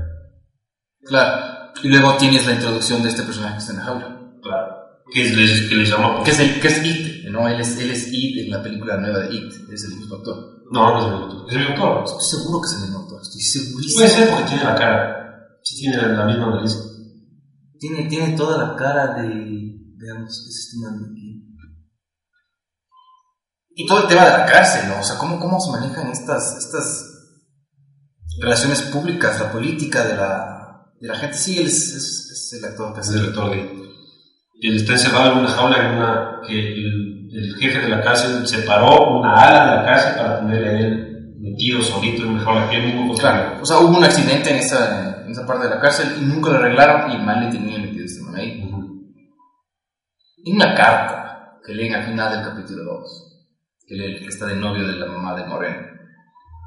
Claro. 1.07 1.73
Y 1.83 1.89
luego 1.89 2.15
tienes 2.17 2.47
la 2.47 2.53
introducción 2.53 3.03
de 3.03 3.09
este 3.09 3.23
personaje 3.23 3.55
que 3.55 3.59
está 3.59 3.73
en 3.73 3.79
la 3.79 3.85
jaula. 3.85 4.21
Claro. 4.43 4.77
Que 5.13 5.23
es 5.23 5.69
que 5.69 5.75
les 5.75 5.91
llama 5.91 6.23
Que 6.23 6.31
es, 6.31 6.41
el, 6.41 6.61
que 6.61 6.69
es 6.69 6.85
It, 6.85 7.31
¿no? 7.31 7.49
Él 7.49 7.61
es, 7.61 7.79
él 7.79 7.91
es 7.91 8.13
It 8.13 8.45
en 8.45 8.51
la 8.51 8.63
película 8.63 8.97
nueva 8.97 9.19
de 9.21 9.35
It. 9.35 9.53
Es 9.73 9.85
el 9.85 9.97
mismo 9.97 10.17
actor. 10.17 10.37
No, 10.71 10.93
no 10.93 10.99
es 10.99 11.05
el 11.05 11.11
doctor. 11.11 11.51
Es 11.51 11.57
el 11.57 11.67
doctor. 11.67 12.05
Estoy 12.05 12.39
seguro 12.39 12.61
que 12.61 12.67
es 12.67 12.75
el 12.75 12.81
mismo 12.83 12.99
actor. 13.01 13.23
Estoy 13.23 13.41
segurísimo. 13.41 13.99
Puede 13.99 14.09
ser 14.09 14.31
porque 14.31 14.45
tiene 14.45 14.65
la 14.65 14.75
cara. 14.77 15.20
Sí 15.63 15.77
tiene 15.77 15.97
la 15.97 16.27
misma 16.27 16.55
nariz. 16.55 16.77
Tiene, 17.79 18.05
tiene 18.09 18.37
toda 18.37 18.59
la 18.59 18.77
cara 18.77 19.15
de. 19.15 19.29
Veamos, 19.97 20.47
es 20.49 20.67
este 20.67 20.77
man 20.79 20.99
de 20.99 21.11
aquí. 21.11 21.31
Y 23.75 23.87
todo 23.87 24.03
el 24.03 24.09
tema 24.09 24.25
de 24.25 24.31
la 24.31 24.47
cárcel, 24.47 24.89
¿no? 24.89 25.01
O 25.01 25.03
sea, 25.03 25.17
¿cómo, 25.17 25.39
cómo 25.39 25.61
se 25.61 25.71
manejan 25.71 26.11
estas, 26.11 26.57
estas 26.57 27.05
relaciones 28.41 28.83
públicas, 28.83 29.41
la 29.41 29.53
política 29.53 30.05
de 30.05 30.17
la, 30.17 30.93
de 31.01 31.09
la 31.09 31.17
gente? 31.17 31.37
Sí, 31.37 31.59
él 31.59 31.67
es, 31.67 31.95
es, 31.95 32.31
es 32.31 32.59
el 32.59 32.65
actor 32.65 32.95
que 32.95 33.01
Es 33.01 33.09
el 33.11 33.27
doctor 33.27 33.51
de... 33.51 33.81
Y 34.63 34.69
él 34.69 34.77
está 34.77 34.93
encerrado 34.93 35.33
en 35.33 35.39
una 35.39 35.49
jaula 35.49 35.87
en 35.87 35.97
una... 35.97 36.41
que 36.47 36.59
el, 36.59 37.31
el 37.33 37.57
jefe 37.57 37.79
de 37.81 37.89
la 37.89 38.03
cárcel 38.03 38.47
separó 38.47 39.19
una 39.19 39.35
ala 39.35 39.71
de 39.71 39.77
la 39.77 39.85
cárcel 39.85 40.15
para 40.17 40.41
tenerle 40.41 40.69
a 40.69 40.81
él 40.81 41.10
metido 41.41 41.83
solito 41.83 42.23
en 42.23 42.29
una 42.31 42.45
construyó. 42.45 43.15
Claro, 43.19 43.59
o 43.63 43.67
sea, 43.67 43.79
hubo 43.79 43.97
un 43.97 44.05
accidente 44.05 44.51
en 44.51 44.57
esa, 44.57 45.23
en 45.25 45.33
esa 45.33 45.47
parte 45.47 45.65
de 45.65 45.71
la 45.75 45.81
cárcel 45.81 46.17
y 46.21 46.25
nunca 46.25 46.51
lo 46.51 46.57
arreglaron 46.57 47.11
y 47.13 47.19
man 47.19 47.45
le 47.47 47.51
tenía 47.53 47.79
metido 47.79 48.05
este 48.05 48.23
man 48.23 48.37
ahí. 48.37 48.63
Ujú. 48.63 48.81
Hay 50.47 50.53
una 50.53 50.75
carta 50.75 51.59
que 51.65 51.75
leen 51.75 51.95
al 51.95 52.05
final 52.05 52.31
del 52.33 52.45
capítulo 52.45 52.85
2, 52.85 53.43
que, 53.87 53.97
que 54.21 54.27
está 54.27 54.47
de 54.47 54.57
novio 54.57 54.87
de 54.87 54.97
la 54.97 55.07
mamá 55.07 55.35
de 55.35 55.47
Moreno, 55.47 55.87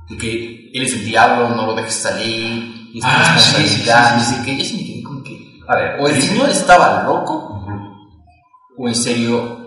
de 0.10 0.18
que 0.18 0.72
él 0.74 0.84
es 0.84 0.94
el 0.94 1.06
diablo, 1.06 1.50
no 1.56 1.66
lo 1.68 1.76
dejes 1.76 1.94
salir, 1.94 2.90
y 2.94 3.00
es 3.00 3.04
tu 3.04 3.10
Ah, 3.10 3.34
responsabilidad, 3.36 4.20
sí, 4.20 4.26
sí, 4.26 4.26
sí. 4.26 4.32
no 4.36 4.44
sé 4.44 4.46
qué. 4.46 4.58
Yo 4.58 4.64
sí 4.66 4.78
me 4.78 4.86
quedé 4.86 5.04
como 5.04 5.24
que, 5.24 5.60
a 5.68 5.76
ver, 5.76 6.00
o 6.00 6.08
el 6.08 6.22
señor 6.22 6.50
estaba 6.50 7.04
loco, 7.04 7.34
Ujú. 7.62 8.84
o 8.84 8.88
en 8.88 8.96
serio, 8.96 9.60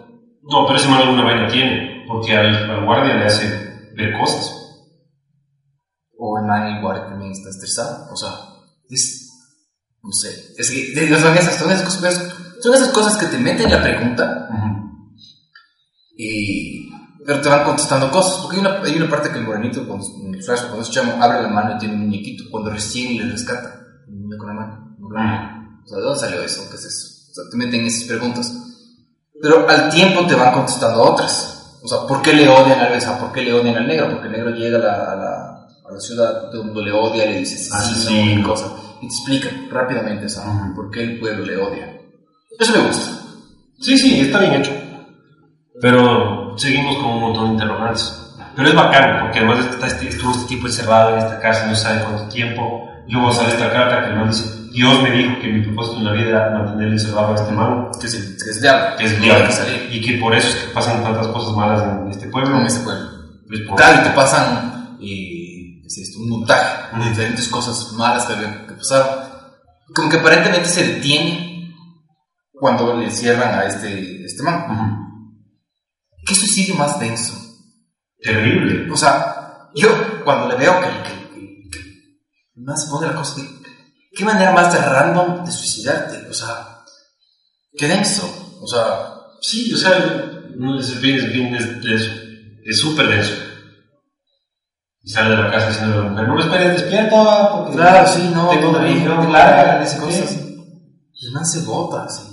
No, 0.48 0.64
pero 0.66 0.78
ese 0.78 0.88
man 0.88 1.02
alguna 1.02 1.24
vaina 1.24 1.48
tiene, 1.48 2.04
porque 2.06 2.36
al, 2.36 2.70
al 2.70 2.84
guardia 2.84 3.14
le 3.16 3.24
hace 3.24 3.46
ver 3.96 4.12
cosas. 4.18 4.62
O 6.18 6.38
el 6.38 6.44
man 6.46 6.76
igual 6.78 7.06
también 7.08 7.32
está 7.32 7.50
estresado, 7.50 8.08
o 8.12 8.16
sea, 8.16 8.30
es, 8.88 9.30
no 10.02 10.12
sé, 10.12 10.54
es 10.56 10.70
que 10.70 10.92
de- 10.94 11.20
son 11.20 11.36
esas, 11.36 11.56
son 11.56 11.70
esas 11.70 11.84
cosas, 11.94 12.34
son 12.60 12.74
esas 12.74 12.88
cosas 12.90 13.16
que 13.16 13.26
te 13.26 13.38
meten 13.38 13.70
la 13.70 13.82
pregunta 13.82 14.48
y 16.16 16.90
pero 17.26 17.40
te 17.40 17.48
van 17.48 17.64
contestando 17.64 18.10
cosas 18.10 18.40
porque 18.40 18.56
hay 18.56 18.60
una, 18.60 18.80
hay 18.82 18.96
una 18.96 19.10
parte 19.10 19.30
que 19.30 19.38
el 19.38 19.44
morenito 19.44 19.86
cuando, 19.86 20.06
en 20.24 20.34
el 20.34 20.42
flash 20.42 20.60
cuando 20.62 20.82
ese 20.82 20.92
chamo 20.92 21.22
abre 21.22 21.42
la 21.42 21.48
mano 21.48 21.74
y 21.74 21.78
tiene 21.78 21.94
un 21.94 22.02
muñequito 22.02 22.44
cuando 22.50 22.70
recién 22.70 23.16
le 23.18 23.32
rescata 23.32 23.80
un 24.08 24.22
muñeco 24.22 24.44
con 24.46 24.54
la 24.54 24.60
mano 24.60 24.96
o 25.84 25.88
sea 25.88 25.98
¿de 25.98 26.02
dónde 26.04 26.20
salió 26.20 26.42
eso? 26.42 26.62
¿qué 26.70 26.76
es 26.76 26.84
eso? 26.84 27.30
o 27.30 27.34
sea 27.34 27.44
te 27.50 27.56
meten 27.56 27.84
esas 27.84 28.04
preguntas 28.04 28.52
pero 29.42 29.68
al 29.68 29.90
tiempo 29.90 30.26
te 30.26 30.34
van 30.36 30.54
contestando 30.54 31.02
otras 31.02 31.78
o 31.82 31.88
sea 31.88 32.06
¿por 32.06 32.22
qué 32.22 32.32
le 32.32 32.48
odian 32.48 32.78
al 32.80 33.00
sea, 33.00 33.18
¿por 33.18 33.32
qué 33.32 33.42
le 33.42 33.52
odian 33.52 33.76
al 33.76 33.86
negro? 33.88 34.08
porque 34.10 34.26
el 34.28 34.32
negro 34.32 34.50
llega 34.50 34.78
a 34.78 34.80
la, 34.80 35.12
a 35.12 35.16
la, 35.16 35.55
a 35.88 35.92
la 35.92 36.00
ciudad 36.00 36.50
todo 36.50 36.60
el 36.62 36.66
mundo 36.66 36.82
le 36.82 36.92
odia 36.92 37.26
le 37.26 37.38
dice 37.38 37.54
asesino 37.74 38.40
y 38.40 38.42
cosas 38.42 38.72
y 38.98 39.08
te 39.08 39.14
explican 39.14 39.68
rápidamente 39.70 40.26
o 40.26 40.28
sea, 40.28 40.42
Ujú. 40.44 40.74
por 40.74 40.90
qué 40.90 41.02
el 41.02 41.18
pueblo 41.20 41.44
le 41.44 41.56
odia 41.56 41.92
eso 42.58 42.72
me 42.72 42.86
gusta 42.86 43.10
Sí, 43.78 43.98
sí, 43.98 44.20
está 44.20 44.38
bien 44.38 44.54
hecho. 44.54 44.72
Pero 45.80 46.54
seguimos 46.56 46.96
con 46.96 47.06
un 47.12 47.20
montón 47.20 47.44
de 47.48 47.52
interrogantes. 47.52 48.22
Pero 48.54 48.68
es 48.68 48.74
bacán, 48.74 49.20
porque 49.20 49.38
además 49.40 49.66
está 49.66 49.86
este, 49.86 50.08
estuvo 50.08 50.30
este 50.32 50.46
tipo 50.46 50.66
encerrado 50.66 51.10
en 51.12 51.18
esta 51.18 51.38
casa, 51.40 51.66
no 51.66 51.74
sabe 51.76 52.02
cuánto 52.02 52.24
tiempo. 52.32 52.88
Luego 53.08 53.30
sale 53.32 53.50
esta 53.50 53.70
carta 53.70 54.08
que 54.08 54.14
man 54.14 54.30
dice, 54.30 54.48
Dios 54.72 55.02
me 55.02 55.10
dijo 55.10 55.38
que 55.42 55.48
mi 55.52 55.62
propósito 55.62 55.98
en 55.98 56.04
la 56.06 56.12
vida 56.12 56.28
era 56.30 56.50
mantener 56.58 56.88
encerrado 56.92 57.32
a 57.32 57.34
este 57.34 57.52
man, 57.52 57.88
que 58.00 58.06
es 58.06 58.14
el, 58.14 58.36
que 58.42 58.50
es 58.50 58.62
diablo 58.62 58.96
que 58.96 59.04
es 59.04 59.20
diablo, 59.20 59.48
y 59.90 60.00
que 60.00 60.12
por 60.18 60.34
eso 60.34 60.48
es 60.48 60.54
que 60.64 60.70
pasan 60.72 61.02
tantas 61.02 61.28
cosas 61.28 61.54
malas 61.54 61.82
en 62.00 62.08
este 62.10 62.28
pueblo. 62.28 62.58
en 62.58 62.66
ese 62.66 62.80
pueblo 62.80 63.10
Pues 63.46 63.60
por- 63.68 63.76
Claro, 63.76 64.00
y 64.00 64.04
te 64.08 64.10
pasan 64.14 64.96
¿qué 64.98 65.04
es 65.86 65.98
esto? 65.98 66.18
un 66.20 66.28
montaje 66.30 66.96
de 66.98 67.08
diferentes 67.10 67.48
cosas 67.48 67.92
malas 67.92 68.24
que, 68.26 68.34
que 68.66 68.74
pasaron. 68.74 69.08
Como 69.94 70.08
que 70.10 70.16
aparentemente 70.18 70.68
se 70.68 70.86
detiene 70.86 71.74
cuando 72.52 72.96
le 72.96 73.10
cierran 73.10 73.54
a 73.58 73.64
este, 73.66 74.24
este 74.24 74.42
man. 74.42 74.64
Ujú. 74.70 75.06
¿Qué 76.26 76.34
suicidio 76.34 76.74
más 76.74 76.98
denso? 76.98 77.32
Terrible. 78.20 78.90
O 78.90 78.96
sea, 78.96 79.70
yo 79.74 80.24
cuando 80.24 80.48
le 80.48 80.56
veo 80.56 80.80
que, 80.80 80.88
que, 81.02 81.70
que- 81.70 82.16
más 82.56 82.84
se 82.84 82.90
pone 82.90 83.06
la 83.06 83.14
cosa 83.14 83.40
de 83.40 83.48
qué 84.12 84.24
manera 84.24 84.52
más 84.52 84.72
de 84.72 84.78
random 84.80 85.44
de 85.44 85.52
suicidarte. 85.52 86.28
O 86.28 86.34
sea, 86.34 86.80
qué 87.76 87.86
denso. 87.86 88.58
O 88.60 88.66
sea, 88.66 89.12
Sí, 89.42 89.72
o 89.72 89.76
sea, 89.76 89.98
no, 90.56 90.80
es 90.80 90.98
bien, 91.00 91.18
es 91.18 91.32
bien, 91.32 91.54
es 91.54 91.80
denso. 91.82 92.10
Es 92.64 92.80
súper 92.80 93.06
denso. 93.06 93.34
Y 95.06 95.10
sale 95.10 95.36
de 95.36 95.40
la 95.40 95.52
casa 95.52 95.68
diciendo 95.68 96.00
a 96.00 96.02
la 96.02 96.10
mujer, 96.10 96.26
no 96.26 96.34
me 96.34 96.40
esperes 96.40 96.82
despierta, 96.82 97.50
porque 97.52 97.76
claro, 97.76 98.08
sí, 98.08 98.28
no, 98.34 98.50
tengo 98.50 98.70
una 98.70 99.26
claro, 99.28 99.78
sí. 99.78 99.84
esas 99.84 100.00
cosas. 100.00 100.36
Y 101.14 101.26
el 101.26 101.32
man 101.32 101.46
se 101.46 101.60
bota 101.60 102.06
así. 102.06 102.24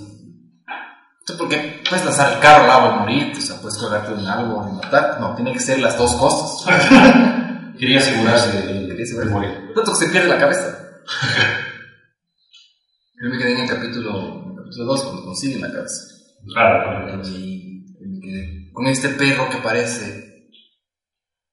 Porque 1.38 1.80
puedes 1.88 2.04
lanzar 2.04 2.32
el 2.32 2.40
carro 2.40 2.64
al 2.64 2.70
agua 2.70 2.96
y 2.96 2.98
morirte, 2.98 3.38
o 3.38 3.42
sea, 3.42 3.60
puedes 3.60 3.78
colgarte 3.78 4.12
de 4.12 4.20
un 4.20 4.26
árbol 4.26 4.70
y 4.70 4.72
matar. 4.72 5.20
No, 5.20 5.36
tiene 5.36 5.52
que 5.52 5.60
ser 5.60 5.78
las 5.78 5.96
dos 5.96 6.16
cosas. 6.16 6.66
Quería 7.78 8.00
asegurarse 8.00 8.50
de, 8.50 8.66
Quería 8.66 8.94
de 8.96 9.02
asegurarse. 9.04 9.32
morir. 9.32 9.72
Tanto 9.72 9.92
que 9.92 9.98
se 9.98 10.08
pierde 10.08 10.28
la 10.28 10.38
cabeza. 10.38 10.76
Yo 13.22 13.30
me 13.30 13.38
quedé 13.38 13.54
en 13.54 13.60
el 13.60 13.68
capítulo, 13.68 14.42
en 14.46 14.50
el 14.50 14.56
capítulo 14.56 14.84
2 14.86 15.04
cuando 15.04 15.24
consiguen 15.26 15.60
la 15.60 15.70
cabeza. 15.70 16.02
Claro, 16.52 17.06
claro. 17.06 17.22
Y 17.28 17.84
me 18.00 18.20
quedé 18.20 18.72
con 18.72 18.84
este 18.88 19.10
perro 19.10 19.48
que 19.48 19.58
parece 19.58 20.48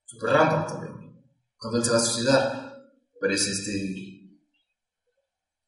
super 0.07 0.31
random 0.31 0.65
también. 0.65 1.00
Cuando 1.61 1.77
él 1.77 1.85
se 1.85 1.91
va 1.91 1.97
a 1.97 1.99
suicidar, 1.99 2.73
parece 3.21 3.51
este. 3.51 3.71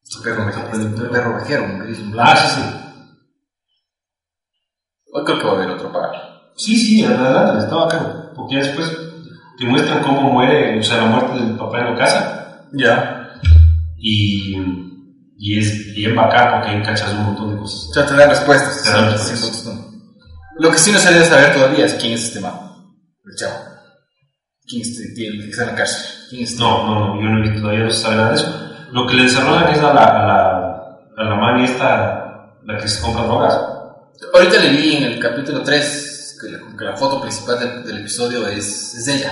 Este 0.03 0.23
perro 0.23 0.47
vejero, 0.47 0.69
este 0.73 1.05
perro 1.05 1.35
vejero, 1.35 1.63
un 1.65 1.79
gris, 1.79 1.99
un 1.99 2.11
blanco. 2.11 2.31
Ah, 2.33 2.37
sí, 2.37 2.61
sí. 2.61 2.83
Hoy 5.13 5.23
creo 5.23 5.39
que 5.39 5.45
va 5.45 5.51
a 5.51 5.55
haber 5.55 5.69
otro 5.69 5.93
par. 5.93 6.11
Sí, 6.55 6.75
sí, 6.75 7.05
adelante, 7.05 7.63
está 7.63 7.75
bacán. 7.75 8.31
Porque 8.35 8.55
ya 8.55 8.63
después 8.63 8.91
te 9.59 9.65
muestran 9.65 10.01
cómo 10.01 10.33
muere, 10.33 10.79
o 10.79 10.83
sea, 10.83 10.97
la 10.97 11.05
muerte 11.05 11.39
del 11.39 11.57
papá 11.57 11.79
en 11.79 11.93
la 11.93 11.99
casa. 11.99 12.67
Ya. 12.73 13.39
Y, 13.97 14.57
y 15.37 15.59
es 15.59 15.93
bien 15.93 16.15
bacán 16.15 16.55
porque 16.55 16.69
ahí 16.69 16.81
cachas 16.81 17.13
un 17.13 17.25
montón 17.25 17.51
de 17.51 17.57
cosas. 17.61 17.89
O 17.91 17.93
sea, 17.93 18.07
te 18.07 18.15
dan 18.15 18.29
respuestas. 18.31 18.83
Te 18.83 18.89
dan 18.89 19.05
sí, 19.05 19.11
respuestas. 19.11 19.61
sí, 19.61 19.71
sí. 19.71 20.13
Lo 20.57 20.71
que 20.71 20.77
sí 20.79 20.91
no 20.91 20.97
se 20.97 21.13
debe 21.13 21.25
saber 21.25 21.53
todavía 21.53 21.85
es 21.85 21.93
quién 21.93 22.13
es 22.13 22.23
este 22.23 22.39
man. 22.39 22.53
El 23.25 23.35
chavo. 23.37 23.72
¿Quién 24.73 24.81
es 24.81 24.99
este, 24.99 25.13
que 25.13 25.49
está 25.49 25.63
en 25.63 25.69
la 25.69 25.75
cárcel? 25.75 26.05
¿Quién 26.29 26.43
es 26.43 26.49
este? 26.51 26.63
No, 26.63 26.83
no, 26.83 27.21
yo 27.21 27.29
no 27.29 27.37
he 27.37 27.41
visto, 27.41 27.61
todavía 27.61 27.83
no 27.85 27.91
se 27.91 28.01
sabe 28.01 28.15
nada 28.15 28.29
de 28.29 28.35
eso. 28.35 28.69
Lo 28.91 29.05
que 29.07 29.13
le 29.15 29.23
desarrollan 29.23 29.69
es 29.73 29.79
a 29.79 29.93
la, 29.93 30.03
a 30.03 30.27
la, 30.27 30.97
a 31.17 31.23
la 31.23 31.35
man 31.35 31.59
esta, 31.61 32.55
la 32.63 32.77
que 32.77 32.87
se 32.87 33.01
compra 33.01 33.23
drogas. 33.23 33.53
Ahorita 34.33 34.59
le 34.59 34.69
vi 34.69 34.95
en 34.97 35.03
el 35.03 35.19
capítulo 35.19 35.61
3, 35.61 36.37
que 36.41 36.51
la, 36.51 36.77
que 36.77 36.85
la 36.85 36.95
foto 36.97 37.21
principal 37.21 37.59
del, 37.59 37.83
del 37.83 37.97
episodio 37.99 38.47
es, 38.47 38.95
es 38.95 39.05
de 39.05 39.15
ella. 39.15 39.31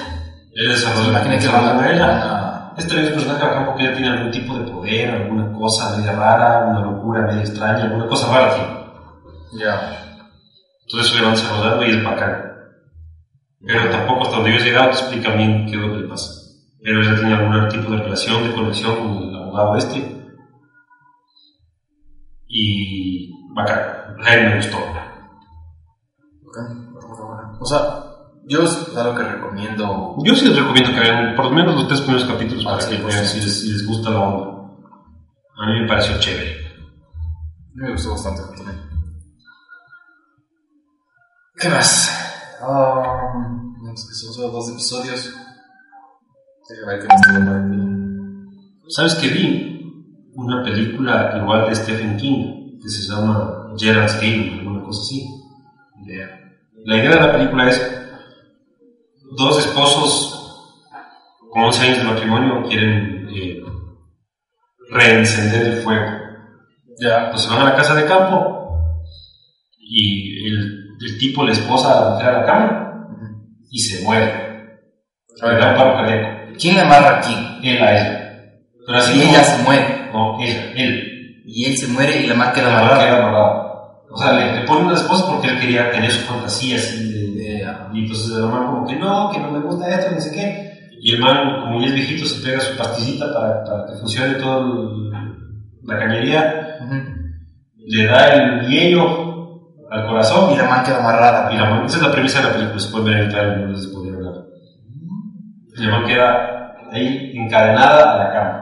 Él 0.54 0.68
desarrolla 0.70 1.10
Imagina 1.10 1.38
que 1.38 1.46
desarrolla 1.46 1.74
van 1.74 1.86
a- 1.86 1.92
ella. 1.94 2.74
Este 2.78 3.00
es 3.02 3.08
un 3.08 3.14
personaje 3.14 3.46
acá 3.46 3.66
porque 3.66 3.84
ella 3.84 3.94
tiene 3.96 4.10
algún 4.10 4.32
tipo 4.32 4.58
de 4.58 4.72
poder, 4.72 5.10
alguna 5.12 5.52
cosa 5.54 5.98
media 5.98 6.14
rara, 6.14 6.66
una 6.68 6.80
locura 6.82 7.22
media 7.28 7.42
extraña, 7.42 7.84
alguna 7.84 8.08
cosa 8.08 8.28
rara 8.32 8.54
tiene. 8.56 9.64
Ya. 9.66 9.98
Entonces 10.88 11.14
se 11.14 11.22
van 11.22 11.32
desarrollando 11.34 11.86
y 11.86 11.92
es 11.92 12.04
bacán. 12.04 12.51
Pero 13.66 13.90
tampoco 13.90 14.24
hasta 14.24 14.38
donde 14.38 14.52
yo 14.52 14.58
he 14.58 14.64
llegado 14.64 14.90
te 14.90 14.98
explican 14.98 15.38
bien 15.38 15.66
qué 15.66 15.76
es 15.76 15.82
lo 15.82 15.94
que 15.94 16.02
le 16.02 16.08
pasa. 16.08 16.32
Pero 16.84 17.02
ella 17.02 17.16
tiene 17.16 17.34
algún 17.36 17.70
tipo 17.70 17.92
de 17.92 17.98
relación, 17.98 18.44
de 18.44 18.56
conexión 18.56 18.96
con 18.96 19.24
el 19.30 19.36
abogado 19.36 19.76
este. 19.76 20.22
Y 22.48 23.32
bacán. 23.54 24.18
A 24.26 24.36
él 24.36 24.50
me 24.50 24.56
gustó. 24.58 24.78
Bacán, 26.44 26.94
bacán, 26.94 27.30
bacán. 27.30 27.58
O 27.60 27.66
sea, 27.66 28.04
yo 28.46 28.64
es 28.64 28.98
algo 28.98 29.16
que 29.16 29.24
recomiendo. 29.24 30.16
Yo 30.24 30.36
sí 30.36 30.48
les 30.48 30.58
recomiendo 30.58 30.92
que 30.92 31.00
vean 31.00 31.36
por 31.36 31.46
lo 31.46 31.52
menos 31.52 31.76
los 31.76 31.88
tres 31.88 32.02
primeros 32.02 32.26
capítulos 32.26 32.66
Ah, 32.66 32.72
para 32.72 32.82
sí, 32.82 32.98
que 32.98 33.04
vean 33.04 33.26
si 33.26 33.40
les, 33.40 33.62
si 33.62 33.72
les 33.72 33.86
gusta 33.86 34.10
la 34.10 34.20
onda. 34.20 34.52
A 35.58 35.66
mí 35.68 35.82
me 35.82 35.88
pareció 35.88 36.20
chévere. 36.20 36.58
Me 37.76 37.92
gustó 37.92 38.12
bastante 38.12 38.42
también. 38.58 38.82
¿Qué 41.56 41.70
más? 41.70 42.10
Um, 42.62 43.11
que 44.08 44.14
son 44.14 44.34
solo 44.34 44.50
dos 44.50 44.70
episodios. 44.70 45.34
¿Sabes 48.90 49.16
qué 49.16 49.28
vi? 49.28 49.68
Una 50.36 50.64
película 50.64 51.34
igual 51.38 51.70
de 51.70 51.76
Stephen 51.76 52.18
King 52.18 52.80
que 52.82 52.90
se 52.90 53.08
llama 53.08 53.74
Gerald's 53.78 54.16
Game, 54.22 54.60
alguna 54.60 54.84
cosa 54.84 55.02
así. 55.02 55.28
La 56.86 56.98
idea 56.98 57.12
de 57.12 57.20
la 57.20 57.32
película 57.32 57.70
es 57.70 57.82
dos 59.38 59.60
esposos 59.60 60.42
con 61.52 61.64
11 61.64 61.82
años 61.82 61.98
de 61.98 62.04
matrimonio 62.06 62.64
quieren 62.68 63.28
eh, 63.30 63.62
reencender 64.90 65.68
el 65.68 65.82
fuego. 65.84 66.06
Ya. 67.00 67.26
Entonces 67.26 67.50
van 67.50 67.62
a 67.62 67.66
la 67.66 67.76
casa 67.76 67.94
de 67.96 68.06
campo 68.06 68.96
y 69.78 70.48
el, 70.48 70.98
el 71.02 71.18
tipo 71.18 71.46
esposa 71.48 72.02
la 72.02 72.10
mujer 72.12 72.30
a 72.30 72.40
la 72.40 72.46
cama 72.46 72.81
y 73.72 73.80
se 73.80 74.04
muere. 74.04 74.32
Paro 75.40 75.96
cardíaco. 75.96 76.54
¿Quién 76.60 76.76
le 76.76 76.82
amarra 76.82 77.18
aquí? 77.18 77.34
Él 77.64 77.82
a 77.82 77.92
ella. 77.92 78.44
Pero 78.86 78.98
así 78.98 79.18
Y 79.18 79.22
ella 79.22 79.44
se 79.44 79.64
muere. 79.64 80.10
No, 80.14 80.38
ella, 80.40 80.72
él. 80.76 81.42
Y 81.46 81.66
él 81.66 81.78
se 81.78 81.88
muere 81.88 82.22
y 82.22 82.28
la 82.28 82.36
mar 82.36 82.54
queda 82.54 82.68
amarrada. 82.68 83.72
O 84.12 84.18
sea, 84.18 84.34
le, 84.34 84.60
le 84.60 84.68
pone 84.68 84.86
una 84.86 84.96
esposa 84.96 85.26
porque 85.26 85.48
él 85.48 85.60
quería 85.60 85.90
tener 85.90 86.12
su 86.12 86.20
fantasía 86.28 86.76
así 86.76 87.34
de, 87.34 87.60
Ya. 87.62 87.90
Y 87.94 88.00
entonces 88.00 88.36
el 88.36 88.44
man 88.44 88.68
como 88.68 88.88
que 88.88 88.96
no, 88.98 89.32
que 89.32 89.40
no 89.40 89.52
me 89.52 89.60
gusta 89.60 89.90
esto, 89.90 90.14
no 90.14 90.22
sé 90.22 90.32
qué. 90.32 90.72
Y 91.00 91.14
el 91.14 91.20
man, 91.20 91.62
como 91.62 91.80
ya 91.80 91.88
es 91.88 91.94
viejito, 91.96 92.26
se 92.26 92.46
pega 92.46 92.60
su 92.60 92.78
pastillita 92.78 93.34
para, 93.34 93.64
para 93.64 93.86
que 93.88 94.00
funcione 94.00 94.36
toda 94.36 94.62
la 95.84 95.98
cañería, 95.98 96.78
Ujú. 96.82 96.96
le 97.88 98.06
da 98.06 98.34
el 98.34 98.68
hielo 98.68 99.31
al 99.92 100.08
corazón 100.08 100.54
Y 100.54 100.58
la 100.58 100.64
mar 100.70 100.86
queda 100.86 101.00
amarrada. 101.00 101.54
y 101.54 101.58
la 101.58 101.70
man, 101.70 101.86
esa 101.86 101.98
es 101.98 102.04
la 102.04 102.12
premisa 102.12 102.40
de 102.40 102.48
la 102.48 102.54
película, 102.54 102.80
se 102.80 102.90
puede 102.90 103.06
ver 103.06 103.14
en 103.16 103.20
el 103.26 103.30
trailer, 103.30 103.58
no 103.60 103.68
les 103.68 103.88
podría 103.88 104.14
hablar. 104.16 104.34
Y 105.76 105.84
la 105.84 105.92
man 105.92 106.06
queda 106.08 106.76
ahí 106.92 107.32
encadenada 107.36 108.14
a 108.14 108.18
la 108.18 108.34
cama. 108.34 108.58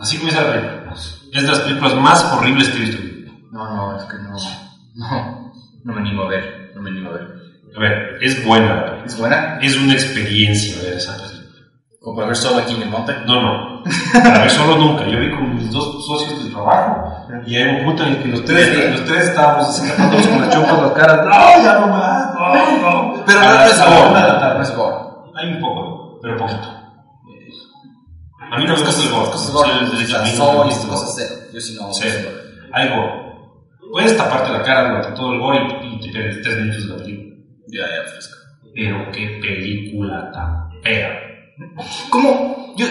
Así 0.00 0.16
comienza 0.16 0.42
la 0.42 0.52
película. 0.52 0.94
Es 1.32 1.42
de 1.42 1.48
las 1.48 1.60
películas 1.60 1.94
más 1.94 2.32
horribles 2.32 2.68
que 2.70 2.78
he 2.78 2.80
visto. 2.80 3.02
No, 3.52 3.76
no, 3.76 3.96
es 3.96 4.04
que 4.04 4.16
no. 4.18 4.36
No. 4.94 5.52
No 5.84 5.92
me 5.94 6.00
animo 6.00 6.22
a 6.22 6.28
ver. 6.28 6.72
No 6.74 6.82
me 6.82 6.90
animo 6.90 7.10
a 7.10 7.12
ver. 7.14 7.28
A 7.76 7.80
ver, 7.80 8.18
es 8.20 8.44
buena. 8.46 9.02
¿Es 9.04 9.16
buena? 9.18 9.58
Es 9.60 9.76
una 9.76 9.92
experiencia 9.94 10.82
ver 10.82 10.94
esa 10.94 11.16
película. 11.16 11.41
Como 12.02 12.16
para 12.16 12.28
ver 12.28 12.36
solo 12.36 12.58
aquí 12.58 12.74
en 12.74 12.82
el 12.82 12.88
monte. 12.88 13.14
No, 13.26 13.40
no. 13.40 13.82
Para 14.12 14.40
ver 14.40 14.50
solo 14.50 14.76
nunca. 14.76 15.06
Yo 15.06 15.20
vi 15.20 15.30
con 15.30 15.54
mis 15.54 15.70
dos 15.70 16.04
socios 16.04 16.42
del 16.42 16.52
trabajo 16.52 17.26
y 17.46 17.56
hay 17.56 17.78
un 17.78 17.84
punto 17.84 18.02
en 18.02 18.08
el 18.10 18.22
que 18.22 18.28
los 18.28 18.44
tres, 18.44 18.90
los 18.90 19.04
tres 19.04 19.28
estábamos 19.28 19.68
así 19.68 19.88
tapándonos 19.88 20.26
con 20.26 20.40
las 20.40 20.50
chompas 20.50 20.82
las 20.82 20.92
caras. 20.92 21.26
No, 21.26 21.64
ya 21.64 21.78
no 21.78 21.86
más. 21.86 22.34
No, 22.34 22.80
no. 22.80 23.24
Pero 23.24 23.40
no, 23.40 23.64
es 23.64 23.78
gore. 23.78 24.54
No 24.54 24.62
es 24.62 24.76
gore. 24.76 24.96
Hay 25.34 25.48
un 25.52 25.60
poco, 25.60 26.18
pero 26.20 26.36
poquito. 26.36 26.68
A 28.50 28.58
mí 28.58 28.64
no 28.66 28.74
me 28.74 28.80
gusta 28.82 29.02
el 29.02 29.10
gore. 29.10 29.30
Cosas 29.30 29.52
gore. 29.52 29.70
el 29.80 29.90
derecho, 29.92 30.18
a 30.18 30.22
mí 30.22 30.30
no 30.36 30.64
me 30.64 30.72
Sol 30.72 30.86
y 30.86 30.88
cosas 30.88 31.14
cero. 31.16 31.40
Yo 31.54 31.60
sí 31.60 31.78
no. 31.80 31.92
Sí. 31.94 32.08
Hay 32.72 32.88
gore. 32.88 33.22
Puedes 33.92 34.16
taparte 34.16 34.50
la 34.50 34.62
cara 34.62 34.88
durante 34.88 35.12
todo 35.12 35.34
el 35.34 35.38
gore 35.38 35.58
y, 35.84 36.00
te 36.00 36.08
pierdes 36.08 36.42
tres 36.42 36.56
minutos 36.58 36.82
de 36.82 36.88
la 36.88 36.96
película. 36.96 37.36
Ya, 37.68 37.82
ya, 37.82 38.10
fresco. 38.10 38.36
Pero 38.74 39.12
qué 39.12 39.38
película 39.40 40.32
tan 40.32 40.82
fea. 40.82 41.31
¿Cómo? 42.10 42.74
Yo. 42.76 42.86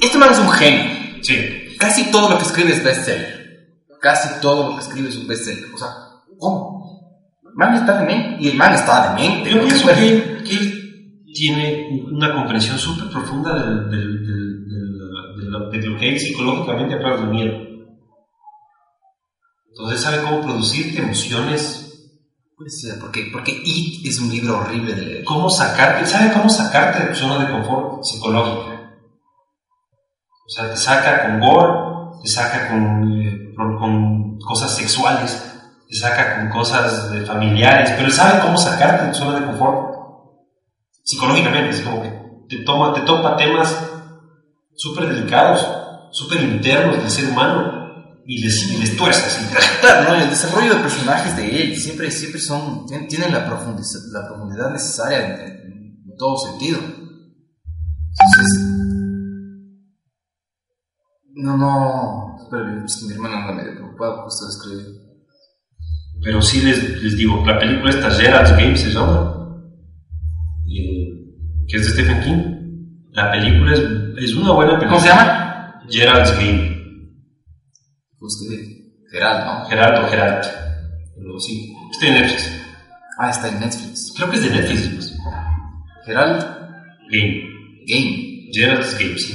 Este 0.00 0.18
man 0.18 0.30
es 0.32 0.38
un 0.38 0.50
genio. 0.50 1.22
Sí. 1.22 1.36
Casi 1.78 2.10
todo 2.10 2.30
lo 2.30 2.38
que 2.38 2.44
escribe 2.44 2.72
es 2.72 2.82
bestseller. 2.84 3.40
Casi 4.00 4.40
todo 4.40 4.70
lo 4.70 4.76
que 4.76 4.82
escribe 4.82 5.08
es 5.08 5.16
un 5.16 5.26
bestseller. 5.26 5.64
O 5.74 5.78
sea, 5.78 5.88
¿cómo? 6.38 6.80
El 7.44 7.54
man 7.54 7.74
está 7.74 7.98
demente. 8.00 8.42
Y 8.42 8.48
el 8.48 8.56
man 8.56 8.74
está 8.74 9.14
demente. 9.14 9.50
Yo 9.50 9.60
pienso 9.62 9.88
que, 9.88 10.42
que 10.44 10.56
él 10.56 11.22
tiene 11.34 11.88
una 12.10 12.34
comprensión 12.34 12.78
súper 12.78 13.08
profunda 13.10 13.54
del, 13.54 13.90
del, 13.90 14.26
del, 14.26 14.68
del- 14.68 15.36
de 15.36 15.50
lo- 15.50 15.70
de 15.70 15.78
lo 15.86 15.98
que 15.98 16.06
hay 16.10 16.18
psicológicamente 16.18 16.94
atrás 16.94 17.20
del 17.20 17.30
miedo. 17.30 17.56
Entonces 19.68 20.00
sabe 20.00 20.22
cómo 20.22 20.42
producirte 20.42 21.00
emociones, 21.02 21.89
Puede 22.60 22.72
ser, 22.72 22.98
porque, 23.00 23.30
porque 23.32 23.58
It 23.64 24.06
es 24.06 24.20
un 24.20 24.28
libro 24.28 24.58
horrible 24.58 24.92
de 24.92 25.00
leer. 25.00 25.24
cómo 25.24 25.48
sacarte, 25.48 26.04
sabe 26.04 26.30
cómo 26.30 26.50
sacarte 26.50 27.04
de 27.04 27.06
tu 27.08 27.14
zona 27.14 27.42
de 27.42 27.50
confort 27.52 28.04
psicológica. 28.04 28.98
O 30.46 30.50
sea, 30.50 30.68
te 30.70 30.76
saca 30.76 31.22
con 31.22 31.40
gore, 31.40 32.18
te 32.22 32.28
saca 32.28 32.68
con, 32.68 33.18
eh, 33.18 33.54
con- 33.56 34.38
cosas 34.40 34.76
sexuales, 34.76 35.42
te 35.88 35.96
saca 35.96 36.36
con 36.36 36.50
cosas 36.50 37.10
familiares, 37.26 37.94
pero 37.96 38.10
sabe 38.10 38.42
cómo 38.42 38.58
sacarte 38.58 39.06
de 39.06 39.12
tu 39.12 39.16
zona 39.16 39.40
de 39.40 39.46
confort 39.46 39.94
psicológicamente. 41.02 41.70
Es 41.70 41.80
como 41.80 42.02
que 42.02 42.12
te, 42.46 42.62
toma, 42.62 42.92
te 42.92 43.00
topa 43.00 43.38
temas 43.38 43.74
súper 44.76 45.08
delicados, 45.08 45.66
súper 46.12 46.42
internos 46.42 46.98
del 46.98 47.10
ser 47.10 47.24
humano 47.30 47.79
y 48.32 48.42
les, 48.44 48.62
y 48.70 48.76
les 48.76 48.96
tuerce 48.96 49.22
así. 49.26 49.44
Claro, 49.80 50.10
¿no? 50.14 50.22
el 50.22 50.30
desarrollo 50.30 50.74
de 50.74 50.80
personajes 50.82 51.36
de 51.36 51.62
él 51.62 51.76
siempre, 51.76 52.10
siempre 52.12 52.40
son, 52.40 52.86
tien- 52.86 53.08
tienen 53.08 53.32
la, 53.32 53.44
profundiz- 53.48 54.10
la 54.12 54.26
profundidad 54.28 54.70
necesaria 54.70 55.18
en, 55.26 55.40
en- 55.40 56.02
en 56.10 56.16
todo 56.16 56.36
sentido. 56.38 56.78
Entonces, 56.78 58.60
no, 61.34 61.56
no, 61.56 62.36
espera, 62.42 62.84
es 62.84 62.96
que 62.96 63.06
mi 63.06 63.12
hermana 63.14 63.38
anda 63.48 63.52
medio 63.62 63.74
preocupada 63.74 64.22
de 64.24 64.48
escribir. 64.48 64.86
Pero 66.22 66.42
sí 66.42 66.60
les, 66.60 67.02
les 67.02 67.16
digo, 67.16 67.42
la 67.46 67.58
película 67.58 67.90
esta, 67.90 68.10
Gerald's 68.10 68.50
Game 68.52 68.76
se 68.76 68.90
llama, 68.90 69.56
y, 70.66 71.64
que 71.66 71.76
es 71.78 71.86
de 71.86 71.92
Stephen 71.94 72.20
King. 72.22 72.56
La 73.12 73.30
película 73.32 73.72
es, 73.72 73.80
es 74.24 74.34
una 74.36 74.52
buena 74.52 74.78
película. 74.78 74.90
¿Cómo 74.90 75.00
se 75.00 75.08
llama? 75.08 75.82
Gerald's 75.88 76.32
Game. 76.36 76.69
Pues 78.20 78.36
que, 78.38 78.90
Gerald, 79.10 79.44
¿no? 79.46 79.64
Geraldo, 79.66 80.08
Geralt. 80.08 80.44
Pero 81.16 81.40
sí, 81.40 81.74
está 81.90 82.06
en 82.06 82.14
Netflix. 82.14 82.52
Ah, 83.18 83.30
está 83.30 83.48
en 83.48 83.60
Netflix. 83.60 84.12
Creo 84.14 84.30
que 84.30 84.36
es 84.36 84.42
de 84.42 84.50
Netflix. 84.50 84.88
Pues. 84.88 85.18
Gerald 86.04 86.42
Game. 87.10 87.42
Game. 87.86 88.50
Gerald's 88.52 88.98
Game, 88.98 89.18
sí. 89.18 89.34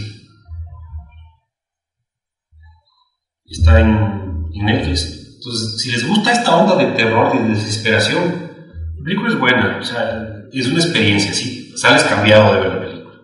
Está 3.46 3.80
en, 3.80 4.50
en 4.54 4.66
Netflix. 4.66 5.36
Entonces, 5.38 5.82
si 5.82 5.92
les 5.92 6.08
gusta 6.08 6.32
esta 6.32 6.56
onda 6.56 6.76
de 6.76 6.92
terror, 6.94 7.34
de 7.34 7.54
desesperación, 7.54 8.52
la 8.98 9.04
película 9.04 9.30
es 9.30 9.40
buena. 9.40 9.78
O 9.80 9.84
sea, 9.84 10.46
es 10.52 10.68
una 10.68 10.78
experiencia, 10.78 11.34
sí. 11.34 11.74
Sales 11.76 12.04
cambiado 12.04 12.54
de 12.54 12.62
ver 12.62 12.74
la 12.74 12.80
película. 12.82 13.16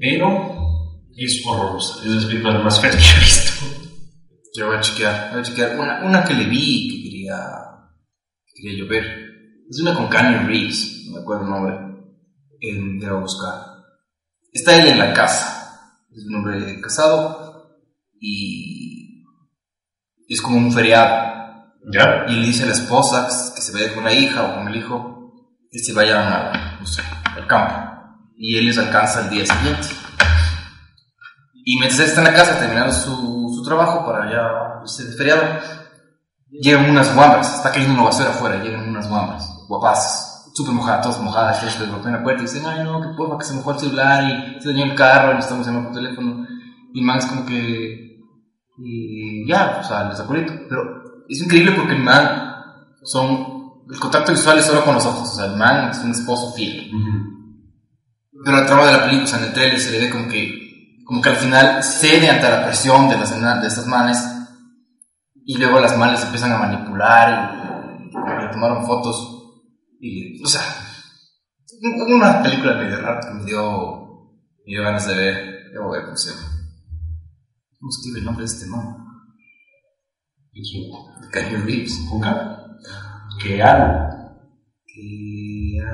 Pero 0.00 0.55
es 1.24 1.42
horrorosa. 1.46 2.02
Es 2.02 2.08
de 2.10 2.14
las 2.16 2.24
películas 2.26 2.64
más 2.64 2.80
feas 2.80 2.96
que 2.96 3.02
he 3.02 3.20
visto. 3.20 3.52
Yo 4.54 4.66
voy 4.66 4.76
a 4.76 4.80
chequear, 4.80 5.30
voy 5.32 5.40
a 5.40 5.42
chequear. 5.42 5.78
Una, 5.78 6.04
una 6.04 6.24
que 6.24 6.34
le 6.34 6.44
vi 6.44 6.88
que 6.88 7.02
quería, 7.04 7.36
que 8.46 8.62
quería 8.62 8.78
yo 8.78 8.88
ver. 8.88 9.04
Es 9.68 9.80
una 9.80 9.94
con 9.94 10.08
Kanye 10.08 10.46
Reeves, 10.46 11.04
no 11.06 11.16
me 11.16 11.20
acuerdo 11.20 11.44
el 11.44 11.50
nombre. 11.50 11.74
Eh, 12.60 12.80
debo 13.00 13.20
buscar. 13.20 13.54
Está 14.52 14.80
él 14.80 14.88
en 14.88 14.98
la 14.98 15.12
casa. 15.12 15.98
Es 16.10 16.24
un 16.24 16.36
hombre 16.36 16.80
casado 16.80 17.80
y 18.20 19.24
es 20.28 20.40
como 20.40 20.56
un 20.56 20.72
feriado. 20.72 21.34
¿Ya? 21.92 22.24
Y 22.28 22.36
le 22.36 22.46
dice 22.46 22.64
a 22.64 22.66
la 22.66 22.72
esposa 22.72 23.28
que 23.54 23.60
se 23.60 23.72
vaya 23.72 23.94
con 23.94 24.04
la 24.04 24.12
hija 24.12 24.42
o 24.42 24.54
con 24.56 24.68
el 24.68 24.76
hijo 24.76 25.16
que 25.70 25.78
se 25.78 25.92
vayan 25.92 26.18
a, 26.18 26.78
no 26.80 26.86
sé, 26.86 27.02
al 27.24 27.46
campo. 27.46 27.74
Y 28.36 28.56
él 28.56 28.66
les 28.66 28.78
alcanza 28.78 29.24
el 29.24 29.30
día 29.30 29.46
siguiente. 29.46 29.88
Y 31.68 31.80
mientras 31.80 31.98
él 31.98 32.06
está 32.06 32.20
en 32.20 32.28
la 32.28 32.32
casa 32.32 32.60
terminando 32.60 32.92
su, 32.92 33.52
su 33.52 33.62
trabajo 33.64 34.06
para 34.06 34.30
ya 34.30 34.82
irse 34.82 35.04
de 35.04 35.16
feriado, 35.16 35.42
llegan 36.48 36.88
unas 36.88 37.12
guambras, 37.12 37.56
está 37.56 37.72
cayendo 37.72 37.94
una 37.94 38.04
basura 38.04 38.30
afuera, 38.30 38.62
llegan 38.62 38.88
unas 38.88 39.08
guambras, 39.08 39.48
guapas, 39.66 40.52
súper 40.54 40.74
mojadas, 40.74 41.02
todas 41.02 41.20
mojadas, 41.20 41.58
que 41.58 41.68
se 41.68 41.86
golpean 41.86 42.14
la 42.14 42.22
puerta 42.22 42.42
y 42.42 42.46
dicen, 42.46 42.62
ay 42.66 42.84
no, 42.84 43.00
que 43.00 43.08
porfa, 43.16 43.38
que 43.38 43.44
se 43.44 43.54
mojó 43.54 43.72
el 43.72 43.80
celular 43.80 44.24
y 44.24 44.62
se 44.62 44.68
dañó 44.68 44.84
el 44.84 44.94
carro, 44.94 45.32
y 45.32 45.34
necesitamos 45.34 45.66
llamar 45.66 45.84
por 45.86 45.92
teléfono. 45.94 46.46
Y 46.94 47.00
el 47.00 47.04
man 47.04 47.18
es 47.18 47.26
como 47.26 47.44
que, 47.44 48.20
y 48.78 49.48
ya, 49.48 49.80
o 49.80 49.84
sea, 49.84 50.08
les 50.08 50.20
acuerdo. 50.20 50.54
Pero 50.68 50.82
es 51.28 51.42
increíble 51.42 51.72
porque 51.72 51.94
el 51.94 52.02
man 52.02 52.54
son, 53.02 53.82
el 53.90 53.98
contacto 53.98 54.30
visual 54.30 54.58
es 54.58 54.66
solo 54.66 54.84
con 54.84 54.94
los 54.94 55.04
ojos, 55.04 55.30
o 55.30 55.34
sea, 55.34 55.46
el 55.46 55.56
man 55.56 55.90
es 55.90 55.98
un 55.98 56.12
esposo 56.12 56.52
fiel. 56.52 56.92
Pero 58.44 58.56
la 58.56 58.66
trama 58.66 58.86
de 58.86 58.92
la 58.92 59.04
película, 59.04 59.24
o 59.24 59.26
sea, 59.26 59.40
en 59.40 59.46
el 59.46 59.52
trailer 59.52 59.80
se 59.80 59.90
le 59.90 59.98
ve 59.98 60.10
como 60.10 60.28
que, 60.28 60.65
como 61.06 61.22
que 61.22 61.28
al 61.28 61.36
final 61.36 61.82
cede 61.84 62.28
ante 62.28 62.50
la 62.50 62.64
presión 62.64 63.08
de, 63.08 63.16
las, 63.16 63.30
de 63.30 63.68
estas 63.68 63.86
manes 63.86 64.18
y 65.44 65.56
luego 65.56 65.80
las 65.80 65.96
manes 65.96 66.22
empiezan 66.24 66.52
a 66.52 66.58
manipular 66.58 68.00
y, 68.00 68.10
que 68.10 68.44
le 68.44 68.50
tomaron 68.50 68.84
fotos 68.84 69.32
y, 70.00 70.42
o 70.42 70.48
sea, 70.48 70.62
una 72.08 72.42
película 72.42 72.74
medio 72.74 73.00
rara 73.00 73.20
que 73.20 73.34
me 73.34 73.44
dio, 73.44 74.32
me 74.66 74.72
dio 74.72 74.82
ganas 74.82 75.06
de 75.06 75.14
ver, 75.14 75.70
debo 75.72 75.92
ver 75.92 76.04
cómo 76.04 76.16
se 76.16 76.30
llama. 76.30 76.48
¿Cómo 77.78 77.90
escribe 77.90 78.18
el 78.18 78.24
nombre 78.24 78.44
de 78.44 78.52
este 78.52 78.66
man? 78.66 78.96
¿Y 80.52 80.90
Keanu 81.30 81.64
Reeves. 81.64 81.98
¿Con? 82.10 82.22
Que 83.40 83.62
Aaron. 83.62 84.10
Keanu... 84.86 85.86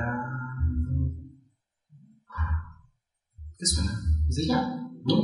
¿Qué 3.59 3.65
suena? 3.65 3.91
¿Es 4.27 4.35
de 4.37 4.43
ella? 4.43 4.82
¿No? 5.05 5.15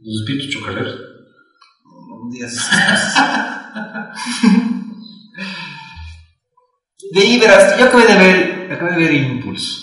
Los 0.00 0.20
espíritus 0.20 0.50
chocaleros. 0.50 0.94
Un 1.84 2.30
día 2.30 2.48
se- 2.48 2.60
De 7.12 7.20
ahí 7.20 7.38
verás, 7.38 7.78
yo 7.78 7.84
acabé 7.86 8.06
de 8.06 8.14
ver, 8.16 8.72
acabé 8.72 8.92
de 8.92 8.96
ver 8.98 9.12
Impulso. 9.14 9.82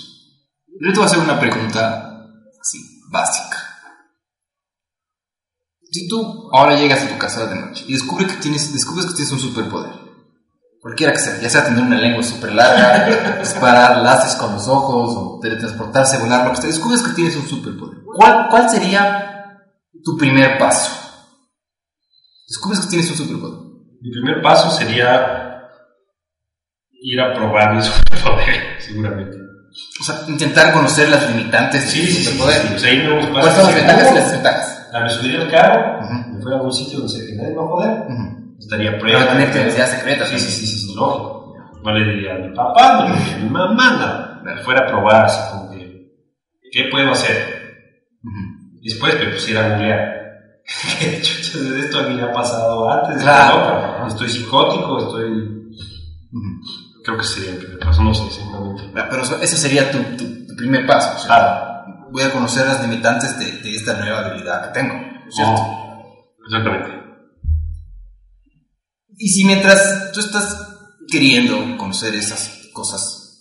Yo 0.80 0.90
te 0.92 0.96
voy 0.96 1.04
a 1.04 1.06
hacer 1.06 1.20
una 1.20 1.40
pregunta 1.40 2.26
así, 2.60 2.80
básica. 3.12 3.58
Si 5.92 6.08
tú 6.08 6.50
ahora 6.52 6.76
llegas 6.76 7.04
a 7.04 7.10
tu 7.10 7.18
casa 7.20 7.46
de 7.46 7.56
noche 7.60 7.86
y 7.88 7.94
descubres 7.94 8.32
que 8.32 8.42
tienes, 8.42 8.74
descubres 8.74 9.06
que 9.06 9.14
tienes 9.14 9.32
un 9.32 9.40
superpoder, 9.40 9.94
cualquiera 10.84 11.14
que 11.14 11.20
sea, 11.20 11.40
ya 11.40 11.50
sea 11.50 11.64
tener 11.66 11.82
una 11.82 11.98
lengua 11.98 12.22
súper 12.22 12.52
larga, 12.54 13.38
disparar 13.40 13.98
láseres 14.02 14.36
con 14.36 14.52
los 14.54 14.68
ojos, 14.68 15.16
o 15.16 15.40
teletransportarse, 15.42 16.18
volar, 16.20 16.46
lo 16.46 16.52
que 16.52 16.58
sea, 16.58 16.68
descubres 16.68 17.02
que 17.02 17.14
tienes 17.14 17.36
un 17.38 17.48
superpoder. 17.48 18.00
¿Cuál, 18.16 18.48
cuál 18.50 18.70
sería 18.70 19.62
tu 20.04 20.18
primer 20.18 20.58
paso? 20.60 20.92
Descubres 22.48 22.82
que 22.82 22.88
tienes 22.90 23.10
un 23.12 23.16
superpoder. 23.18 23.60
Mi 24.02 24.12
primer 24.12 24.42
paso 24.44 24.70
sería 24.70 25.70
ir 26.92 27.20
a 27.22 27.34
probar 27.34 27.74
mi 27.76 27.82
superpoder, 27.82 28.80
seguramente. 28.80 29.38
O 30.00 30.04
sea, 30.04 30.20
intentar 30.28 30.72
conocer 30.74 31.10
las 31.10 31.28
limitantes 31.34 31.84
Sí, 31.86 32.02
del 32.02 32.08
sí, 32.10 32.14
sí, 32.14 32.24
superpoder. 32.26 32.80
sí. 32.80 32.88
Un 33.08 33.20
espacio 33.20 33.32
¿Cuáles 33.32 33.54
son 33.56 33.66
las 33.66 33.76
ventajas 33.76 34.12
y 34.12 34.16
las 34.16 34.24
desventajas? 34.26 34.80
a 34.94 35.00
me 35.00 35.10
subiría 35.10 35.42
al 35.42 35.50
carro, 35.50 36.02
me 36.32 36.40
fuera 36.42 36.58
a 36.58 36.60
algún 36.60 36.74
sitio 36.74 37.00
donde 37.00 37.14
sé 37.14 37.26
que 37.26 37.34
nadie 37.36 37.56
va 37.56 37.64
a 37.64 37.68
joder, 37.68 37.90
Ujú. 38.12 38.43
Estaría 38.64 38.92
Pero 38.92 39.00
prueba. 39.02 39.28
tener 39.28 39.50
identidad 39.56 39.88
secreta. 39.88 40.26
Sí, 40.26 40.40
sí, 40.40 40.52
sí, 40.52 40.66
sí, 40.68 40.78
sí, 40.88 40.96
lógico. 40.96 41.54
No 41.84 41.92
le 41.94 42.06
diría 42.14 42.36
a 42.36 42.40
mi 42.40 42.56
papá, 42.56 43.04
no 43.08 43.10
le 43.14 43.20
diría 43.20 43.36
a 43.36 43.40
mi 43.40 43.50
mamá, 43.50 43.92
nada. 43.98 44.62
Fuera 44.64 44.82
a 44.82 44.88
probar 44.88 45.26
así 45.26 45.40
como 45.52 45.70
que, 45.72 46.08
¿qué 46.72 46.86
puedo 46.92 47.12
hacer? 47.12 47.62
Después 48.82 49.18
me 49.20 49.26
pusiera 49.28 49.66
a 49.66 49.70
googlear. 49.70 50.14
¿Qué 51.00 51.22
chuchas 51.22 51.70
de 51.70 51.80
esto 51.80 52.00
a 52.00 52.04
mí 52.04 52.16
me 52.16 52.24
ha 52.24 52.32
pasado 52.32 52.90
antes? 52.90 53.22
Claro. 53.22 54.08
Estoy 54.08 54.30
psicótico, 54.30 54.98
estoy... 55.00 55.62
Creo 57.04 57.18
que 57.18 57.24
sería 57.26 57.52
el 57.52 57.58
primer 57.58 57.80
paso, 57.80 58.02
no 58.02 58.14
sé, 58.14 58.30
seguramente. 58.32 58.84
Ah, 58.96 59.08
Pero 59.10 59.24
ese 59.24 59.58
sería 59.58 59.92
tu, 59.92 59.98
tu- 60.18 60.48
tu 60.48 60.56
primer 60.56 60.86
paso. 60.86 61.16
o 61.16 61.20
sea, 61.20 61.28
Claro. 61.28 61.74
Voy 62.12 62.24
a 62.24 62.32
conocer 62.32 62.66
las 62.68 62.82
limitantes 62.82 63.38
de, 63.40 63.52
de 63.62 63.76
esta 63.76 63.94
nueva 63.98 64.20
habilidad 64.20 64.68
que 64.72 64.80
tengo. 64.80 64.94
¿cierto? 65.30 65.54
Oh, 65.58 66.36
exactamente. 66.46 66.90
Y 69.24 69.30
si 69.30 69.46
mientras 69.46 70.12
tú 70.12 70.20
estás 70.20 70.58
queriendo 71.10 71.78
conocer 71.78 72.14
esas 72.14 72.68
cosas, 72.74 73.40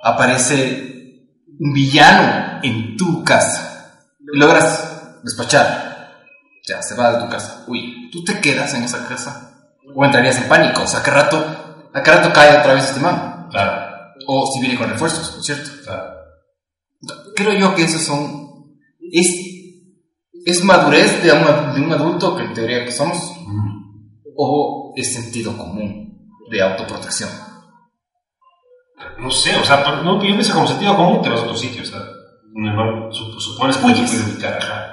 aparece 0.00 1.26
un 1.58 1.72
villano 1.72 2.60
en 2.62 2.96
tu 2.96 3.24
casa 3.24 4.04
y 4.20 4.38
logras 4.38 5.18
despachar, 5.24 6.20
ya 6.68 6.80
se 6.82 6.94
va 6.94 7.14
de 7.14 7.24
tu 7.24 7.28
casa, 7.28 7.64
uy, 7.66 8.10
¿tú 8.12 8.22
te 8.22 8.40
quedas 8.40 8.74
en 8.74 8.84
esa 8.84 9.04
casa? 9.08 9.72
¿O 9.92 10.04
entrarías 10.04 10.38
en 10.38 10.48
pánico? 10.48 10.82
O 10.82 10.86
sea, 10.86 11.00
¿a 11.00 11.02
qué 11.02 11.10
rato, 11.10 11.90
a 11.92 12.00
qué 12.00 12.08
rato 12.08 12.32
cae 12.32 12.60
otra 12.60 12.74
vez 12.74 12.84
este 12.84 13.00
man? 13.00 13.48
Claro, 13.50 14.14
O 14.28 14.52
si 14.54 14.60
viene 14.60 14.78
con 14.78 14.88
refuerzos, 14.88 15.32
¿no 15.34 15.40
es 15.40 15.46
cierto? 15.46 15.68
claro. 15.82 16.12
Creo 17.34 17.54
yo 17.54 17.74
que 17.74 17.82
esos 17.82 18.02
son... 18.02 18.76
Es, 19.10 19.34
es 20.46 20.62
madurez 20.62 21.24
de 21.24 21.32
un, 21.32 21.74
de 21.74 21.80
un 21.80 21.92
adulto 21.92 22.36
que 22.36 22.44
en 22.44 22.54
teoría 22.54 22.84
que 22.84 22.92
somos, 22.92 23.32
o 24.36 24.81
es 24.96 25.12
sentido 25.12 25.56
común 25.56 26.30
de 26.50 26.62
autoprotección. 26.62 27.30
No 29.18 29.30
sé, 29.30 29.56
o 29.56 29.64
sea, 29.64 29.82
no, 30.02 30.14
yo 30.22 30.34
pienso 30.34 30.54
como 30.54 30.66
sentido 30.66 30.96
común 30.96 31.22
te 31.22 31.28
vas 31.28 31.40
a 31.40 31.44
otro 31.44 31.56
sitio, 31.56 31.82
o 31.82 31.84
sea, 31.84 32.00
supones 33.10 33.76
que 33.76 33.86
te 33.86 33.94
puedes 33.94 34.26
ubicar, 34.26 34.58
ajá. 34.58 34.88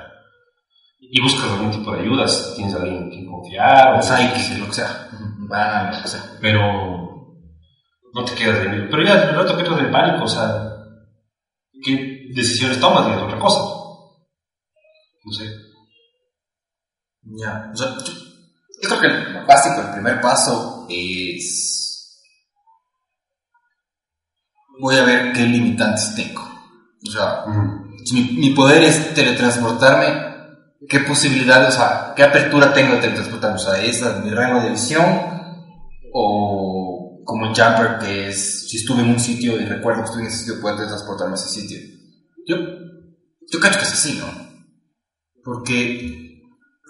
Y 1.00 1.22
buscas 1.22 1.52
algún 1.52 1.72
tipo 1.72 1.92
de 1.92 2.02
ayuda, 2.02 2.28
si 2.28 2.56
tienes 2.56 2.76
a 2.76 2.78
alguien 2.78 3.04
en 3.04 3.10
quien 3.10 3.26
confiar, 3.26 3.96
O 3.96 4.02
sea, 4.02 4.22
y 4.22 4.60
lo 4.60 4.68
que 4.68 4.74
sea. 4.74 5.10
Van, 5.50 5.96
lo 5.96 6.02
que 6.02 6.08
sea. 6.08 6.24
pero 6.40 6.62
no 8.14 8.26
te 8.26 8.36
quedas 8.36 8.60
de 8.62 8.70
miedo. 8.70 8.88
Pero 8.90 9.04
ya 9.04 9.14
el 9.14 9.36
rato 9.36 9.56
que 9.56 9.62
entras 9.62 9.80
en 9.80 9.92
pánico, 9.92 10.26
o 10.26 10.28
sea, 10.28 10.76
¿qué 11.84 12.28
decisiones 12.34 12.80
tomas? 12.80 13.08
Y 13.08 13.12
es 13.12 13.18
otra 13.18 13.40
cosa. 13.40 13.60
No 15.26 15.32
sé. 15.32 15.46
Ya. 17.24 17.72
O 17.74 17.76
sea, 17.76 17.98
yo, 18.06 18.29
yo 18.82 18.90
creo 18.90 19.02
que 19.02 19.08
el 19.08 19.46
básico, 19.46 19.82
el 19.82 19.94
primer 19.94 20.22
paso 20.22 20.88
es. 20.90 22.22
Voy 24.80 24.96
a 24.96 25.04
ver 25.04 25.34
qué 25.34 25.42
limitantes 25.46 26.16
tengo. 26.16 26.42
O 27.06 27.12
sea, 27.12 27.44
si 28.06 28.16
mi, 28.16 28.32
mi 28.40 28.50
poder 28.52 28.84
es 28.84 29.14
teletransportarme, 29.14 30.30
¿qué 30.88 31.00
posibilidades, 31.02 31.70
o 31.70 31.78
sea, 31.78 32.14
qué 32.16 32.24
apertura 32.24 32.74
tengo 32.74 32.96
de 32.96 33.02
teletransportarme? 33.02 33.58
O 33.58 33.60
sea, 33.60 33.84
¿es 33.84 34.02
mi 34.24 34.30
rango 34.32 34.62
de 34.62 34.72
visión? 34.72 35.06
¿O 36.14 37.22
como 37.26 37.46
en 37.46 37.54
Jumper, 37.54 38.00
que 38.00 38.30
es, 38.30 38.70
si 38.70 38.78
estuve 38.78 39.04
en 39.04 39.12
un 39.12 39.20
sitio 39.20 39.60
y 39.60 39.66
recuerdo 39.66 40.02
que 40.02 40.06
estuve 40.06 40.24
en 40.24 40.30
ese 40.30 40.38
sitio, 40.40 40.62
puedo 40.62 40.78
teletransportarme 40.78 41.34
a 41.34 41.36
ese 41.36 41.50
sitio? 41.50 41.78
Yo, 42.48 42.56
yo 42.58 43.60
cacho 43.60 43.78
que 43.78 43.86
es 43.86 43.94
así, 43.94 44.20
¿no? 44.20 44.26
Porque 45.44 46.42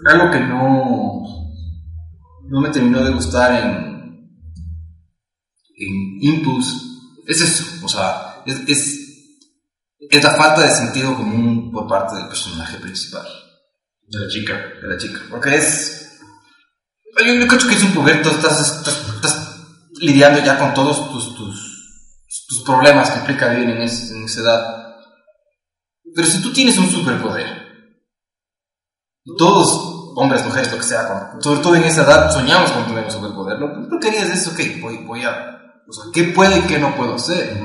algo 0.06 0.32
que 0.32 0.40
no, 0.40 1.49
no 2.50 2.62
me 2.62 2.70
terminó 2.70 3.04
de 3.04 3.12
gustar 3.12 3.52
en, 3.64 4.30
en 5.78 6.18
Impulse 6.22 6.76
es 7.28 7.42
eso, 7.42 7.64
o 7.86 7.88
sea, 7.88 8.42
es, 8.46 8.60
es, 8.68 9.00
es 10.00 10.24
la 10.24 10.32
falta 10.36 10.62
de 10.64 10.72
sentido 10.74 11.16
común 11.16 11.72
por 11.72 11.88
parte 11.88 12.16
del 12.16 12.28
personaje 12.28 12.78
principal, 12.78 13.28
De 14.08 14.20
la 14.20 14.28
chica. 14.28 14.56
de 14.82 14.88
la 14.88 14.98
chica, 14.98 15.20
porque 15.30 15.56
es... 15.56 15.96
Yo, 17.26 17.34
yo 17.36 17.48
creo 17.48 17.68
que 17.68 17.76
es 17.76 17.84
un 17.84 17.94
puberto, 17.94 18.30
estás, 18.32 18.78
estás, 18.78 19.10
estás 19.16 19.56
lidiando 20.00 20.44
ya 20.44 20.58
con 20.58 20.74
todos 20.74 21.12
tus, 21.12 21.36
tus, 21.36 22.26
tus 22.48 22.62
problemas 22.64 23.10
que 23.12 23.20
implica 23.20 23.50
vivir 23.50 23.70
en, 23.70 23.82
ese- 23.84 24.16
en 24.16 24.24
esa 24.24 24.42
edad. 24.42 24.96
Pero 26.16 26.28
si 26.28 26.42
tú 26.42 26.52
tienes 26.54 26.78
un 26.78 26.90
superpoder, 26.90 27.46
todos, 29.38 29.89
hombres, 30.20 30.46
mujeres, 30.46 30.72
lo 30.72 30.78
que 30.78 30.84
sea, 30.84 31.08
cuando- 31.08 31.42
sobre 31.42 31.62
todo 31.62 31.76
en 31.76 31.84
esa 31.84 32.04
edad, 32.04 32.32
soñamos 32.32 32.72
con 32.72 32.86
tener 32.86 33.06
un 33.06 33.12
superpoder. 33.12 33.58
Lo 33.60 33.74
que 33.74 33.88
tú 33.90 34.00
querías 34.00 34.30
es, 34.30 34.48
ok, 34.48 34.82
voy, 34.82 34.98
voy 35.06 35.24
a... 35.24 35.32
O 35.88 35.92
sea, 35.92 36.04
¿qué 36.14 36.26
puedo 36.26 36.56
y 36.58 36.62
qué 36.62 36.78
no 36.78 36.96
puedo 36.96 37.16
hacer? 37.16 37.58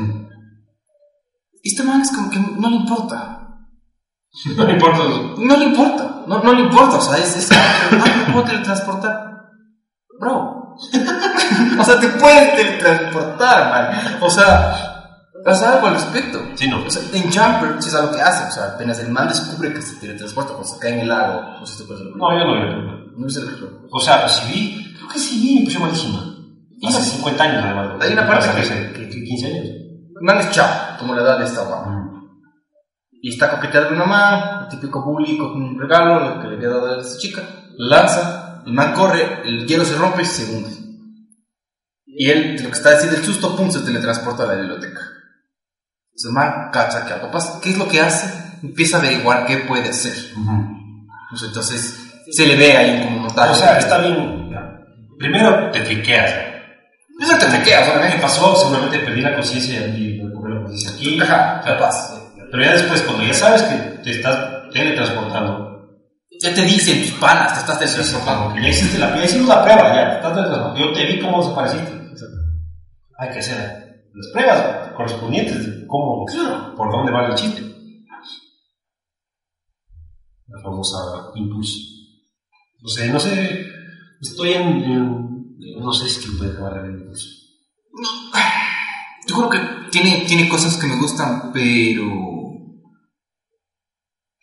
Y 1.62 1.70
este 1.70 1.82
man 1.82 2.00
es 2.00 2.10
como 2.10 2.30
que 2.30 2.38
no 2.38 2.70
le 2.70 2.76
importa. 2.76 3.40
No 4.56 4.64
me 4.66 4.72
importa. 4.72 4.98
No 5.38 5.56
le 5.56 5.64
importa. 5.66 6.22
No, 6.26 6.42
no 6.42 6.52
le 6.54 6.62
importa. 6.62 6.96
O 6.96 7.00
sea, 7.00 7.18
es... 7.18 7.36
es 7.36 7.50
ah, 7.52 8.24
me 8.26 8.32
puedo 8.32 8.44
teletransportar. 8.46 9.42
Bro. 10.18 10.74
o 11.80 11.84
sea, 11.84 12.00
te 12.00 12.08
puedes 12.08 12.56
teletransportar, 12.56 13.70
man. 13.70 14.18
O 14.20 14.28
sea, 14.30 14.93
haz 15.46 15.62
algo 15.62 15.86
al 15.88 15.94
respecto. 15.94 16.40
Sí, 16.54 16.68
no. 16.68 16.84
O 16.84 16.90
sea, 16.90 17.02
en 17.12 17.22
Jumper, 17.30 17.82
si 17.82 17.88
es 17.88 17.94
algo 17.94 18.12
que 18.14 18.20
hace. 18.22 18.48
O 18.48 18.52
sea, 18.52 18.74
apenas 18.74 18.98
el 19.00 19.10
man 19.10 19.28
descubre 19.28 19.72
que 19.72 19.82
se 19.82 19.96
teletransporta 19.96 20.52
cuando 20.52 20.68
se 20.68 20.78
cae 20.78 20.94
en 20.94 21.00
el 21.00 21.08
lago. 21.08 21.40
No 21.60 21.66
sé 21.66 21.72
si 21.72 21.78
te 21.78 21.84
acuerdas 21.84 22.04
de 22.06 22.10
la 22.10 22.16
No, 22.16 22.38
yo 22.38 22.44
no 22.46 22.52
vi 22.54 22.60
la 22.60 22.74
película. 22.74 22.98
No 23.16 23.24
viste 23.26 23.40
la 23.40 23.46
película. 23.46 23.70
O 23.90 24.00
sea, 24.00 24.20
pues 24.22 24.32
si 24.32 24.52
vi, 24.52 24.94
creo 24.96 25.08
que 25.08 25.18
sí 25.18 25.40
vi, 25.40 25.54
me 25.54 25.60
pareció 25.80 25.80
malísima. 25.80 26.30
Hace 26.88 27.10
50 27.16 27.44
años 27.44 27.64
además. 27.64 27.88
Hay 28.02 28.12
una 28.12 28.26
parte 28.26 28.48
que- 28.60 28.92
que, 28.92 29.08
que 29.08 29.24
15 29.24 29.46
años. 29.46 29.66
El 29.66 30.22
man 30.22 30.38
es 30.38 30.50
chao, 30.50 30.68
como 30.98 31.14
la 31.14 31.22
edad 31.22 31.38
de 31.38 31.44
esta 31.46 31.62
guapa. 31.64 32.10
Y 33.22 33.30
está 33.30 33.50
coqueteando 33.50 33.88
con 33.88 33.96
una 33.98 34.06
man, 34.06 34.42
el 34.64 34.68
típico 34.68 35.02
bully 35.02 35.38
con 35.38 35.52
un 35.62 35.78
regalo 35.80 36.20
lo 36.36 36.40
que 36.42 36.48
le 36.48 36.56
había 36.56 36.68
dado 36.68 36.94
a 36.96 37.00
esa 37.00 37.16
chica. 37.18 37.42
Lanza, 37.78 38.62
el 38.66 38.72
man 38.74 38.92
corre, 38.92 39.40
el 39.44 39.66
hielo 39.66 39.84
se 39.84 39.96
rompe 39.96 40.22
y 40.22 40.26
se 40.26 40.54
hunde. 40.54 40.70
Y 42.06 42.30
él, 42.30 42.56
lo 42.62 42.68
que 42.68 42.76
está 42.76 42.92
diciendo, 42.92 43.16
el 43.16 43.24
susto, 43.24 43.56
pum, 43.56 43.70
se 43.70 43.80
teletransporta 43.80 44.44
a 44.44 44.46
la 44.46 44.54
biblioteca. 44.56 45.00
Entonces, 46.14 46.26
el 46.26 46.32
man 46.32 46.70
cacha 46.72 47.04
que 47.04 47.12
algo 47.12 47.30
pasa. 47.30 47.58
¿Qué 47.60 47.70
es 47.70 47.78
lo 47.78 47.88
que 47.88 48.00
hace? 48.00 48.32
Empieza 48.62 48.96
a 48.96 49.00
averiguar 49.00 49.46
qué 49.46 49.58
puede 49.58 49.88
hacer. 49.88 50.14
Pues 51.30 51.42
entonces, 51.42 52.22
se 52.30 52.46
le 52.46 52.56
ve 52.56 52.76
ahí 52.76 53.02
como 53.02 53.20
montaje. 53.20 53.50
O 53.50 53.54
sea, 53.54 53.78
está 53.78 53.98
bien. 53.98 54.48
Primero 55.18 55.70
te 55.72 55.80
friqueas. 55.80 56.32
Eso 57.20 57.38
te 57.38 57.46
friquea, 57.46 57.80
o 57.80 57.84
sea, 57.84 58.12
¿Qué 58.12 58.18
pasó? 58.20 58.56
Seguramente 58.56 58.98
perdí 59.00 59.20
la 59.22 59.34
conciencia 59.34 59.86
y 59.88 60.20
recuperé 60.20 60.54
la 60.58 60.62
conciencia 60.62 60.90
aquí. 60.92 61.20
Ajá, 61.20 61.60
capaz. 61.64 62.20
Pero 62.50 62.64
ya 62.64 62.72
después, 62.72 63.02
cuando 63.02 63.24
ya 63.24 63.34
sabes 63.34 63.62
que 63.62 63.74
te 64.02 64.10
estás 64.12 64.70
teletransportando, 64.72 65.72
Ya 66.40 66.54
te 66.54 66.62
dicen 66.62 67.02
tus 67.02 67.12
panas, 67.12 67.54
te 67.54 67.60
estás 67.60 67.78
teletransportando. 67.78 68.54
ya 68.60 68.68
hiciste 68.68 68.98
la, 68.98 69.16
ya 69.16 69.24
hicimos 69.24 69.48
la 69.48 69.64
prueba, 69.64 69.94
ya, 69.94 70.10
te 70.10 70.16
estás 70.16 70.34
teletransportando. 70.34 70.78
Yo 70.80 70.92
te 70.92 71.06
vi 71.06 71.20
cómo 71.20 71.42
desapareciste. 71.42 71.92
Hay 73.18 73.30
que 73.30 73.38
hacer 73.38 73.83
las 74.14 74.28
pruebas 74.32 74.92
correspondientes 74.92 75.66
de 75.66 75.86
cómo, 75.86 76.24
por 76.76 76.92
dónde 76.92 77.12
va 77.12 77.26
el 77.28 77.34
chiste. 77.34 77.62
La 80.46 80.62
famosa 80.62 80.98
impulso. 81.34 81.78
No 82.80 82.88
sé, 82.88 83.08
no 83.08 83.18
sé, 83.18 83.66
estoy 84.20 84.52
en, 84.52 85.56
no 85.80 85.92
sé 85.92 86.08
si 86.08 86.20
que 86.20 86.36
puede 86.36 86.52
acabar 86.52 86.84
el 86.84 87.00
impulso. 87.00 87.28
Yo 89.26 89.36
creo 89.36 89.50
que 89.50 89.90
tiene, 89.90 90.24
tiene 90.26 90.48
cosas 90.48 90.76
que 90.76 90.86
me 90.86 90.96
gustan, 90.96 91.50
pero. 91.52 92.04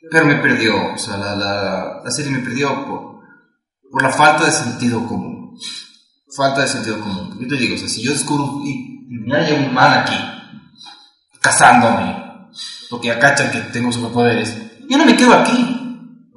Pero 0.09 0.25
me 0.25 0.35
perdió. 0.37 0.93
O 0.93 0.97
sea, 0.97 1.17
la, 1.17 1.35
la, 1.35 2.01
la 2.03 2.11
serie 2.11 2.31
me 2.31 2.39
perdió 2.39 2.85
por, 2.85 3.21
por 3.89 4.03
la 4.03 4.11
falta 4.11 4.45
de 4.45 4.51
sentido 4.51 5.07
común. 5.07 5.57
Falta 6.35 6.61
de 6.61 6.67
sentido 6.67 6.99
común. 6.99 7.37
Yo 7.39 7.47
te 7.47 7.55
digo, 7.55 7.75
o 7.75 7.77
sea, 7.77 7.87
si 7.87 8.01
yo 8.01 8.11
descubro. 8.11 8.61
Y, 8.65 9.00
y 9.11 9.19
mira, 9.19 9.43
llega 9.47 9.67
un 9.67 9.73
man 9.73 9.99
aquí, 9.99 10.15
cazándome, 11.41 12.47
porque 12.89 13.07
ya 13.07 13.19
cachan 13.19 13.51
que 13.51 13.59
tengo 13.71 13.91
superpoderes, 13.91 14.55
yo 14.89 14.97
no 14.97 15.05
me 15.05 15.15
quedo 15.15 15.33
aquí. 15.33 15.77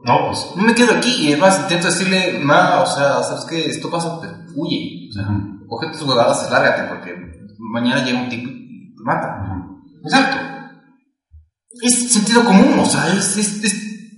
No, 0.05 0.27
pues. 0.27 0.47
No 0.55 0.63
me 0.65 0.75
quedo 0.75 0.95
aquí. 0.95 1.11
Y 1.23 1.33
además 1.33 1.61
intento 1.63 1.87
decirle, 1.87 2.39
ma, 2.43 2.81
o 2.83 2.87
sea, 2.87 3.23
¿sabes 3.23 3.47
qué? 3.47 3.65
Esto 3.71 3.91
pasa, 3.91 4.21
pero 4.21 4.35
huye. 4.55 5.09
O 5.09 5.13
sea, 5.15 5.27
coge 5.67 5.87
tus 5.89 6.03
jugadas 6.03 6.47
y 6.47 6.53
lárgate, 6.53 6.83
porque 6.89 7.15
mañana 7.59 8.05
llega 8.05 8.21
un 8.21 8.29
tipo 8.29 8.51
y 8.51 8.95
te 8.95 9.03
mata. 9.03 9.43
Exacto. 10.05 10.37
Es 11.83 12.13
sentido 12.13 12.45
común, 12.45 12.79
o 12.79 12.85
sea, 12.85 13.09
es, 13.15 13.37
es, 13.39 13.65
es 13.65 13.75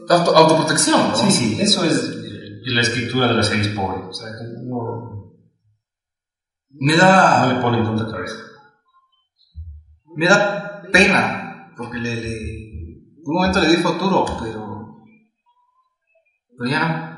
auto- 0.09 0.37
autoprotección, 0.37 1.09
¿no? 1.11 1.17
Sí, 1.17 1.31
sí, 1.31 1.57
eso 1.61 1.85
es 1.85 1.95
eh, 1.95 2.61
la 2.67 2.81
escritura 2.83 3.29
de 3.29 3.35
la 3.35 3.43
serie 3.45 3.63
es 3.63 3.69
pobre. 3.69 4.03
O 4.09 4.13
sea, 4.13 4.27
que 4.29 4.45
no, 4.69 5.33
Me 6.71 6.93
no 6.97 6.99
da, 6.99 7.47
le 7.47 7.61
ponen 7.61 7.85
tanta 7.85 8.11
cabeza. 8.11 8.35
Me 10.17 10.27
da 10.27 10.83
pena, 10.93 11.73
porque 11.77 11.99
le, 11.99 12.17
le- 12.17 12.67
un 13.25 13.35
momento 13.35 13.61
le 13.61 13.69
di 13.69 13.77
futuro, 13.77 14.25
pero, 14.41 14.97
pero 16.57 16.71
ya 16.71 16.81
no. 16.89 17.17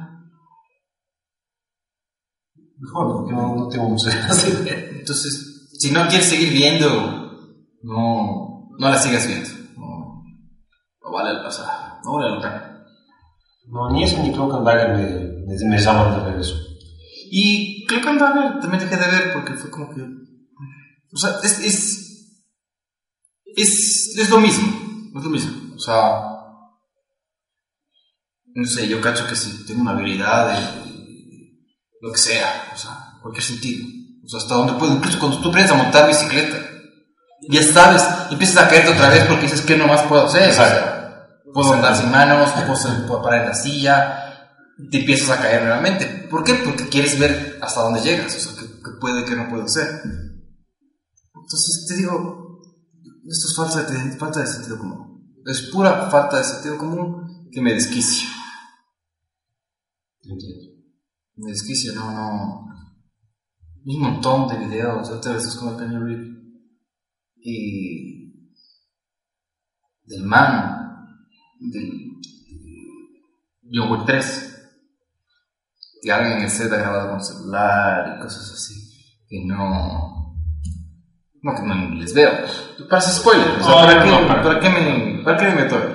Mejor, 2.80 3.12
porque 3.16 3.32
no, 3.34 3.56
no 3.56 3.68
tengo 3.68 3.88
muchas. 3.88 4.14
Entonces, 4.66 5.68
si 5.78 5.90
no 5.90 6.06
quieres 6.08 6.28
seguir 6.28 6.52
viendo, 6.52 6.88
no, 7.82 8.68
no 8.78 8.88
la 8.88 8.98
sigas 8.98 9.26
viendo. 9.26 9.48
No, 9.76 10.22
no 11.02 11.10
vale, 11.12 11.38
o 11.46 11.50
sea, 11.50 11.98
no 12.04 12.14
vale 12.14 12.30
la 12.36 12.40
pena. 12.40 12.84
No, 13.70 13.90
ni 13.90 14.04
eso 14.04 14.22
ni 14.22 14.32
Cloak 14.32 14.54
and 14.54 14.66
Dagger 14.66 14.96
me, 14.96 15.04
me, 15.46 15.68
me 15.68 15.78
llaman 15.78 16.18
de 16.18 16.24
regreso. 16.30 16.54
Y 17.30 17.84
Cloak 17.86 18.06
and 18.06 18.20
Dagger 18.20 18.60
también 18.60 18.80
dejé 18.82 18.96
de 18.96 19.10
ver 19.10 19.32
porque 19.34 19.52
fue 19.54 19.70
como 19.70 19.90
que. 19.94 20.00
O 20.00 21.16
sea, 21.18 21.30
es. 21.42 21.58
Es, 21.64 22.07
es, 23.56 24.14
es 24.16 24.30
lo 24.30 24.40
mismo. 24.40 25.10
Es 25.16 25.24
lo 25.24 25.30
mismo. 25.30 25.74
O 25.74 25.78
sea. 25.78 26.22
No 28.54 28.64
sé, 28.64 28.88
yo 28.88 29.00
cacho 29.00 29.26
que 29.28 29.36
si 29.36 29.64
tengo 29.66 29.82
una 29.82 29.92
habilidad 29.92 30.48
de. 30.52 30.88
Lo 32.00 32.12
que 32.12 32.18
sea. 32.18 32.70
O 32.74 32.76
sea, 32.78 33.12
en 33.14 33.20
cualquier 33.20 33.44
sentido. 33.44 33.86
O 34.24 34.28
sea, 34.28 34.38
hasta 34.38 34.54
donde 34.54 34.72
puedo. 34.74 34.94
Incluso 34.94 35.18
cuando 35.18 35.40
tú 35.40 35.48
aprendes 35.48 35.72
a 35.72 35.76
montar 35.76 36.06
bicicleta. 36.08 36.58
Ya 37.50 37.62
sabes, 37.62 38.02
empiezas 38.32 38.64
a 38.64 38.68
caerte 38.68 38.90
otra 38.92 39.10
vez 39.10 39.24
porque 39.24 39.42
dices, 39.44 39.60
¿qué 39.62 39.76
nomás 39.76 40.02
puedo 40.02 40.26
hacer? 40.26 40.50
O 40.50 40.52
sea, 40.54 41.28
puedo 41.54 41.72
andar 41.72 41.96
sin 41.96 42.10
manos, 42.10 42.50
puedo, 42.50 42.72
hacer- 42.72 43.06
puedo 43.06 43.22
parar 43.22 43.42
en 43.42 43.48
la 43.50 43.54
silla, 43.54 44.50
te 44.90 44.98
empiezas 44.98 45.30
a 45.30 45.40
caer 45.40 45.62
nuevamente. 45.62 46.04
¿Por 46.28 46.42
qué? 46.42 46.54
Porque 46.54 46.88
quieres 46.88 47.16
ver 47.18 47.56
hasta 47.62 47.80
dónde 47.82 48.00
llegas, 48.02 48.34
o 48.34 48.38
sea, 48.40 48.52
qué, 48.60 48.66
qué 48.66 48.90
puede, 49.00 49.24
qué 49.24 49.36
no 49.36 49.48
puedo 49.48 49.62
hacer. 49.64 49.86
Entonces 51.32 51.86
te 51.88 51.94
digo, 51.96 52.47
esto 53.28 53.46
es 53.48 53.54
falta 53.54 53.82
de, 53.90 54.16
falta 54.16 54.40
de 54.40 54.46
sentido 54.46 54.78
común. 54.78 55.34
Es 55.44 55.62
pura 55.70 56.10
falta 56.10 56.38
de 56.38 56.44
sentido 56.44 56.78
común 56.78 57.48
que 57.52 57.60
me 57.60 57.74
desquicia. 57.74 58.28
Entiendo. 60.22 60.68
Me 61.36 61.50
desquicia, 61.50 61.92
no, 61.92 62.10
no. 62.10 62.68
Hay 63.86 63.96
un 63.96 64.02
montón 64.02 64.48
de 64.48 64.66
videos, 64.66 65.08
otra 65.10 65.32
vez 65.32 65.44
es 65.44 65.56
como 65.56 65.72
el 65.72 65.76
Kanye 65.76 65.98
Reeves. 65.98 66.36
Y. 67.40 68.32
del 70.04 70.24
man, 70.24 71.06
del. 71.60 72.08
John 73.70 73.92
Wick 73.92 74.06
3. 74.06 74.54
Que 76.02 76.12
alguien 76.12 76.38
en 76.38 76.44
el 76.44 76.50
set 76.50 76.72
ha 76.72 76.76
grabado 76.76 77.10
con 77.10 77.20
celular 77.22 78.16
y 78.16 78.22
cosas 78.22 78.52
así. 78.52 78.74
Que 79.28 79.44
no. 79.44 80.17
No, 81.42 81.54
que 81.54 81.62
no 81.62 81.74
les 81.94 82.14
veo. 82.14 82.30
Para 82.88 83.00
spoiler, 83.02 83.48
o 83.60 83.64
sea, 83.64 83.68
No, 83.70 83.74
¿para, 83.80 83.94
no, 83.96 84.02
qué, 84.04 84.10
no, 84.22 84.28
para- 84.28 84.42
¿para 84.42 84.60
qué 84.60 84.68
me, 84.70 85.22
¿para 85.24 85.36
qué 85.38 85.44
me 85.46 85.54
meto 85.62 85.76
ahí? 85.76 85.94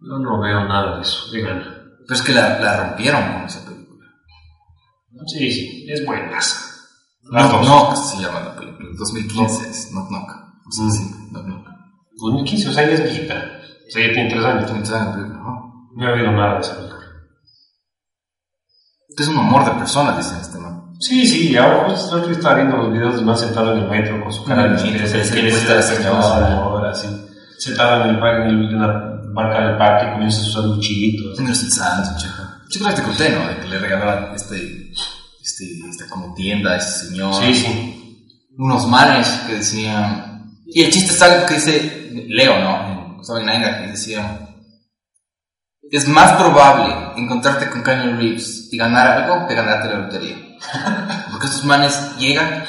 Yo 0.00 0.18
no 0.18 0.40
veo 0.40 0.64
nada 0.64 0.96
de 0.96 1.02
eso. 1.02 1.30
Díganme. 1.32 1.62
Pero 1.62 2.14
es 2.14 2.22
que 2.22 2.32
la, 2.32 2.58
la 2.60 2.76
rompieron 2.88 3.32
con 3.34 3.42
esa 3.42 3.64
película. 3.64 4.06
Sí, 5.26 5.50
sí, 5.50 5.86
es 5.88 6.04
buenas. 6.06 6.64
Knock. 7.22 7.60
Knock 7.62 7.96
se 7.96 8.22
llama 8.22 8.40
la 8.40 8.56
película. 8.56 8.88
2015 8.98 9.68
es 9.70 9.90
Knock 9.92 10.08
Knock. 10.08 10.30
O 10.66 10.70
sea, 10.72 10.84
Mm. 10.86 10.90
sí, 10.90 11.14
Knock 11.30 11.44
Knock. 11.44 11.68
2015, 12.20 12.68
o 12.68 12.72
sea, 12.72 12.86
ya 12.86 12.92
es 12.94 13.02
viejita. 13.02 13.34
O 13.34 13.90
sea, 13.90 14.06
ya 14.06 14.12
tiene 14.12 14.30
tres 14.30 14.44
años. 14.44 14.70
En 14.70 14.82
la 14.90 15.12
película, 15.14 15.38
¿no? 15.38 15.88
No 15.94 16.08
he 16.08 16.12
oído 16.12 16.32
nada 16.32 16.54
de 16.54 16.60
esa 16.60 16.76
película. 16.76 16.98
Es 19.16 19.28
un 19.28 19.38
amor 19.38 19.64
de 19.64 19.70
personas, 19.72 20.16
dicen 20.16 20.38
este 20.40 20.58
man. 20.58 20.87
Sí, 21.00 21.26
sí, 21.26 21.56
ahora 21.56 21.86
pues 21.86 22.00
estoy 22.00 22.32
estaba 22.32 22.56
viendo 22.56 22.76
los 22.76 22.92
videos 22.92 23.22
man 23.22 23.38
sentado 23.38 23.72
en 23.72 23.84
el 23.84 23.88
metro 23.88 24.20
con 24.20 24.32
su 24.32 24.42
cara 24.44 24.68
de 24.68 24.78
sí, 24.78 24.90
ser 25.06 25.24
sí, 25.24 25.32
señora, 25.32 25.82
sí. 25.82 25.94
ahora 26.04 26.94
sí. 26.94 27.06
Sentado 27.58 28.04
en 28.04 28.10
el 28.10 28.18
parque, 28.20 28.48
en, 28.48 28.74
una 28.74 29.20
barca 29.32 29.68
del 29.68 29.76
parque, 29.76 30.12
comienza 30.12 30.40
sus 30.40 30.54
sanduchitos. 30.54 31.38
No 31.38 31.52
es 31.52 31.74
sándwich, 31.74 32.24
ajá. 32.24 32.62
Yo 32.70 32.80
creo 32.80 32.90
que 32.90 33.00
te 33.00 33.06
conté, 33.06 33.30
¿no? 33.30 33.48
De 33.48 33.56
que 33.58 33.68
le 33.68 33.78
regalaban 33.78 34.34
este, 34.34 34.90
este, 35.42 35.64
esta 35.88 36.06
como 36.08 36.34
tienda 36.34 36.72
a 36.72 36.76
ese 36.76 37.06
señor. 37.06 37.34
Sí, 37.34 37.54
sí. 37.54 38.26
Unos 38.58 38.86
manes 38.88 39.28
que 39.46 39.54
decían... 39.54 40.52
Y 40.66 40.82
el 40.82 40.92
chiste 40.92 41.12
es 41.12 41.22
algo 41.22 41.46
que 41.46 41.54
dice 41.54 42.10
Leo, 42.28 42.58
¿no? 42.60 43.22
Saben 43.22 43.46
Nanga, 43.46 43.82
que 43.82 43.88
decía... 43.88 44.47
Es 45.90 46.06
más 46.08 46.32
probable 46.32 46.94
encontrarte 47.16 47.70
con 47.70 47.82
Kanye 47.82 48.12
Reeves 48.14 48.68
y 48.72 48.76
ganar 48.76 49.06
algo 49.22 49.46
que 49.48 49.54
ganarte 49.54 49.88
la 49.88 49.98
lotería. 50.00 50.36
Porque 51.30 51.46
estos 51.46 51.64
manes 51.64 51.98
llegan 52.18 52.64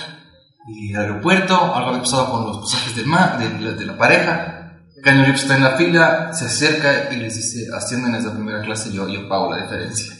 y 0.67 0.93
al 0.93 1.01
aeropuerto, 1.01 1.55
algo 1.75 1.89
había 1.89 2.01
pasado 2.01 2.31
con 2.31 2.45
los 2.47 2.57
pasajes 2.59 2.95
del 2.95 3.07
ma- 3.07 3.37
de, 3.37 3.49
la- 3.59 3.71
de 3.71 3.85
la 3.85 3.97
pareja. 3.97 4.55
Kanye 5.03 5.23
Reeves 5.23 5.41
está 5.43 5.55
en 5.55 5.63
la 5.63 5.71
fila, 5.77 6.33
se 6.33 6.45
acerca 6.45 7.11
y 7.11 7.17
les 7.17 7.35
dice, 7.35 7.67
ascienden 7.75 8.15
a 8.15 8.19
esa 8.19 8.33
primera 8.33 8.61
clase, 8.61 8.91
yo, 8.91 9.07
yo 9.07 9.27
pago 9.29 9.51
la 9.53 9.63
diferencia. 9.63 10.13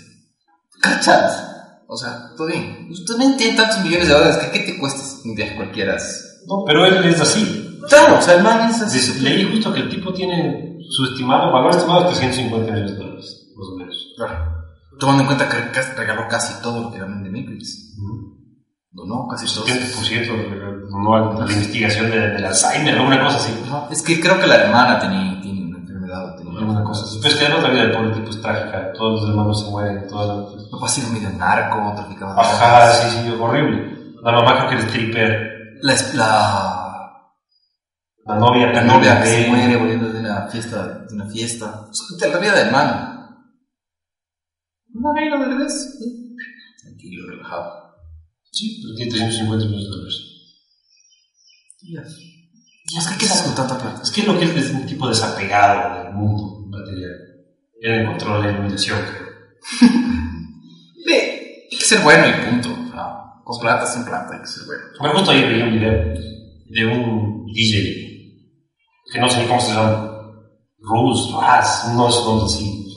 ¿Cachas? 0.81 1.45
O 1.87 1.97
sea, 1.97 2.29
todo 2.37 2.47
bien. 2.47 2.85
Pues 2.87 3.03
también 3.05 3.35
tiene 3.37 3.57
tantos 3.57 3.79
millones 3.83 4.07
de 4.07 4.13
dólares 4.13 4.37
que 4.37 4.51
¿qué 4.51 4.59
te 4.71 4.77
cuesta 4.79 5.01
un 5.25 5.35
viaje 5.35 5.55
cualquiera? 5.55 5.97
No, 6.47 6.63
pero 6.65 6.85
él 6.85 7.03
es 7.05 7.19
así. 7.19 7.79
Claro, 7.89 8.19
o 8.19 8.21
sea, 8.21 8.35
el 8.35 8.43
man 8.43 8.69
es 8.69 8.81
así. 8.81 9.19
Leí 9.19 9.43
justo 9.51 9.73
que 9.73 9.81
el 9.81 9.89
tipo 9.89 10.13
tiene 10.13 10.77
su 10.89 11.05
estimado, 11.05 11.51
valor 11.51 11.71
estimado 11.71 12.01
de 12.01 12.07
350 12.09 12.71
millones 12.71 12.91
de 12.91 12.97
dólares, 12.97 13.47
más 13.57 13.67
o 13.67 13.75
menos. 13.77 14.13
Claro. 14.17 14.55
Tomando 14.99 15.21
en 15.23 15.27
cuenta 15.27 15.47
que 15.47 15.81
regaló 15.97 16.27
casi 16.27 16.61
todo 16.61 16.81
lo 16.83 16.91
que 16.91 16.99
ganan 16.99 17.23
de 17.23 17.29
Matrix. 17.29 17.95
Donó 18.91 19.27
casi 19.29 19.45
todo. 19.53 19.65
70% 19.65 20.87
no 20.89 21.13
a 21.15 21.45
la 21.45 21.51
investigación 21.53 22.09
de, 22.09 22.19
del 22.31 22.43
Alzheimer, 22.45 22.95
alguna 22.97 23.23
cosa 23.23 23.37
así. 23.37 23.53
No, 23.69 23.87
es 23.91 24.01
que 24.01 24.19
creo 24.19 24.39
que 24.39 24.47
la 24.47 24.55
hermana 24.55 24.99
tenía, 24.99 25.39
tiene 25.41 25.67
una 25.67 25.77
enfermedad, 25.77 26.35
tenía 26.35 26.59
alguna 26.59 26.83
cosa 26.83 27.03
así. 27.05 27.19
Pues 27.21 27.35
que 27.35 27.45
además 27.45 27.63
la 27.63 27.69
vida 27.69 27.81
del 27.83 27.91
pobre 27.91 28.11
tipo 28.11 28.29
es 28.31 28.41
trágica, 28.41 28.91
todos 28.93 29.21
los 29.21 29.29
hermanos 29.29 29.63
se 29.63 29.69
mueren, 29.71 30.07
todas 30.07 30.27
las... 30.55 30.63
Papá 30.71 30.85
ha 30.87 30.89
sido 30.89 31.09
medio 31.11 31.29
narco, 31.29 31.93
traficaba 31.95 32.33
Ajá, 32.41 32.91
sí, 32.93 33.17
sí, 33.23 33.29
horrible. 33.39 33.95
La 34.23 34.31
mamá 34.33 34.57
creo 34.57 34.69
que 34.69 34.75
era 34.75 34.83
stripper, 34.85 35.49
La, 35.81 35.93
es- 35.93 36.13
la, 36.15 37.21
la 38.25 38.35
novia 38.35 38.71
la 38.73 38.81
novia 38.81 39.21
que 39.21 39.29
de- 39.29 39.43
se 39.43 39.49
muere 39.49 39.77
volviendo 39.77 40.07
de 40.08 40.08
una 40.39 40.47
fiesta, 40.49 41.05
de 41.07 41.15
una 41.15 41.25
fiesta. 41.29 41.87
O 41.89 41.93
sea, 41.93 42.29
la 42.29 42.39
vida 42.39 42.63
del 42.63 42.71
man. 42.71 43.45
Una 44.93 45.13
reina 45.13 45.39
del 45.39 45.57
revés. 45.57 45.95
sí. 45.97 46.35
Tranquilo, 46.81 47.27
relajado. 47.27 47.89
Sí, 48.51 48.81
pero 48.81 48.95
tiene 48.95 49.11
350 49.11 49.65
millones 49.65 49.85
de 49.85 49.89
dólares. 49.89 50.29
Es 52.97 53.07
que, 53.07 53.17
¿qué 53.17 53.25
haces 53.25 53.41
con 53.43 53.55
tanta 53.55 53.77
plata? 53.77 54.01
Es 54.01 54.11
que 54.11 54.23
lo 54.23 54.37
que 54.37 54.45
es, 54.45 54.55
es 54.55 54.71
un 54.71 54.85
tipo 54.85 55.07
desapegado 55.07 56.03
del 56.03 56.13
mundo 56.13 56.67
material. 56.67 57.15
Él 57.81 58.01
encontró 58.01 58.41
la 58.41 58.51
iluminación, 58.51 58.99
creo. 59.01 59.29
Ve, 61.05 61.67
hay 61.71 61.77
que 61.77 61.85
ser 61.85 62.01
bueno 62.01 62.25
y 62.27 62.49
punto. 62.49 62.69
O 62.71 62.91
sea, 62.91 63.43
con 63.43 63.59
plata, 63.59 63.85
sin 63.85 64.03
plata, 64.05 64.33
hay 64.33 64.41
que 64.41 64.47
ser 64.47 64.65
bueno. 64.65 64.83
Me 65.01 65.09
justo 65.09 65.31
ayer 65.31 65.53
vi 65.53 65.61
un 65.61 65.71
video 65.71 66.13
de 66.69 66.85
un 66.85 67.45
DJ 67.45 68.09
que 69.11 69.19
no 69.19 69.29
sé 69.29 69.45
cómo 69.47 69.59
se 69.59 69.73
llama. 69.73 70.08
Rus, 70.81 71.33
Raz, 71.33 71.89
unos 71.91 72.25
nombres 72.25 72.53
así. 72.53 72.95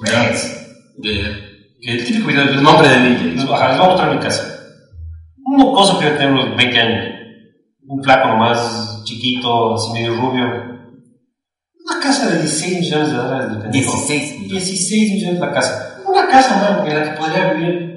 De, 0.98 1.52
Que 1.80 1.92
el 1.92 2.04
típico 2.04 2.28
video 2.28 2.44
el 2.44 2.62
nombre 2.62 2.88
de 2.88 2.98
DJ. 2.98 3.34
Les, 3.34 3.46
voy 3.46 3.56
a 3.58 3.76
mostrar 3.76 4.14
mi 4.14 4.20
casa. 4.20 4.44
Un 5.44 5.56
mocoso 5.58 5.98
que 5.98 6.06
debe 6.06 6.18
tener 6.18 6.32
unos 6.32 6.56
20 6.56 6.78
años. 6.78 7.14
Un 7.86 8.02
flaco 8.02 8.28
nomás, 8.28 9.02
chiquito, 9.04 9.74
así 9.74 9.92
medio 9.92 10.14
rubio. 10.14 10.46
Una 10.46 12.00
casa 12.00 12.30
de 12.30 12.40
16 12.40 12.80
millones 12.80 13.10
de 13.10 13.16
dólares 13.16 13.50
de 13.50 13.60
pendejo. 13.60 13.92
16 13.92 14.40
millones. 14.40 14.66
16 14.66 15.12
millones 15.12 15.40
la 15.40 15.52
casa. 15.52 15.98
Una 16.06 16.28
casa, 16.28 16.56
mano, 16.56 16.86
en 16.86 16.98
la 16.98 17.04
que 17.04 17.18
podría 17.18 17.52
vivir. 17.52 17.92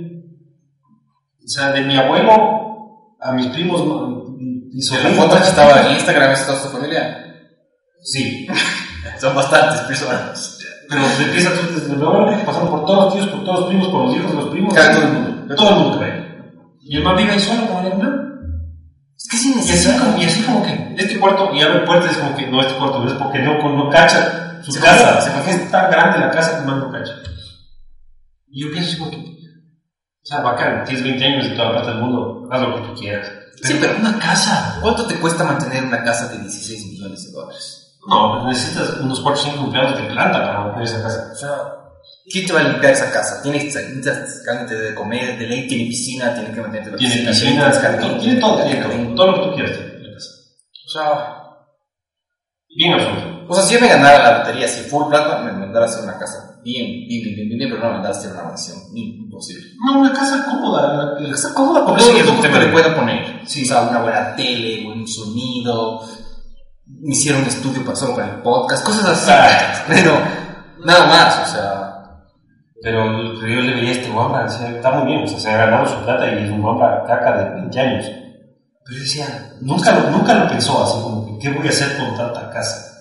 O 1.44 1.48
sea, 1.48 1.72
de 1.72 1.82
mi 1.82 1.96
abuelo 1.96 3.18
a 3.22 3.32
mis 3.34 3.48
primos. 3.48 3.82
Y 4.72 4.82
Si 4.82 4.96
la 4.96 5.10
foto 5.12 5.38
que 5.38 5.44
estaba 5.44 5.86
en 5.86 5.94
Instagram 5.94 6.32
es 6.32 6.46
toda 6.48 6.64
tu 6.64 6.70
familia. 6.70 7.26
Sí. 8.06 8.48
Son 9.20 9.36
bastantes 9.36 9.82
personas. 9.82 10.60
Pero 10.88 11.02
empieza 11.04 11.50
tú 11.54 11.74
desde 11.74 11.94
abuelo 11.94 12.38
que 12.38 12.46
pasaron 12.46 12.70
por 12.70 12.86
todos 12.86 13.06
los 13.06 13.14
tíos, 13.16 13.28
por 13.28 13.44
todos 13.44 13.60
los 13.62 13.70
primos, 13.70 13.88
por 13.90 14.06
los 14.06 14.16
hijos 14.16 14.32
de 14.32 14.38
los 14.38 14.50
primos. 14.50 14.74
Claro, 14.74 14.94
todo 14.94 15.08
el 15.08 15.14
mundo. 15.14 15.56
Todo 15.56 15.70
el 15.70 15.76
mundo 15.76 16.00
ve. 16.00 16.26
Y 16.82 16.98
el 16.98 17.04
man 17.04 17.18
vive 17.18 17.32
ahí 17.32 17.40
solo 17.40 17.68
como 17.68 17.80
el. 17.82 18.26
Es 19.18 19.30
que 19.30 19.56
necesidad. 19.56 19.98
como, 20.00 20.22
y 20.22 20.26
así 20.26 20.44
como 20.44 20.64
que 20.64 20.96
este 20.98 21.20
cuarto, 21.20 21.52
y 21.54 21.62
abre 21.62 21.80
puertas, 21.86 22.12
es 22.12 22.18
como 22.18 22.36
que 22.36 22.48
no, 22.48 22.62
este 22.62 22.76
cuarto 22.76 23.08
es 23.08 23.14
porque 23.14 23.40
no, 23.40 23.58
no 23.58 23.90
cacha 23.90 24.62
su 24.62 24.72
Se 24.72 24.80
casa, 24.80 25.22
se 25.22 25.32
confía, 25.32 25.56
es 25.56 25.72
tan 25.72 25.90
grande 25.90 26.20
la 26.20 26.30
casa 26.32 26.52
que 26.52 26.60
el 26.62 26.66
man 26.68 26.80
no 26.80 26.92
cacha. 26.92 27.14
Y 28.48 28.64
yo 28.64 28.72
pienso 28.72 28.90
así 28.90 29.00
como 29.00 29.12
que, 29.12 29.18
o 29.18 30.26
sea, 30.26 30.42
bacán, 30.42 30.84
tienes 30.84 31.04
20 31.04 31.26
años 31.26 31.46
y 31.48 31.50
toda 31.56 31.66
la 31.66 31.72
plata 31.74 31.92
del 31.92 32.02
mundo, 32.02 32.48
haz 32.52 32.62
lo 32.62 32.76
que 32.76 32.82
tú 32.88 32.94
quieras. 32.94 33.32
Sí, 33.62 33.78
pero- 33.80 33.96
una 33.98 34.20
casa. 34.20 34.78
¿Cuánto 34.82 35.08
te 35.08 35.16
cuesta 35.16 35.44
mantener 35.44 35.84
una 35.84 36.04
casa 36.04 36.28
de 36.28 36.40
16 36.40 36.86
millones 36.88 37.26
de 37.26 37.32
dólares? 37.32 37.75
No, 38.08 38.48
necesitas 38.48 39.00
unos 39.02 39.20
4 39.22 39.42
o 39.42 39.46
5 39.46 39.64
empleados 39.66 39.98
de 39.98 40.04
planta 40.10 40.40
para 40.44 40.60
mantener 40.60 40.84
esa 40.88 41.02
casa. 41.02 41.30
O 41.32 41.36
sea, 41.36 41.58
¿quién 42.32 42.46
te 42.46 42.54
va 42.54 42.60
a 42.60 42.64
limpiar 42.64 42.94
esa 42.94 43.12
casa? 43.12 43.42
Tienes 43.42 43.64
necesitas 43.66 44.44
gente 44.46 44.76
de 44.76 44.94
comer, 44.96 45.38
de 45.40 45.48
ley, 45.48 45.68
tiene 45.68 45.86
piscina, 45.86 46.34
tiene 46.34 46.52
que 46.52 46.62
mantenerte 46.62 46.92
la 46.92 46.98
Tiene 46.98 47.16
piscina, 47.30 47.72
tiene, 47.72 48.20
tiene 48.20 48.40
todo, 48.40 48.64
tiene 48.64 48.82
todo, 48.84 49.16
todo 49.16 49.28
lo 49.28 49.34
que 49.36 49.42
tú 49.50 49.56
quieras 49.56 49.72
tiene 49.78 50.08
la 50.08 50.14
casa. 50.14 50.30
O 50.86 50.90
sea, 50.90 51.42
Bien 52.78 52.94
absurdo. 52.94 53.46
o 53.48 53.54
sea, 53.56 53.64
si 53.64 53.74
yo 53.76 53.80
me 53.82 53.88
ganara 53.88 54.20
la 54.32 54.38
lotería, 54.40 54.68
si 54.68 54.82
full 54.90 55.08
plata, 55.10 55.40
me 55.44 55.52
mandara 55.54 55.86
a 55.86 55.90
hacer 55.90 56.04
una 56.04 56.18
casa 56.20 56.60
bien, 56.64 57.08
bien, 57.08 57.24
bien, 57.24 57.36
bien, 57.36 57.48
bien, 57.48 57.58
bien, 57.60 57.70
pero 57.72 57.82
no 57.82 57.88
me 57.88 57.94
mandara 57.96 58.14
a 58.14 58.18
hacer 58.20 58.32
una 58.34 58.44
mansión. 58.44 58.78
Imposible. 58.94 59.64
No, 59.86 60.00
una 60.00 60.12
casa 60.14 60.46
cómoda. 60.46 61.16
la- 61.20 61.28
Está 61.30 61.54
cómoda 61.54 61.80
Sí, 61.80 61.86
todo 62.26 62.36
lo 62.36 62.42
que 62.42 62.50
de- 62.60 62.68
puedo 62.72 62.96
poner. 62.96 63.42
Sí. 63.48 63.64
O 63.64 63.66
sea, 63.66 63.82
una 63.84 64.02
buena 64.02 64.36
tele, 64.36 64.84
buen 64.84 65.08
sonido. 65.08 66.02
Me 66.88 67.14
hicieron 67.14 67.42
un 67.42 67.48
estudio 67.48 67.84
para, 67.84 68.00
para 68.16 68.36
el 68.36 68.42
podcast, 68.42 68.86
cosas 68.86 69.06
así. 69.06 69.32
Ah. 69.34 69.84
Pero 69.88 70.18
nada 70.86 71.06
más, 71.08 71.50
o 71.50 71.54
sea. 71.54 71.92
Pero 72.82 73.34
yo 73.34 73.62
le 73.62 73.74
veía 73.74 73.90
a 73.90 73.94
este 73.94 74.12
guamba, 74.12 74.44
decía, 74.44 74.70
está 74.70 74.92
muy 74.92 75.12
bien, 75.12 75.24
o 75.24 75.28
sea, 75.28 75.40
se 75.40 75.50
ha 75.50 75.58
ganado 75.66 75.88
su 75.88 76.04
plata 76.04 76.28
y 76.32 76.44
es 76.44 76.52
un 76.52 76.62
guamba 76.62 77.04
caca 77.08 77.38
de 77.38 77.56
20 77.62 77.80
años. 77.80 78.06
Pero 78.06 78.98
yo 78.98 79.04
decía, 79.04 79.54
nunca 79.62 79.92
lo, 79.92 80.12
nunca 80.12 80.36
lo 80.36 80.48
pensó 80.50 80.84
así 80.84 81.02
como 81.02 81.26
que, 81.26 81.40
¿qué 81.50 81.58
voy 81.58 81.66
a 81.66 81.70
hacer 81.72 81.98
con 81.98 82.16
tanta 82.16 82.50
casa? 82.52 82.92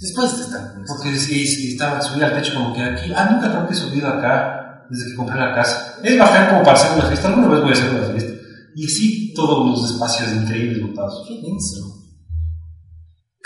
Después 0.00 0.36
de 0.36 0.42
estar. 0.44 0.74
Porque 0.86 1.08
y- 1.08 1.42
y 1.42 1.72
estaba 1.72 2.00
subido 2.00 2.26
al 2.26 2.34
techo 2.34 2.54
como 2.54 2.72
que 2.74 2.82
aquí, 2.84 3.12
ah, 3.16 3.28
nunca 3.32 3.50
creo 3.50 3.66
que 3.66 3.72
he 3.72 3.76
subido 3.76 4.08
acá 4.08 4.84
desde 4.90 5.10
que 5.10 5.16
compré 5.16 5.40
la 5.40 5.52
casa. 5.54 5.94
Es 6.04 6.16
bajar 6.18 6.48
como 6.50 6.62
para 6.62 6.74
hacer 6.76 6.92
una 6.96 7.06
fiesta, 7.08 7.28
alguna 7.28 7.48
vez 7.48 7.60
voy 7.62 7.70
a 7.70 7.72
hacer 7.72 7.90
una 7.90 8.06
fiesta. 8.06 8.32
Y 8.76 8.84
así 8.84 9.34
todos 9.34 9.66
los 9.66 9.90
espacios 9.90 10.32
increíbles 10.32 10.82
montados. 10.82 11.24
Qué 11.26 11.34
denso. 11.42 12.05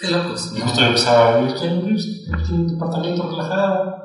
Qué 0.01 0.09
locos. 0.09 0.51
Yo 0.55 0.87
empezaba 0.87 1.35
a 1.35 1.37
vivir, 1.39 1.55
quiero 1.57 1.83
vivir, 1.83 2.01
tiene 2.47 2.61
un 2.63 2.69
departamento 2.69 3.31
relajado. 3.31 4.01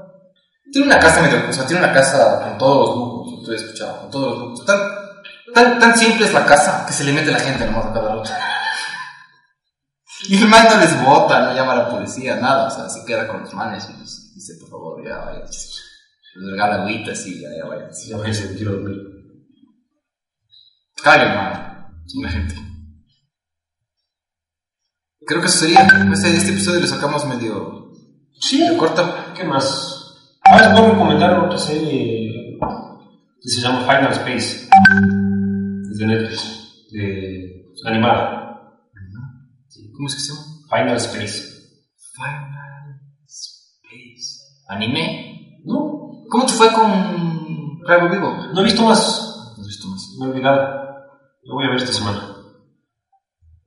Tiene 0.72 0.88
una 0.88 1.00
casa 1.00 1.22
medio, 1.22 1.50
o 1.50 1.54
sea, 1.54 1.66
tiene 1.66 1.84
una 1.84 1.94
casa 1.94 2.42
con 2.44 2.58
todos 2.58 2.88
los 2.88 2.96
lujos, 2.98 3.50
has 3.50 3.62
escuchado, 3.62 4.02
con 4.02 4.12
todos 4.12 4.28
los 4.28 4.40
lujos. 4.40 4.66
Tan, 4.66 4.80
tan, 5.54 5.80
tan 5.80 5.98
simple 5.98 6.26
es 6.26 6.34
la 6.34 6.46
casa 6.46 6.86
que 6.86 6.92
se 6.92 7.06
le 7.06 7.14
mete 7.14 7.32
la 7.32 7.40
gente 7.40 7.66
nomás 7.66 7.86
a 7.86 7.94
cada 7.94 8.16
otro. 8.16 8.34
Y 10.28 10.38
el 10.38 10.50
man 10.50 10.68
no 10.70 10.80
les 10.80 11.02
vota, 11.02 11.40
no 11.42 11.56
llama 11.56 11.74
a 11.74 11.76
la 11.78 11.90
policía, 11.90 12.36
nada, 12.38 12.68
o 12.68 12.72
sea, 12.72 12.90
se 12.90 13.06
queda 13.06 13.28
con 13.28 13.42
los 13.42 13.54
manes 13.54 13.88
y 13.90 13.94
les 13.94 14.34
dice, 14.34 14.56
por 14.60 14.70
favor, 14.70 15.08
ya 15.08 15.18
vaya. 15.18 15.46
Les 15.46 16.52
regala 16.52 16.76
agüitas 16.82 17.26
y 17.26 17.42
ya, 17.42 17.50
ya 17.58 17.66
vaya. 17.66 17.94
Sí, 17.94 18.10
ya 18.10 18.18
váyanse, 18.18 18.54
quiero 18.56 18.74
dormir. 18.74 18.98
Cague, 21.02 21.24
hermano, 21.24 21.90
la 22.22 22.30
gente. 22.30 22.65
Creo 25.26 25.42
que 25.42 25.48
eso 25.48 25.60
sería, 25.60 25.82
este, 26.14 26.36
este 26.36 26.52
episodio 26.52 26.82
lo 26.82 26.88
sacamos 26.88 27.26
medio, 27.26 27.86
Sí, 28.40 28.60
medio 28.60 28.78
corto. 28.78 29.02
¿Qué 29.36 29.44
más? 29.44 30.40
Ah, 30.44 30.58
les 30.58 30.68
a 30.68 30.90
recomendar 30.92 31.40
otra 31.40 31.58
serie 31.58 32.60
que 33.42 33.50
se 33.50 33.62
llama 33.62 33.82
Final 33.82 34.12
Space. 34.12 34.68
Es 35.92 35.98
de 35.98 36.06
Netflix. 36.06 36.88
De 36.92 37.74
animada. 37.86 38.62
¿Cómo 39.96 40.08
es 40.08 40.16
que 40.16 40.22
se 40.22 40.34
llama? 40.34 40.46
Final 40.70 40.98
Space. 40.98 41.44
Final 42.14 43.00
Space. 43.26 44.42
¿Anime? 44.68 45.62
No, 45.66 46.26
¿Cómo 46.30 46.46
te 46.46 46.54
fue 46.54 46.72
con 46.74 47.80
Rayo 47.88 48.10
Vivo? 48.10 48.48
no 48.54 48.62
he 48.62 48.64
visto 48.64 48.84
más. 48.84 49.54
No 49.58 49.64
he 49.64 49.68
visto 49.68 49.88
más. 49.88 50.16
Me 50.20 50.26
he 50.26 50.30
olvidado. 50.30 50.86
Lo 51.44 51.56
voy 51.56 51.66
a 51.66 51.70
ver 51.70 51.78
esta 51.78 51.94
semana. 51.94 52.35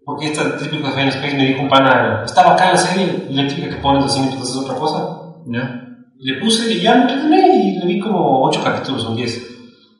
Porque 0.08 0.28
esta 0.28 0.56
típica 0.56 0.86
de 0.88 0.94
Final 0.94 1.08
Space 1.10 1.36
me 1.36 1.44
dijo 1.44 1.60
un 1.60 1.68
pana, 1.68 2.22
está 2.24 2.42
bacán 2.42 2.72
la 2.72 2.78
serie, 2.78 3.26
y 3.28 3.34
la 3.34 3.46
típica 3.46 3.68
que 3.68 3.76
pones 3.76 4.06
así 4.06 4.20
mientras 4.20 4.44
haces 4.44 4.56
otra 4.56 4.74
cosa. 4.76 5.06
¿Ya? 5.44 5.84
Y 6.18 6.30
le 6.30 6.40
puse 6.40 6.72
y 6.72 6.80
ya 6.80 6.94
me 6.94 7.08
terminé 7.08 7.46
y 7.46 7.78
le 7.78 7.84
vi 7.86 8.00
como 8.00 8.42
8 8.44 8.62
capítulos 8.64 9.04
o 9.04 9.14
10. 9.14 9.46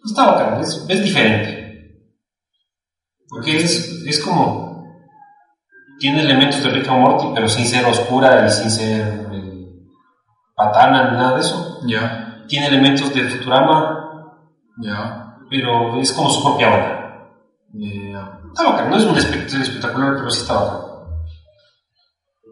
Está 0.06 0.24
bacán, 0.32 0.62
es, 0.62 0.82
es 0.88 1.04
diferente. 1.04 2.00
Porque 3.28 3.58
es, 3.58 4.02
es 4.06 4.18
como. 4.24 4.96
Tiene 5.98 6.22
elementos 6.22 6.62
de 6.62 6.70
Rick 6.70 6.88
and 6.88 7.00
Morty, 7.02 7.26
pero 7.34 7.46
sin 7.46 7.66
ser 7.66 7.84
oscura 7.84 8.46
y 8.46 8.50
sin 8.50 8.70
ser 8.70 9.28
eh, 9.30 9.76
patana 10.56 11.10
ni 11.10 11.18
nada 11.18 11.34
de 11.34 11.42
eso. 11.42 11.80
Ya. 11.86 12.46
Tiene 12.48 12.68
elementos 12.68 13.12
de 13.12 13.24
Futurama, 13.24 14.24
Ya. 14.80 15.36
pero 15.50 16.00
es 16.00 16.10
como 16.14 16.30
su 16.30 16.42
propia. 16.42 16.70
Ya. 17.74 18.07
Está 18.58 18.70
bacán, 18.72 18.90
no 18.90 18.96
es 18.96 19.04
un 19.04 19.14
espect- 19.14 19.60
espectacular, 19.62 20.16
pero 20.16 20.30
sí 20.30 20.40
está 20.40 20.54
bacán. 20.54 20.80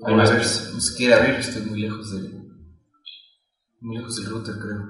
Ahí 0.06 0.14
A 0.14 0.16
vas 0.16 0.30
a 0.30 0.34
ver, 0.34 0.42
ver. 1.20 1.40
estoy 1.40 1.62
muy 1.62 1.80
lejos 1.80 2.12
del. 2.12 2.46
Muy 3.80 3.96
lejos 3.96 4.14
del 4.14 4.26
router, 4.26 4.54
creo. 4.54 4.84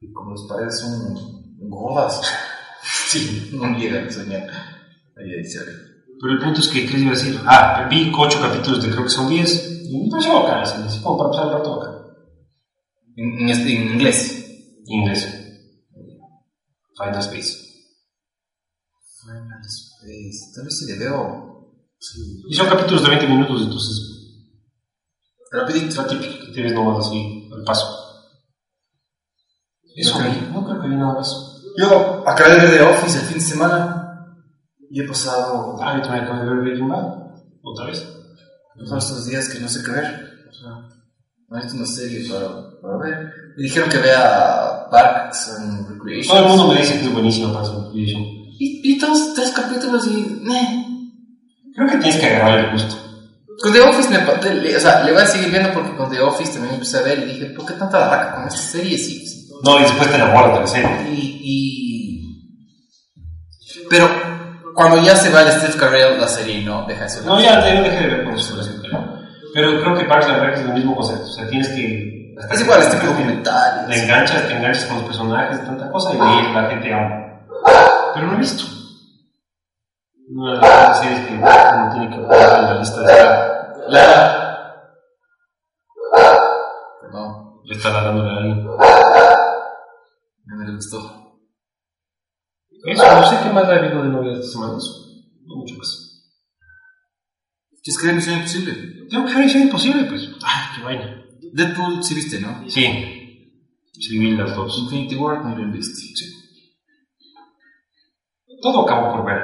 Y 0.00 0.12
como 0.12 0.30
las 0.30 0.42
paredes 0.48 0.78
son 0.78 1.68
gordas. 1.68 2.20
sí, 3.08 3.50
no 3.52 3.76
llega 3.76 4.06
a 4.06 4.10
soñar. 4.12 4.42
Ahí, 5.16 5.28
ahí 5.38 5.44
se 5.44 5.58
abre. 5.58 5.72
Pero 6.20 6.34
el 6.34 6.38
punto 6.38 6.60
es 6.60 6.68
que, 6.68 6.86
¿qué 6.86 6.92
les 6.92 7.02
iba 7.02 7.10
a 7.10 7.14
decir? 7.16 7.40
Ah, 7.44 7.88
vi 7.90 8.12
8 8.16 8.38
capítulos 8.40 8.80
de 8.80 8.90
creo 8.92 9.02
que 9.02 9.10
son 9.10 9.28
10. 9.28 9.82
Y 9.90 10.04
me 10.04 10.08
pareció 10.10 10.40
bacán, 10.40 10.60
así, 10.60 11.02
como 11.02 11.18
para 11.18 11.30
pasar 11.30 11.46
el 11.48 11.52
rato 11.54 11.78
bacán. 11.80 11.94
En, 13.16 13.40
en, 13.40 13.48
este- 13.48 13.76
en 13.76 13.92
inglés. 13.94 14.38
Inglés. 14.86 15.28
Final 16.96 17.18
Space. 17.18 17.71
Space. 20.02 20.52
Tal 20.54 20.64
vez 20.64 20.78
si 20.78 20.86
le 20.86 20.98
veo. 20.98 21.48
Y 22.48 22.54
son 22.54 22.68
capítulos 22.68 23.02
de 23.04 23.10
20 23.10 23.26
minutos, 23.28 23.62
entonces 23.62 24.08
Rapidito. 25.52 25.86
es 25.88 25.96
la 25.96 26.06
típica 26.08 26.46
que 26.46 26.52
tienes 26.52 26.72
nomás 26.72 27.06
así 27.06 27.48
al 27.54 27.62
paso. 27.64 27.86
Eso, 29.94 30.16
Ok. 30.18 30.24
vi, 30.24 30.52
no 30.52 30.64
creo 30.64 30.80
que 30.82 30.88
vi 30.88 30.96
nada 30.96 31.14
más. 31.14 31.60
Yo 31.78 32.24
acabé 32.26 32.54
de 32.54 32.60
ver 32.66 32.70
The 32.78 32.82
Office 32.82 33.18
el 33.18 33.24
fin 33.26 33.38
de 33.38 33.44
semana. 33.44 33.98
Y 34.90 35.00
he 35.00 35.08
pasado. 35.08 35.76
Ah, 35.80 35.96
yo 35.96 36.02
también 36.02 36.24
acabo 36.24 36.40
de 36.40 36.46
ver 36.50 36.58
Breaking 36.64 36.88
Bad. 36.88 37.06
Otra 37.62 37.86
vez. 37.86 38.06
Son 38.84 38.98
estos 38.98 39.26
días 39.26 39.48
que 39.48 39.60
no 39.60 39.68
sé 39.68 39.82
qué 39.84 39.90
ver. 39.92 40.04
O 40.50 40.52
sea, 40.52 40.70
no 41.48 41.56
visto 41.56 41.76
una 41.76 41.86
serie 41.86 42.28
para, 42.28 42.80
para 42.80 42.96
ver. 42.98 43.32
Me 43.56 43.62
dijeron 43.64 43.88
que 43.90 43.98
vea 43.98 44.88
Parks 44.90 45.50
and 45.58 45.88
Recreation. 45.88 46.36
Todo 46.36 46.44
el 46.46 46.48
mundo 46.56 46.74
me 46.74 46.80
dice 46.80 46.98
que 46.98 47.04
es 47.06 47.12
buenísimo 47.12 47.52
para 47.52 47.64
su 47.66 47.90
creation. 47.92 48.22
Y, 48.64 48.80
y 48.84 48.96
dos, 48.96 49.34
tres 49.34 49.50
capítulos 49.50 50.06
y. 50.06 50.38
meh. 50.40 50.86
Creo 51.74 51.88
que 51.88 51.96
tienes 51.96 52.16
que 52.16 52.26
agarrar 52.26 52.60
el 52.60 52.70
gusto. 52.70 52.94
Con 53.60 53.72
The 53.72 53.80
Office, 53.80 54.08
me, 54.08 54.54
le, 54.54 54.76
o 54.76 54.80
sea, 54.80 55.02
le 55.02 55.12
voy 55.12 55.22
a 55.22 55.26
seguir 55.26 55.50
viendo 55.50 55.72
porque 55.72 55.96
con 55.96 56.08
The 56.08 56.20
Office 56.20 56.52
también 56.52 56.74
empecé 56.74 56.98
a 56.98 57.02
ver 57.02 57.18
y 57.18 57.24
dije, 57.24 57.46
¿por 57.46 57.66
qué 57.66 57.74
tanta 57.74 57.98
barraca 57.98 58.36
con 58.36 58.46
esta 58.46 58.60
serie? 58.60 58.96
Sí, 58.96 59.26
sí. 59.26 59.48
No, 59.64 59.80
y 59.80 59.82
después 59.82 60.08
te 60.08 60.14
enamoras 60.14 60.54
de 60.54 60.60
la 60.60 60.66
serie. 60.68 60.90
Y, 61.10 61.40
y, 61.42 62.22
Pero 63.90 64.08
cuando 64.76 65.02
ya 65.02 65.16
se 65.16 65.30
va 65.30 65.42
el 65.42 65.50
Steve 65.50 65.76
Carell, 65.76 66.20
la 66.20 66.28
serie 66.28 66.64
no 66.64 66.86
deja 66.86 67.02
de 67.02 67.08
ser. 67.08 67.24
No, 67.24 67.40
ya, 67.40 67.60
ya 67.66 67.82
dejé 67.82 68.00
de 68.00 68.14
ver 68.14 68.24
con 68.24 68.38
su 68.38 68.52
relación. 68.52 68.80
Pero 69.54 69.80
creo 69.80 69.98
que 69.98 70.04
Parks 70.04 70.26
and 70.26 70.40
Rec 70.40 70.54
es 70.54 70.60
el 70.60 70.72
mismo 70.72 70.94
concepto. 70.94 71.24
O 71.24 71.32
sea, 71.32 71.48
tienes 71.48 71.68
que. 71.68 72.32
Es 72.48 72.60
igual, 72.60 72.80
este 72.80 73.04
documental. 73.04 73.86
Te 73.88 74.04
enganchas, 74.04 74.46
te 74.46 74.54
enganchas 74.54 74.84
con 74.84 74.98
los 74.98 75.06
personajes, 75.06 75.64
tanta 75.64 75.90
cosa, 75.90 76.14
y 76.14 76.20
ahí 76.20 76.52
la 76.54 76.70
gente 76.70 76.94
ama. 76.94 77.21
Pero 78.14 78.26
no 78.26 78.34
he 78.34 78.38
visto. 78.38 78.64
Una 80.28 80.54
de 80.54 80.60
las 80.60 81.00
series 81.00 81.26
que 81.26 81.34
uno 81.34 81.90
tiene 81.92 82.10
que 82.10 82.22
poner 82.22 82.40
en 82.40 82.64
la 82.64 82.78
lista 82.78 83.00
de 83.00 83.06
La. 83.88 84.42
Perdón, 87.00 87.60
Le 87.64 87.76
está 87.76 87.90
dándole 87.90 88.30
a 88.30 88.36
alguien. 88.36 88.64
no 88.64 90.56
me 90.56 90.74
gustó. 90.74 90.98
Eso, 92.84 93.14
no 93.14 93.26
sé 93.26 93.36
qué 93.42 93.50
más 93.50 93.64
ha 93.64 93.76
habido 93.76 94.02
de 94.02 94.08
novedades 94.08 94.46
esta 94.46 94.52
semana. 94.52 94.78
Eso. 94.78 94.92
No 95.46 95.56
mucho 95.56 95.76
más. 95.76 96.08
Es 97.84 97.98
que 97.98 98.12
Misión 98.12 98.36
Imposible. 98.36 98.72
Tengo 99.10 99.26
que 99.26 99.34
ver 99.34 99.44
Misión 99.44 99.62
Imposible, 99.62 100.04
pues. 100.04 100.28
Ay, 100.44 100.76
qué 100.76 100.84
vaina. 100.84 101.24
Deadpool 101.52 102.02
sí 102.02 102.14
viste, 102.14 102.40
¿no? 102.40 102.68
Sí. 102.68 102.86
Sí, 103.92 104.18
vi 104.18 104.30
las 104.32 104.54
dos. 104.56 104.78
Infinity 104.78 105.16
War 105.16 105.44
no 105.44 105.56
lo 105.56 105.72
viste. 105.72 105.94
Sí. 105.94 106.41
Todo 108.62 108.82
acabo 108.82 109.12
por 109.12 109.26
ver. 109.26 109.38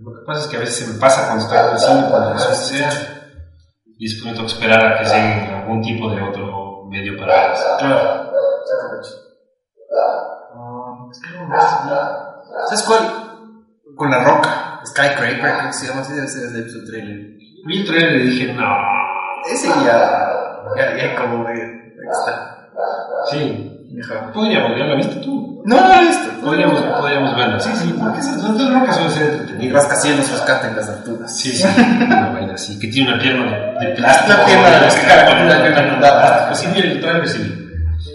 Lo 0.00 0.12
que 0.12 0.24
pasa 0.24 0.42
es 0.42 0.46
que 0.46 0.56
a 0.56 0.60
veces 0.60 0.76
se 0.76 0.92
me 0.92 0.98
pasa 0.98 1.26
cuando 1.26 1.44
estoy 1.44 1.58
en 1.58 1.72
el 1.72 1.78
cine, 1.78 2.08
cuando 2.08 2.30
las 2.30 2.48
veces 2.48 2.66
sea, 2.68 2.90
y 3.98 4.08
después 4.08 4.24
me 4.26 4.32
tengo 4.32 4.46
que 4.46 4.52
esperar 4.54 4.86
a 4.86 4.98
que 4.98 5.04
llegue 5.04 5.54
algún 5.54 5.82
tipo 5.82 6.08
de 6.08 6.22
otro 6.22 6.86
medio 6.88 7.18
para 7.18 7.34
verlas. 7.34 7.76
Claro. 7.80 8.30
¿Sabes 12.66 12.82
cuál? 12.86 13.00
Con 13.96 14.10
la 14.10 14.24
roca. 14.24 14.80
Skycraper, 14.86 15.40
creo 15.40 15.66
que 15.66 15.72
se 15.72 15.88
llama 15.88 16.00
así, 16.00 16.14
debe 16.14 16.28
ser 16.28 16.48
el 16.48 16.60
episodio 16.60 16.86
trailer. 16.86 17.16
Vi 17.66 17.80
el 17.80 17.86
trailer 17.86 18.14
y 18.22 18.30
dije, 18.30 18.52
no. 18.54 18.64
Ese 19.50 19.68
ya. 19.68 20.30
Ya, 20.76 20.96
ya 20.96 21.16
como. 21.16 21.46
Ahí 21.46 21.58
está. 22.10 22.70
Sí. 23.30 23.69
Ajá. 24.02 24.32
Podríamos, 24.32 24.78
ya 24.78 24.84
la 24.84 24.94
viste 24.94 25.16
tú. 25.16 25.62
No, 25.66 25.80
no 25.80 25.88
lo 25.88 25.94
he 25.94 26.04
visto. 26.06 26.30
Podríamos, 26.42 26.80
podríamos 26.80 27.36
verla. 27.36 27.60
Sí, 27.60 27.70
sí, 27.74 27.94
porque 27.98 28.20
esas 28.20 28.42
rocas 28.72 28.94
suelen 28.94 29.12
ser 29.12 29.22
Y 29.26 29.38
entretenidas. 29.40 29.74
rascacielos 29.82 30.30
rescata 30.30 30.68
en 30.68 30.76
las 30.76 30.88
alturas. 30.88 31.36
Sí, 31.36 31.52
sí. 31.52 31.66
Una 32.06 32.30
vaina 32.30 32.54
así, 32.54 32.78
que 32.78 32.86
tiene 32.88 33.12
una 33.12 33.20
pierna 33.20 33.44
de, 33.80 33.86
de 33.88 33.94
plástico. 33.96 34.38
La 34.38 34.44
pierna 34.46 34.70
de 35.54 35.62
que 35.62 35.70
la 35.70 35.88
cruzada. 35.92 36.46
Pues 36.48 36.58
sí, 36.60 36.66
vi 36.72 36.80
el 36.80 37.00
trailer, 37.00 37.28
sí. 37.28 37.66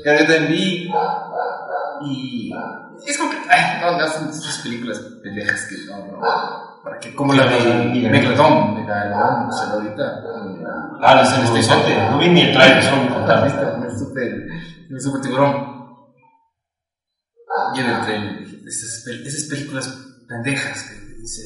Que 0.03 0.17
yo 0.19 0.25
también 0.25 0.47
vi. 0.47 0.89
Y. 2.05 2.53
Es 3.05 3.17
como 3.17 3.31
que. 3.31 3.37
Ay, 3.49 3.81
no, 3.81 3.97
no, 3.97 4.07
son 4.07 4.29
esas 4.29 4.57
películas 4.63 4.99
pendejas 5.21 5.67
que 5.67 5.75
no, 5.91 5.97
no. 5.97 6.19
¿Para 6.83 6.99
qué? 6.99 7.13
Como 7.15 7.33
la 7.33 7.45
de 7.47 8.09
Megalodon. 8.09 8.75
Megalodon, 8.75 9.47
no 9.47 9.51
sé, 9.51 9.65
ahorita. 9.71 10.03
Ah, 11.01 11.15
la 11.15 11.25
serie 11.25 11.49
horizonte. 11.51 11.95
No 12.11 12.17
vi 12.17 12.29
ni 12.29 12.41
el 12.41 12.53
trailer, 12.53 12.81
solo 12.83 12.97
me 13.03 13.07
¿Has 13.09 13.13
contaron. 13.13 13.83
El 13.83 13.97
super, 13.97 14.47
el 14.89 15.01
super 15.01 15.21
tiburón. 15.21 15.75
Y 17.75 17.79
en 17.79 17.85
el 17.89 18.01
tren, 18.01 18.63
esas, 18.67 19.07
esas 19.07 19.49
películas 19.49 19.87
pendejas 20.27 20.83
que 20.83 21.21
dices. 21.21 21.45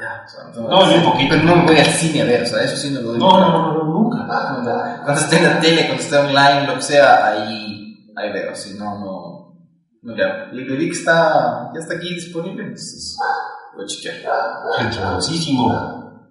Ya, 0.00 0.24
o 0.24 0.28
sea, 0.28 0.62
No, 0.62 0.90
yo 0.90 0.96
un 0.96 1.12
poquito. 1.12 1.34
Pero 1.34 1.42
no 1.44 1.66
voy 1.66 1.76
al 1.76 1.86
cine 1.86 2.22
a 2.22 2.24
ver, 2.24 2.42
o 2.42 2.46
sea, 2.46 2.62
eso 2.62 2.76
sí 2.76 2.90
no 2.90 3.00
lo 3.00 3.08
doy. 3.10 3.18
No, 3.18 3.38
no, 3.38 3.50
no, 3.50 3.74
no, 3.74 3.84
nunca. 3.84 4.26
Cuando, 5.04 5.20
esté 5.20 5.36
en 5.36 5.44
la 5.44 5.60
tele, 5.60 5.86
cuando 5.86 6.02
esté 6.02 6.16
online, 6.16 6.66
lo 6.66 6.76
que 6.76 6.82
sea, 6.82 7.26
ahí, 7.26 8.10
ahí 8.16 8.32
veo, 8.32 8.54
si 8.54 8.78
no, 8.78 8.98
no. 8.98 9.30
No 10.02 10.12
hago. 10.14 10.52
Le 10.52 10.76
vi 10.76 10.90
que 10.90 10.98
está, 10.98 11.70
ya 11.74 11.80
está 11.80 11.94
aquí 11.94 12.14
disponible, 12.14 12.62
entonces 12.62 13.16
voy 13.74 13.84
a 13.84 13.86
chequear. 13.86 14.22
Hermosísimo. 14.78 16.30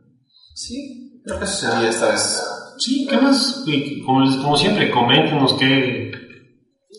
Sí, 0.55 1.21
creo 1.23 1.37
que 1.37 1.45
eso 1.45 1.69
sería 1.69 1.89
esta 1.89 2.09
vez. 2.09 2.58
Sí, 2.79 3.05
¿qué 3.09 3.17
más? 3.17 3.63
Como, 4.05 4.41
como 4.41 4.57
siempre, 4.57 4.89
coméntenos 4.91 5.53
qué, 5.53 6.11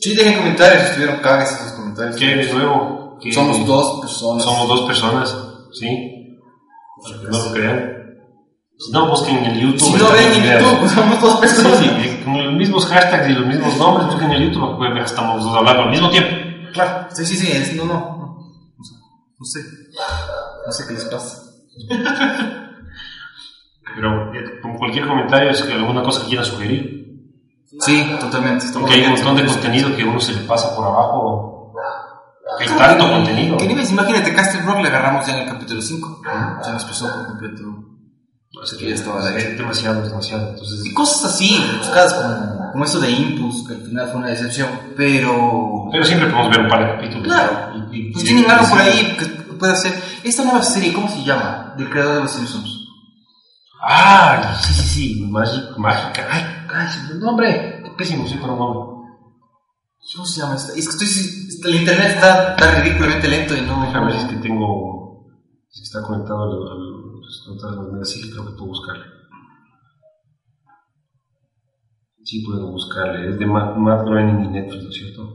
Sí, 0.01 0.14
dejen 0.14 0.39
comentarios, 0.39 0.83
estuvieron 0.85 1.18
cagas 1.20 1.53
esos 1.61 1.72
comentarios. 1.72 2.16
qué 2.16 2.26
de 2.37 2.53
nuevo. 2.53 3.18
qué- 3.20 3.33
Somos 3.33 3.66
dos 3.66 4.01
personas. 4.01 4.45
Somos 4.45 4.68
dos 4.68 4.81
personas, 4.83 5.37
¿sí? 5.72 6.39
No 7.31 7.39
lo 7.39 7.53
crean. 7.53 7.97
Si 8.78 8.93
no, 8.93 9.09
busquen 9.11 9.37
en 9.39 9.45
el 9.47 9.61
YouTube. 9.61 9.93
Si 9.93 10.03
no 10.03 10.11
ven 10.11 10.33
en. 10.33 10.62
YouTube, 10.62 10.89
somos 10.89 11.20
dos 11.20 11.35
Sí, 11.35 11.41
personas. 11.41 11.78
sí, 11.81 11.87
eh, 11.87 12.22
con 12.24 12.45
los 12.45 12.55
mismos 12.55 12.87
hashtags 12.87 13.28
y 13.28 13.33
los 13.35 13.47
mismos 13.47 13.76
nombres, 13.76 14.07
busquen 14.07 14.31
en 14.33 14.43
el 14.43 14.53
YouTube, 14.53 14.95
que 14.95 15.01
estamos 15.01 15.43
dos 15.45 15.55
hablando 15.57 15.83
al 15.83 15.91
mismo 15.91 16.09
tiempo. 16.11 16.31
Claro. 16.72 17.09
Sí, 17.12 17.26
sí, 17.26 17.37
sí, 17.37 17.53
es- 17.53 17.74
no, 17.74 17.85
no, 17.85 17.95
no. 17.95 18.37
No 19.39 19.45
sé, 19.47 19.61
no 20.66 20.72
sé 20.72 20.85
qué 20.87 20.93
les 20.95 21.05
pasa. 21.07 21.43
Pero 23.95 24.32
eh, 24.34 24.61
con 24.62 24.76
cualquier 24.78 25.07
comentario, 25.07 25.51
es 25.51 25.62
que 25.62 25.72
alguna 25.72 26.03
cosa 26.03 26.22
que 26.22 26.28
quieran 26.28 26.47
sugerir. 26.47 27.01
Sí, 27.80 28.11
totalmente. 28.20 28.66
Porque 28.72 28.95
hay 28.95 29.05
un 29.05 29.11
montón 29.12 29.36
de 29.36 29.47
contenido 29.47 29.95
que 29.97 30.05
uno 30.05 30.20
se 30.20 30.32
le 30.32 30.41
pasa 30.41 30.74
por 30.74 30.84
abajo. 30.86 31.72
Hay 32.59 32.66
tanto 32.66 33.09
contenido. 33.09 33.57
¿Qué 33.57 33.66
niveles? 33.68 33.91
Imagínate, 33.93 34.34
Castle 34.34 34.62
Rock 34.62 34.80
le 34.80 34.88
agarramos 34.88 35.24
ya 35.26 35.34
en 35.36 35.43
el 35.45 35.49
capítulo 35.55 35.80
5. 35.80 36.20
Se 36.64 36.72
nos 36.72 36.84
pasó 36.84 37.09
por 37.12 37.26
completo. 37.28 37.62
Así 38.62 38.76
que 38.76 38.88
ya 38.88 38.95
estaba 38.97 39.20
la- 39.20 39.36
es 39.38 39.57
demasiado, 39.57 40.03
demasiado. 40.03 40.51
Entonces, 40.51 40.84
Y 40.84 40.93
cosas 40.93 41.32
así, 41.32 41.64
buscadas 41.78 42.12
como, 42.14 42.72
como 42.72 42.84
eso 42.84 42.99
de 42.99 43.09
Impulse, 43.11 43.64
que 43.68 43.74
al 43.74 43.82
final 43.82 44.09
fue 44.09 44.16
una 44.16 44.28
decepción. 44.30 44.68
Pero. 44.97 45.88
pero 45.93 46.05
siempre 46.05 46.28
podemos 46.28 46.51
ver 46.51 46.61
un 46.62 46.68
par 46.68 46.80
de 46.84 46.93
capítulos. 46.97 47.24
Claro. 47.28 47.53
Y- 47.93 47.97
y- 48.09 48.12
Pues 48.12 48.24
y- 48.24 48.26
tienen 48.26 48.51
algo 48.51 48.68
por 48.68 48.80
ahí 48.80 49.16
que 49.16 49.26
puede 49.55 49.72
hacer. 49.72 49.93
Esta 50.24 50.43
nueva 50.45 50.62
serie, 50.64 50.93
¿cómo 50.93 51.09
se 51.09 51.22
llama? 51.22 51.74
Del 51.78 51.88
creador 51.88 52.16
de 52.16 52.20
los 52.22 52.32
Simpsons. 52.32 52.80
Ah, 53.83 54.59
sí, 54.62 54.74
sí, 54.74 54.83
sí. 55.16 55.26
Mágica. 55.26 55.74
mágica. 55.78 56.26
Ay, 56.31 56.43
ay, 56.72 56.89
el 57.12 57.20
nombre. 57.20 57.81
Qué 57.85 57.91
pésimo, 57.97 58.26
sí, 58.28 58.37
para 58.37 58.53
un 58.53 58.59
nombre. 58.59 58.97
¿Cómo 60.14 60.26
se 60.26 60.41
llama 60.41 60.57
esta? 60.57 60.72
Es 60.74 60.87
que 60.87 61.05
estoy. 61.05 61.07
es- 61.09 61.61
El 61.64 61.74
internet 61.76 62.12
está 62.16 62.57
tan 62.57 62.83
ridículamente 62.83 63.28
lento 63.28 63.55
y 63.57 63.61
no. 63.62 63.83
Déjame 63.85 64.07
ver 64.07 64.16
si 64.16 64.26
es 64.26 64.31
que 64.33 64.37
tengo. 64.37 65.26
Si 65.68 65.83
está 65.83 66.03
conectado 66.03 66.43
al. 66.45 67.99
al 67.99 68.07
sí, 68.07 68.31
creo 68.31 68.45
que 68.47 68.53
puedo 68.53 68.66
buscarle. 68.66 69.05
Sí, 72.24 72.45
puedo 72.45 72.70
buscarle. 72.70 73.31
Es 73.31 73.39
de 73.39 73.47
Matt, 73.47 73.76
Matt 73.76 74.05
Groening 74.05 74.45
y 74.45 74.49
Netflix, 74.49 74.83
¿no 74.85 74.91
es 74.91 74.97
cierto? 74.97 75.35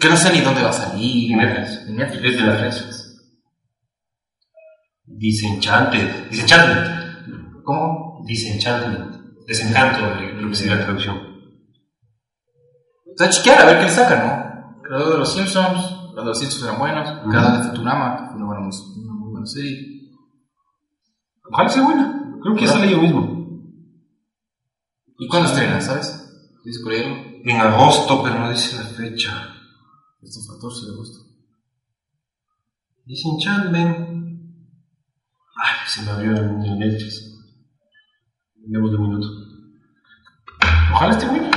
Que 0.00 0.08
no 0.08 0.16
sé 0.16 0.32
ni 0.32 0.40
dónde 0.40 0.62
va 0.62 0.70
a 0.70 0.72
salir. 0.72 1.36
Netflix. 1.36 1.88
Netflix. 1.90 2.24
Es 2.24 2.36
de 2.36 2.42
Netflix. 2.46 3.01
Disenchanted. 5.22 6.30
Disenchantment. 6.30 7.62
¿Cómo? 7.62 8.24
Disenchantment. 8.26 9.36
Desencanto, 9.46 10.00
creo 10.18 10.48
que 10.48 10.56
sería 10.56 10.74
la 10.74 10.84
traducción. 10.84 11.16
O 13.06 13.16
sea, 13.16 13.30
chequear 13.30 13.60
a 13.60 13.66
ver 13.66 13.78
qué 13.78 13.84
le 13.84 13.90
sacan, 13.90 14.26
¿no? 14.26 14.82
Creador 14.82 15.12
de 15.12 15.18
los 15.18 15.32
Simpsons. 15.32 16.12
Los 16.14 16.24
de 16.24 16.28
los 16.28 16.38
Simpsons 16.40 16.64
eran 16.64 16.78
buenos. 16.80 17.08
Ujú. 17.08 17.30
Creador 17.30 17.62
de 17.62 17.68
Futurama, 17.68 18.16
que 18.16 18.24
fue 18.26 18.36
una 18.36 18.46
buena, 18.46 18.60
una 18.62 19.12
muy 19.12 19.30
buena 19.30 19.46
serie. 19.46 20.10
Ojalá 21.52 21.68
sea 21.68 21.84
buena. 21.84 22.38
Creo 22.42 22.56
que 22.56 22.66
sale 22.66 22.90
yo 22.90 23.00
mismo. 23.00 23.62
¿Y 25.18 25.28
cuándo 25.28 25.48
estrena, 25.48 25.80
sabes? 25.80 26.18
¿Dice 26.64 26.80
por 26.82 26.92
ahí 26.94 27.04
algo? 27.04 27.16
En 27.44 27.60
agosto, 27.60 28.24
pero 28.24 28.40
no 28.40 28.50
dice 28.50 28.76
la 28.76 28.88
fecha. 28.88 29.54
Este 30.20 30.40
es 30.40 30.48
14 30.50 30.86
de 30.86 30.92
agosto. 30.92 31.18
Disenchantment. 33.04 34.11
Ay, 35.56 35.74
se 35.86 36.02
me 36.02 36.10
abrió 36.10 36.36
en 36.36 36.62
el 36.62 36.78
Netflix. 36.78 37.30
Demos 38.64 38.90
de 38.90 38.96
un 38.96 39.02
minuto. 39.08 39.26
Ojalá 40.94 41.12
esté 41.12 41.26
buena. 41.26 41.50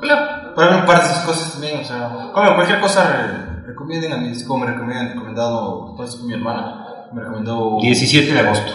Hola. 0.00 0.52
Para 0.54 0.76
un 0.78 0.86
par 0.86 0.98
de 0.98 1.04
esas 1.10 1.24
cosas 1.24 1.52
también, 1.52 1.80
o 1.80 1.84
sea. 1.84 2.30
Claro, 2.34 2.54
cualquier 2.56 2.80
cosa 2.80 3.10
re- 3.10 3.62
recomienden 3.68 4.12
a 4.12 4.16
mí. 4.18 4.28
Es 4.30 4.44
como 4.44 4.64
me 4.64 4.72
recomiendan, 4.72 5.10
recomendado. 5.10 5.96
Eso 6.02 6.18
fue 6.18 6.26
mi 6.28 6.34
hermana. 6.34 6.84
Me 7.14 7.20
recomendó. 7.22 7.78
17 7.80 8.32
de 8.32 8.40
agosto. 8.40 8.72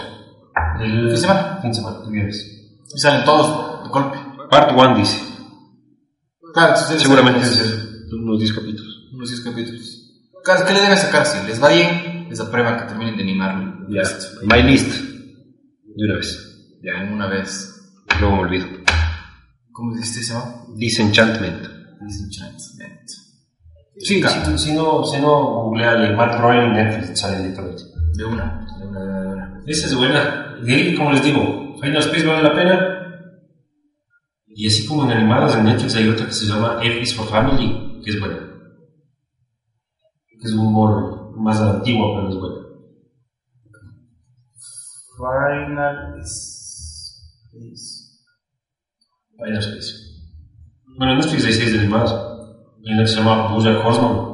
El 0.80 0.90
¿Fin 1.00 1.08
de 1.08 1.16
semana? 1.16 1.58
Fin 1.60 1.70
de 1.70 1.74
semana, 1.74 1.96
el 2.04 2.10
viernes. 2.10 2.80
Y 2.94 2.98
salen 2.98 3.24
todos 3.24 3.82
de 3.84 3.88
golpe. 3.90 4.18
Part 4.50 4.72
1 4.72 4.96
dice. 4.96 5.20
Claro, 6.54 6.72
entonces 6.74 7.02
Seguramente 7.02 7.44
ser 7.44 7.66
unos 8.12 8.38
10 8.38 8.52
capítulos. 8.54 9.08
unos 9.12 9.28
10 9.28 9.40
capítulos. 9.42 9.97
Claro, 10.48 10.64
¿qué 10.64 10.72
le 10.72 10.80
deben 10.80 10.96
sacar? 10.96 11.26
Si 11.26 11.46
les 11.46 11.62
va 11.62 11.68
bien, 11.68 12.26
les 12.30 12.40
aprueban 12.40 12.78
que 12.78 12.86
terminen 12.86 13.18
de 13.18 13.22
animarlo. 13.22 13.86
Ya. 13.90 14.00
My 14.44 14.62
list. 14.62 14.98
De 14.98 16.06
una 16.06 16.14
vez. 16.14 16.78
Ya, 16.82 17.02
en 17.02 17.12
una 17.12 17.26
vez. 17.26 17.92
Luego 18.18 18.36
me 18.36 18.42
olvido. 18.44 18.66
¿Cómo 19.72 19.94
dijiste 19.94 20.22
se 20.22 20.32
llama? 20.32 20.64
Disenchantment. 20.74 21.68
Disenchantment. 22.00 23.10
Sí, 23.98 24.22
si, 24.22 24.58
si 24.58 24.72
no, 24.72 25.04
si 25.04 25.20
no, 25.20 25.64
googleale 25.64 26.16
Matt 26.16 26.38
Groening 26.38 26.72
Netflix, 26.72 27.20
sale 27.20 27.36
directamente. 27.40 27.82
De 28.14 28.24
una, 28.24 28.66
de 28.78 28.86
una, 28.86 29.00
de 29.00 29.06
una, 29.06 29.20
de 29.20 29.28
una. 29.28 29.62
Esa 29.66 29.86
es 29.86 29.94
buena. 29.94 30.56
De 30.62 30.74
ahí, 30.74 30.94
como 30.94 31.12
les 31.12 31.22
digo, 31.22 31.76
Final 31.78 31.98
Space 31.98 32.24
vale 32.24 32.42
la 32.42 32.54
pena. 32.54 32.88
Y 34.46 34.66
así 34.66 34.86
como 34.86 35.04
en 35.04 35.10
animadas 35.10 35.56
en 35.56 35.64
Netflix 35.64 35.94
hay 35.96 36.08
otra 36.08 36.24
que 36.24 36.32
se 36.32 36.46
llama 36.46 36.78
F 36.82 37.00
is 37.02 37.14
for 37.14 37.28
Family, 37.28 38.00
que 38.02 38.12
es 38.12 38.18
buena. 38.18 38.47
Que 40.40 40.46
es 40.46 40.52
un 40.52 40.66
humor 40.66 41.36
más 41.36 41.60
antigua, 41.60 42.14
pero 42.16 42.28
es 42.28 42.36
buena. 42.36 42.68
Final 45.16 46.20
Space. 46.20 47.88
Final 49.36 49.58
Space. 49.58 50.08
Bueno, 50.96 51.12
en 51.12 51.18
Netflix 51.18 51.44
hay 51.44 51.52
series 51.52 51.78
animadas. 51.78 52.12
Hay 52.12 52.92
una 52.92 53.02
que 53.02 53.08
se 53.08 53.16
llama 53.16 53.52
Bojack 53.52 53.84
Horseman. 53.84 54.28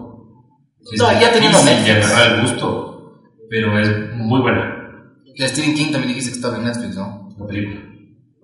No, 0.98 1.12
ya 1.20 1.32
difícil 1.32 1.64
Netflix. 1.64 1.84
de 1.84 1.92
agarrar 1.92 2.34
el 2.34 2.42
gusto, 2.42 3.22
pero 3.48 3.78
es 3.78 4.14
muy 4.16 4.40
buena 4.42 5.22
La 5.36 5.48
Stephen 5.48 5.74
King 5.74 5.92
también 5.92 6.08
dijiste 6.08 6.30
que 6.30 6.36
estaba 6.36 6.56
en 6.58 6.64
Netflix, 6.64 6.96
¿no? 6.96 7.34
la 7.38 7.46
película. 7.46 7.80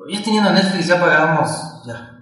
Ya 0.09 0.23
teniendo 0.23 0.51
Netflix, 0.51 0.87
ya 0.87 0.99
pagamos. 0.99 1.51
Ya. 1.87 2.19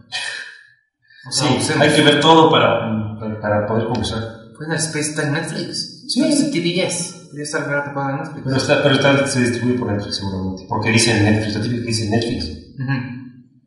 O 1.29 1.33
sea, 1.33 1.61
Sí, 1.61 1.73
hay 1.79 1.95
que 1.95 2.03
ver 2.03 2.21
todo 2.21 2.51
para, 2.51 2.81
para, 3.19 3.41
para 3.41 3.67
poder 3.67 3.87
conversar. 3.87 4.38
Final 4.59 4.77
Space 4.79 5.11
está 5.11 5.23
en 5.25 5.33
Netflix. 5.35 6.05
Sí. 6.09 6.23
Es 6.25 6.41
en 6.41 6.51
TBS. 6.51 7.31
Debe 7.33 7.43
estar 7.43 7.69
gratis 7.69 7.93
para 7.95 8.17
Netflix. 8.17 8.43
Pero, 8.45 8.57
está, 8.57 8.83
pero 8.83 8.95
está, 8.95 9.27
se 9.27 9.41
distribuye 9.41 9.79
por 9.79 9.93
Netflix 9.93 10.17
seguramente. 10.17 10.67
Porque 10.69 10.91
dice 10.91 11.21
Netflix, 11.23 11.55
la 11.55 11.63
típica 11.63 11.81
que 11.83 11.87
dice 11.89 12.11
Netflix. 12.11 12.45
Ujú. 12.45 12.93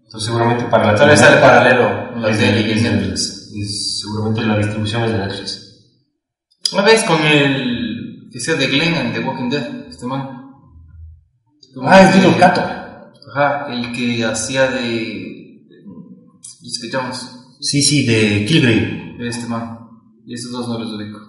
Entonces 0.06 0.26
seguramente 0.26 0.66
para 0.66 0.92
la 0.92 0.96
Tal 0.98 1.10
vez 1.10 1.20
sale 1.20 1.39
paralelo 1.39 2.16
la 2.20 2.30
es 2.30 2.38
de 2.39 2.62
y 2.62 2.72
es 2.72 2.84
de- 2.84 2.92
Netflix. 2.92 3.22
es- 3.56 4.00
seguramente 4.02 4.42
la 4.42 4.58
distribución 4.58 5.04
es 5.06 5.12
de 5.12 5.18
Netflix. 5.18 5.68
Una 6.74 6.82
vez 6.84 7.04
con 7.04 7.22
el 7.22 8.30
que 8.32 8.39
sea 8.39 8.56
de 8.56 8.68
Glenn 8.68 8.94
en 8.96 9.14
The 9.14 9.20
Walking 9.20 9.50
Dead, 9.50 9.88
este 9.89 10.06
man. 10.06 10.38
Ah, 11.84 12.02
es 12.02 12.16
Dylan 12.16 12.34
Cato. 12.38 12.62
Ajá, 12.62 13.68
el 13.74 13.92
que 13.94 14.26
hacía 14.26 14.70
de. 14.72 14.82
de 14.82 15.86
Jessica 16.62 17.00
Jones. 17.02 17.28
Sí, 17.62 17.82
sí, 17.82 18.06
de 18.06 18.44
Kilgrave. 18.46 19.16
Este 19.28 19.48
man. 19.48 19.78
Y 20.26 20.34
estos 20.34 20.51
dos 20.51 20.67
no 20.67 20.80
los 20.80 20.93
ubico. 20.93 21.19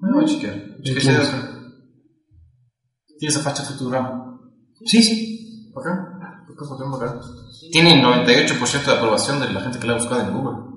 Me 0.00 0.12
voy 0.12 0.24
a 0.24 0.26
chequear. 0.26 0.54
Chequear 0.82 0.82
quién 0.82 1.00
si 1.00 1.08
es? 1.08 1.18
hay 1.18 1.26
otro. 1.26 1.58
Tiene 3.18 3.34
esa 3.34 3.40
facha 3.40 3.62
Futurama. 3.64 4.40
Sí, 4.84 5.02
sí. 5.02 5.72
¿Bacán? 5.74 6.18
Bacán, 6.48 6.70
bacán, 6.70 6.90
bacán. 6.92 7.20
Tiene 7.72 8.02
98% 8.02 8.84
de 8.84 8.92
aprobación 8.92 9.40
de 9.40 9.52
la 9.52 9.60
gente 9.60 9.78
que 9.78 9.86
la 9.86 9.94
ha 9.94 9.96
buscado 9.96 10.20
en 10.22 10.32
Google. 10.32 10.68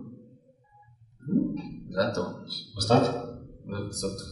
Dato. 1.90 2.44
Bastante. 2.76 3.10
Exacto. 3.10 4.24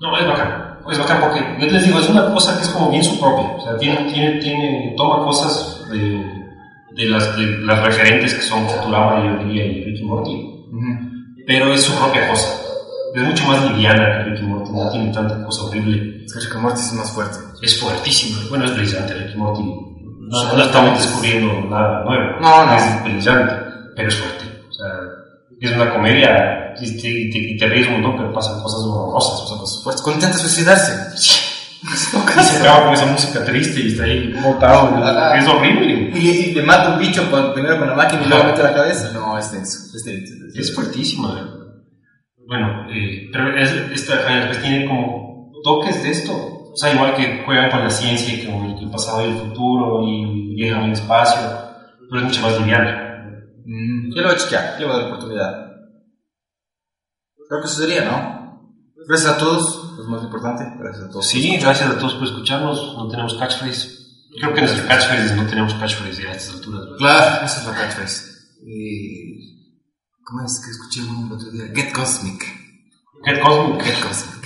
No, 0.00 0.16
es 0.16 0.26
bacán. 0.26 0.78
Es 0.90 0.98
bacán 0.98 1.20
porque, 1.20 1.40
yo 1.60 1.72
les 1.72 1.84
digo, 1.86 1.98
es 1.98 2.08
una 2.08 2.32
cosa 2.32 2.56
que 2.56 2.62
es 2.62 2.68
como 2.68 2.90
bien 2.90 3.02
su 3.02 3.18
propia. 3.18 3.56
O 3.56 3.60
sea, 3.60 3.76
tiene, 3.78 4.10
tiene, 4.12 4.40
tiene, 4.40 4.94
toma 4.96 5.24
cosas 5.24 5.88
de, 5.90 6.24
de, 6.94 7.04
las, 7.06 7.36
de 7.36 7.58
las 7.60 7.82
referentes 7.84 8.34
que 8.34 8.42
son 8.42 8.66
Futurama, 8.68 9.24
yo 9.24 9.44
diría, 9.44 9.66
y 9.66 9.84
Ricky 9.84 10.04
Morty. 10.04 10.57
Pero 11.46 11.72
es 11.72 11.82
su 11.82 11.92
propia 11.94 12.28
cosa. 12.28 12.48
Es 13.14 13.22
mucho 13.22 13.44
más 13.46 13.70
liviana 13.70 14.18
que 14.24 14.30
Ricky 14.30 14.42
Morty, 14.42 14.70
no 14.70 14.90
tiene 14.90 15.12
tanta 15.12 15.42
cosa 15.44 15.64
horrible. 15.64 16.24
Es 16.24 16.32
que 16.34 16.40
Rick 16.40 16.54
and 16.54 16.62
Morty 16.62 16.80
es 16.80 16.92
más 16.92 17.10
fuerte. 17.10 17.38
Es 17.62 17.80
fuertísimo. 17.80 18.38
Bueno, 18.50 18.66
es 18.66 18.74
brillante, 18.76 19.14
Ricky 19.14 19.36
Morty. 19.38 19.62
No, 19.62 20.40
Sí, 20.40 20.46
no 20.56 20.62
estamos 20.62 20.98
es- 21.00 21.06
descubriendo 21.06 21.52
nada 21.70 22.04
nuevo. 22.04 22.38
No, 22.40 22.66
no. 22.66 22.74
Es 22.76 23.02
brillante, 23.04 23.54
pero 23.96 24.08
es 24.08 24.14
fuerte. 24.14 24.44
O 24.68 24.72
sea, 24.72 24.86
es 25.60 25.72
una 25.72 25.90
comedia 25.92 26.74
y 26.80 27.00
te, 27.00 27.08
y 27.08 27.30
te, 27.30 27.38
y 27.38 27.56
te 27.58 27.66
ríes 27.66 27.86
un 27.88 27.94
montón, 27.94 28.18
pero 28.18 28.32
pasan 28.34 28.60
cosas 28.62 28.80
horrorosas. 28.82 29.48
Son 29.48 29.58
cosas 29.58 29.82
fuertes. 29.82 30.02
Cuando 30.02 30.18
intenta 30.26 30.38
suicidarse. 30.38 30.92
y 31.16 31.18
acaba 32.60 32.84
con 32.86 32.94
esa 32.94 33.06
música 33.06 33.44
triste 33.44 33.80
y 33.80 33.88
está 33.88 34.04
ahí 34.04 34.32
botado. 34.42 34.90
Ah. 35.02 35.36
Es 35.38 35.46
horrible. 35.48 36.10
Y, 36.14 36.28
y 36.28 36.54
le 36.54 36.62
mata 36.62 36.92
un 36.94 36.98
bicho 36.98 37.30
con- 37.30 37.52
primero 37.52 37.78
con 37.78 37.88
la 37.88 37.94
máquina 37.94 38.22
y 38.24 38.28
luego 38.28 38.44
mete 38.44 38.62
la 38.62 38.74
cabeza. 38.74 39.10
No, 39.12 39.38
es 39.38 39.50
denso. 39.52 39.78
Es 39.96 40.04
denso. 40.04 40.34
Es 40.54 40.74
fuertísima. 40.74 41.38
¿eh? 41.40 41.44
Bueno, 42.46 42.86
eh, 42.90 43.28
pero 43.32 43.56
es, 43.58 43.70
esta 43.92 44.16
Final 44.18 44.48
Quest 44.48 44.62
tiene 44.62 44.86
como 44.86 45.50
toques 45.62 46.02
de 46.02 46.10
esto. 46.10 46.32
O 46.72 46.76
sea, 46.76 46.94
igual 46.94 47.14
que 47.14 47.42
juegan 47.44 47.70
con 47.70 47.82
la 47.84 47.90
ciencia 47.90 48.32
y 48.34 48.46
con 48.46 48.64
el, 48.64 48.78
el 48.84 48.90
pasado 48.90 49.22
y 49.26 49.30
el 49.30 49.36
futuro 49.36 50.02
y 50.06 50.54
viajan 50.54 50.80
en 50.84 50.86
el 50.90 50.92
espacio, 50.92 51.40
pero 52.08 52.20
es 52.20 52.26
mucho 52.28 52.42
más 52.42 52.58
liviana. 52.58 53.34
Mm, 53.66 54.14
yo 54.14 54.22
lo 54.22 54.28
voy 54.28 54.36
a 54.36 54.38
chequear. 54.38 54.76
Le 54.78 54.84
voy 54.86 54.94
a 54.94 54.96
dar 54.98 55.02
la 55.08 55.14
oportunidad. 55.14 55.64
Creo 57.48 57.60
que 57.60 57.66
eso 57.66 57.80
sería, 57.82 58.04
¿no? 58.04 58.72
Gracias 59.08 59.30
a 59.32 59.38
todos. 59.38 59.87
Es 59.98 60.06
más 60.06 60.22
importante. 60.22 60.64
Gracias 60.78 61.04
a 61.04 61.10
todos. 61.10 61.26
Sí, 61.26 61.56
gracias 61.56 61.90
a 61.90 61.98
todos 61.98 62.14
por 62.14 62.24
escucharnos. 62.24 62.94
No 62.96 63.08
tenemos 63.08 63.34
catchphrase. 63.34 63.98
Creo 64.38 64.54
que 64.54 64.60
nuestro 64.60 64.86
catchphrase 64.86 65.34
no 65.34 65.46
tenemos 65.46 65.74
catchphrase 65.74 66.22
ya 66.22 66.30
a 66.30 66.34
estas 66.34 66.54
alturas. 66.56 66.82
¿verdad? 66.82 66.96
Claro, 66.98 67.46
esa 67.46 67.60
es 67.60 67.66
la 67.66 67.74
catchphrase. 67.74 68.22
Eh, 68.66 69.38
¿Cómo 70.22 70.44
es 70.44 70.60
que 70.64 70.70
escuché 70.70 71.00
el 71.00 71.32
otro 71.32 71.50
día? 71.50 71.64
Get 71.74 71.92
Cosmic. 71.92 72.44
Get 73.24 73.40
Cosmic. 73.40 73.82
Get 73.82 74.00
Cosmic. 74.00 74.38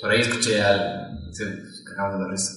Por 0.00 0.10
ahí 0.10 0.20
escuché 0.20 0.62
al. 0.62 1.18
Se 1.32 1.44
cagamos 1.84 2.18
de 2.18 2.24
la 2.24 2.30
risa. 2.30 2.52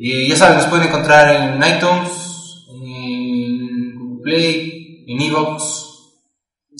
Y 0.00 0.28
ya 0.28 0.36
saben, 0.36 0.58
nos 0.58 0.66
pueden 0.66 0.86
encontrar 0.86 1.34
en 1.34 1.56
iTunes, 1.56 2.66
en 2.70 3.98
Google 3.98 4.22
Play, 4.22 5.04
en 5.08 5.20
Evox, 5.22 5.62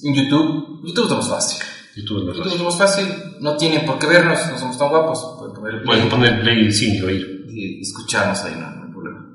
en 0.05 0.14
YouTube. 0.14 0.87
YouTube 0.87 1.05
es 1.05 1.11
lo 1.11 1.16
más 1.16 1.29
fácil. 1.29 1.64
Es 2.05 2.76
fácil. 2.76 3.07
No 3.40 3.57
tienen 3.57 3.84
por 3.84 3.99
qué 3.99 4.07
vernos, 4.07 4.38
no 4.51 4.59
somos 4.59 4.78
tan 4.78 4.88
guapos. 4.88 5.36
Pueden 5.38 5.55
poner 5.55 5.84
Pueden 5.84 6.09
poner 6.09 6.40
play 6.40 6.70
sí, 6.72 6.96
y 6.96 7.03
oír. 7.03 7.46
y 7.49 7.80
escucharnos 7.80 8.42
ahí, 8.44 8.55
no, 8.55 8.70
no 8.70 8.84
hay 8.84 8.92
problema. 8.92 9.26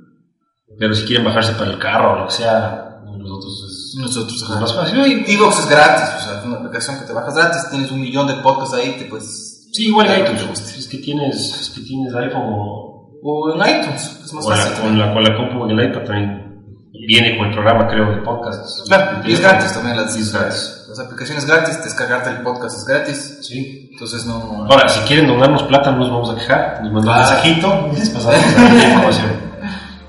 Pero 0.78 0.94
si 0.94 1.06
quieren 1.06 1.26
bajarse 1.26 1.54
para 1.54 1.72
el 1.72 1.80
carro 1.80 2.14
o 2.14 2.20
lo 2.20 2.26
que 2.28 2.34
sea, 2.34 3.02
nosotros 3.18 3.66
es, 3.68 4.00
Nosotros, 4.00 4.42
es 4.42 4.50
más 4.50 4.74
fácil. 4.74 5.00
Y 5.28 5.34
Evox 5.34 5.60
es 5.60 5.70
gratis, 5.70 6.10
o 6.22 6.26
sea, 6.26 6.40
es 6.40 6.46
una 6.46 6.58
aplicación 6.58 7.00
que 7.00 7.06
te 7.06 7.14
bajas 7.14 7.36
gratis, 7.36 7.70
tienes 7.70 7.92
un 7.92 8.02
millón 8.02 8.28
de 8.28 8.36
podcasts 8.36 8.76
ahí, 8.76 8.96
te 8.98 9.06
puedes... 9.06 9.70
Sí, 9.74 9.88
igual 9.88 10.08
en 10.08 10.22
iTunes. 10.22 10.78
Es 10.78 10.88
que 10.88 10.98
tienes, 11.00 11.60
es 11.60 11.70
que 11.70 11.82
tienes 11.82 12.14
iPhone 12.14 12.44
o, 12.44 13.20
O 13.24 13.54
en 13.54 13.60
iTunes, 13.60 14.22
es 14.24 14.34
más 14.34 14.46
o 14.46 14.50
la, 14.52 14.56
fácil. 14.58 14.84
con, 14.84 15.00
la, 15.00 15.14
con 15.14 15.24
la 15.24 15.36
compu 15.36 15.66
en 15.66 15.80
el 15.80 15.90
iPad 15.90 16.04
también 16.04 16.53
viene 16.94 17.38
con 17.38 17.48
el 17.48 17.54
programa, 17.54 17.88
creo, 17.88 18.12
de 18.12 18.18
podcast. 18.18 18.86
Claro, 18.88 19.22
y 19.26 19.34
es 19.34 19.40
gratis 19.42 19.74
también 19.74 19.98
las, 19.98 20.14
Sí, 20.14 20.20
es 20.22 20.32
gratis. 20.32 20.86
las 20.90 21.00
aplicaciones 21.00 21.46
gratis, 21.46 21.84
descargarte 21.84 22.30
el 22.30 22.38
podcast 22.42 22.78
es 22.78 22.86
gratis, 22.86 23.38
Sí. 23.42 23.90
entonces 23.92 24.26
no... 24.26 24.66
Ahora, 24.70 24.88
si 24.88 25.00
quieren 25.02 25.28
donarnos 25.28 25.64
plata, 25.64 25.92
no 25.92 25.98
nos 25.98 26.10
vamos 26.12 26.30
a 26.32 26.36
quejar. 26.36 26.80
Nos 26.84 26.92
mandan 26.94 27.14
un 27.16 27.16
Ah. 27.16 27.18
mensajito 27.20 27.90
y 27.94 27.96
les 28.00 28.10
pasamos 28.10 28.38
la 28.56 28.84
información. 28.86 29.28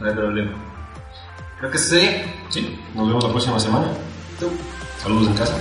No 0.00 0.06
hay 0.08 0.14
problema. 0.14 0.52
Creo 1.58 1.70
que 1.70 1.78
sería. 1.78 2.10
Sí, 2.50 2.78
nos 2.94 3.06
vemos 3.08 3.24
la 3.24 3.30
próxima 3.30 3.58
semana. 3.58 3.86
Saludos 5.02 5.28
en 5.28 5.34
casa. 5.34 5.54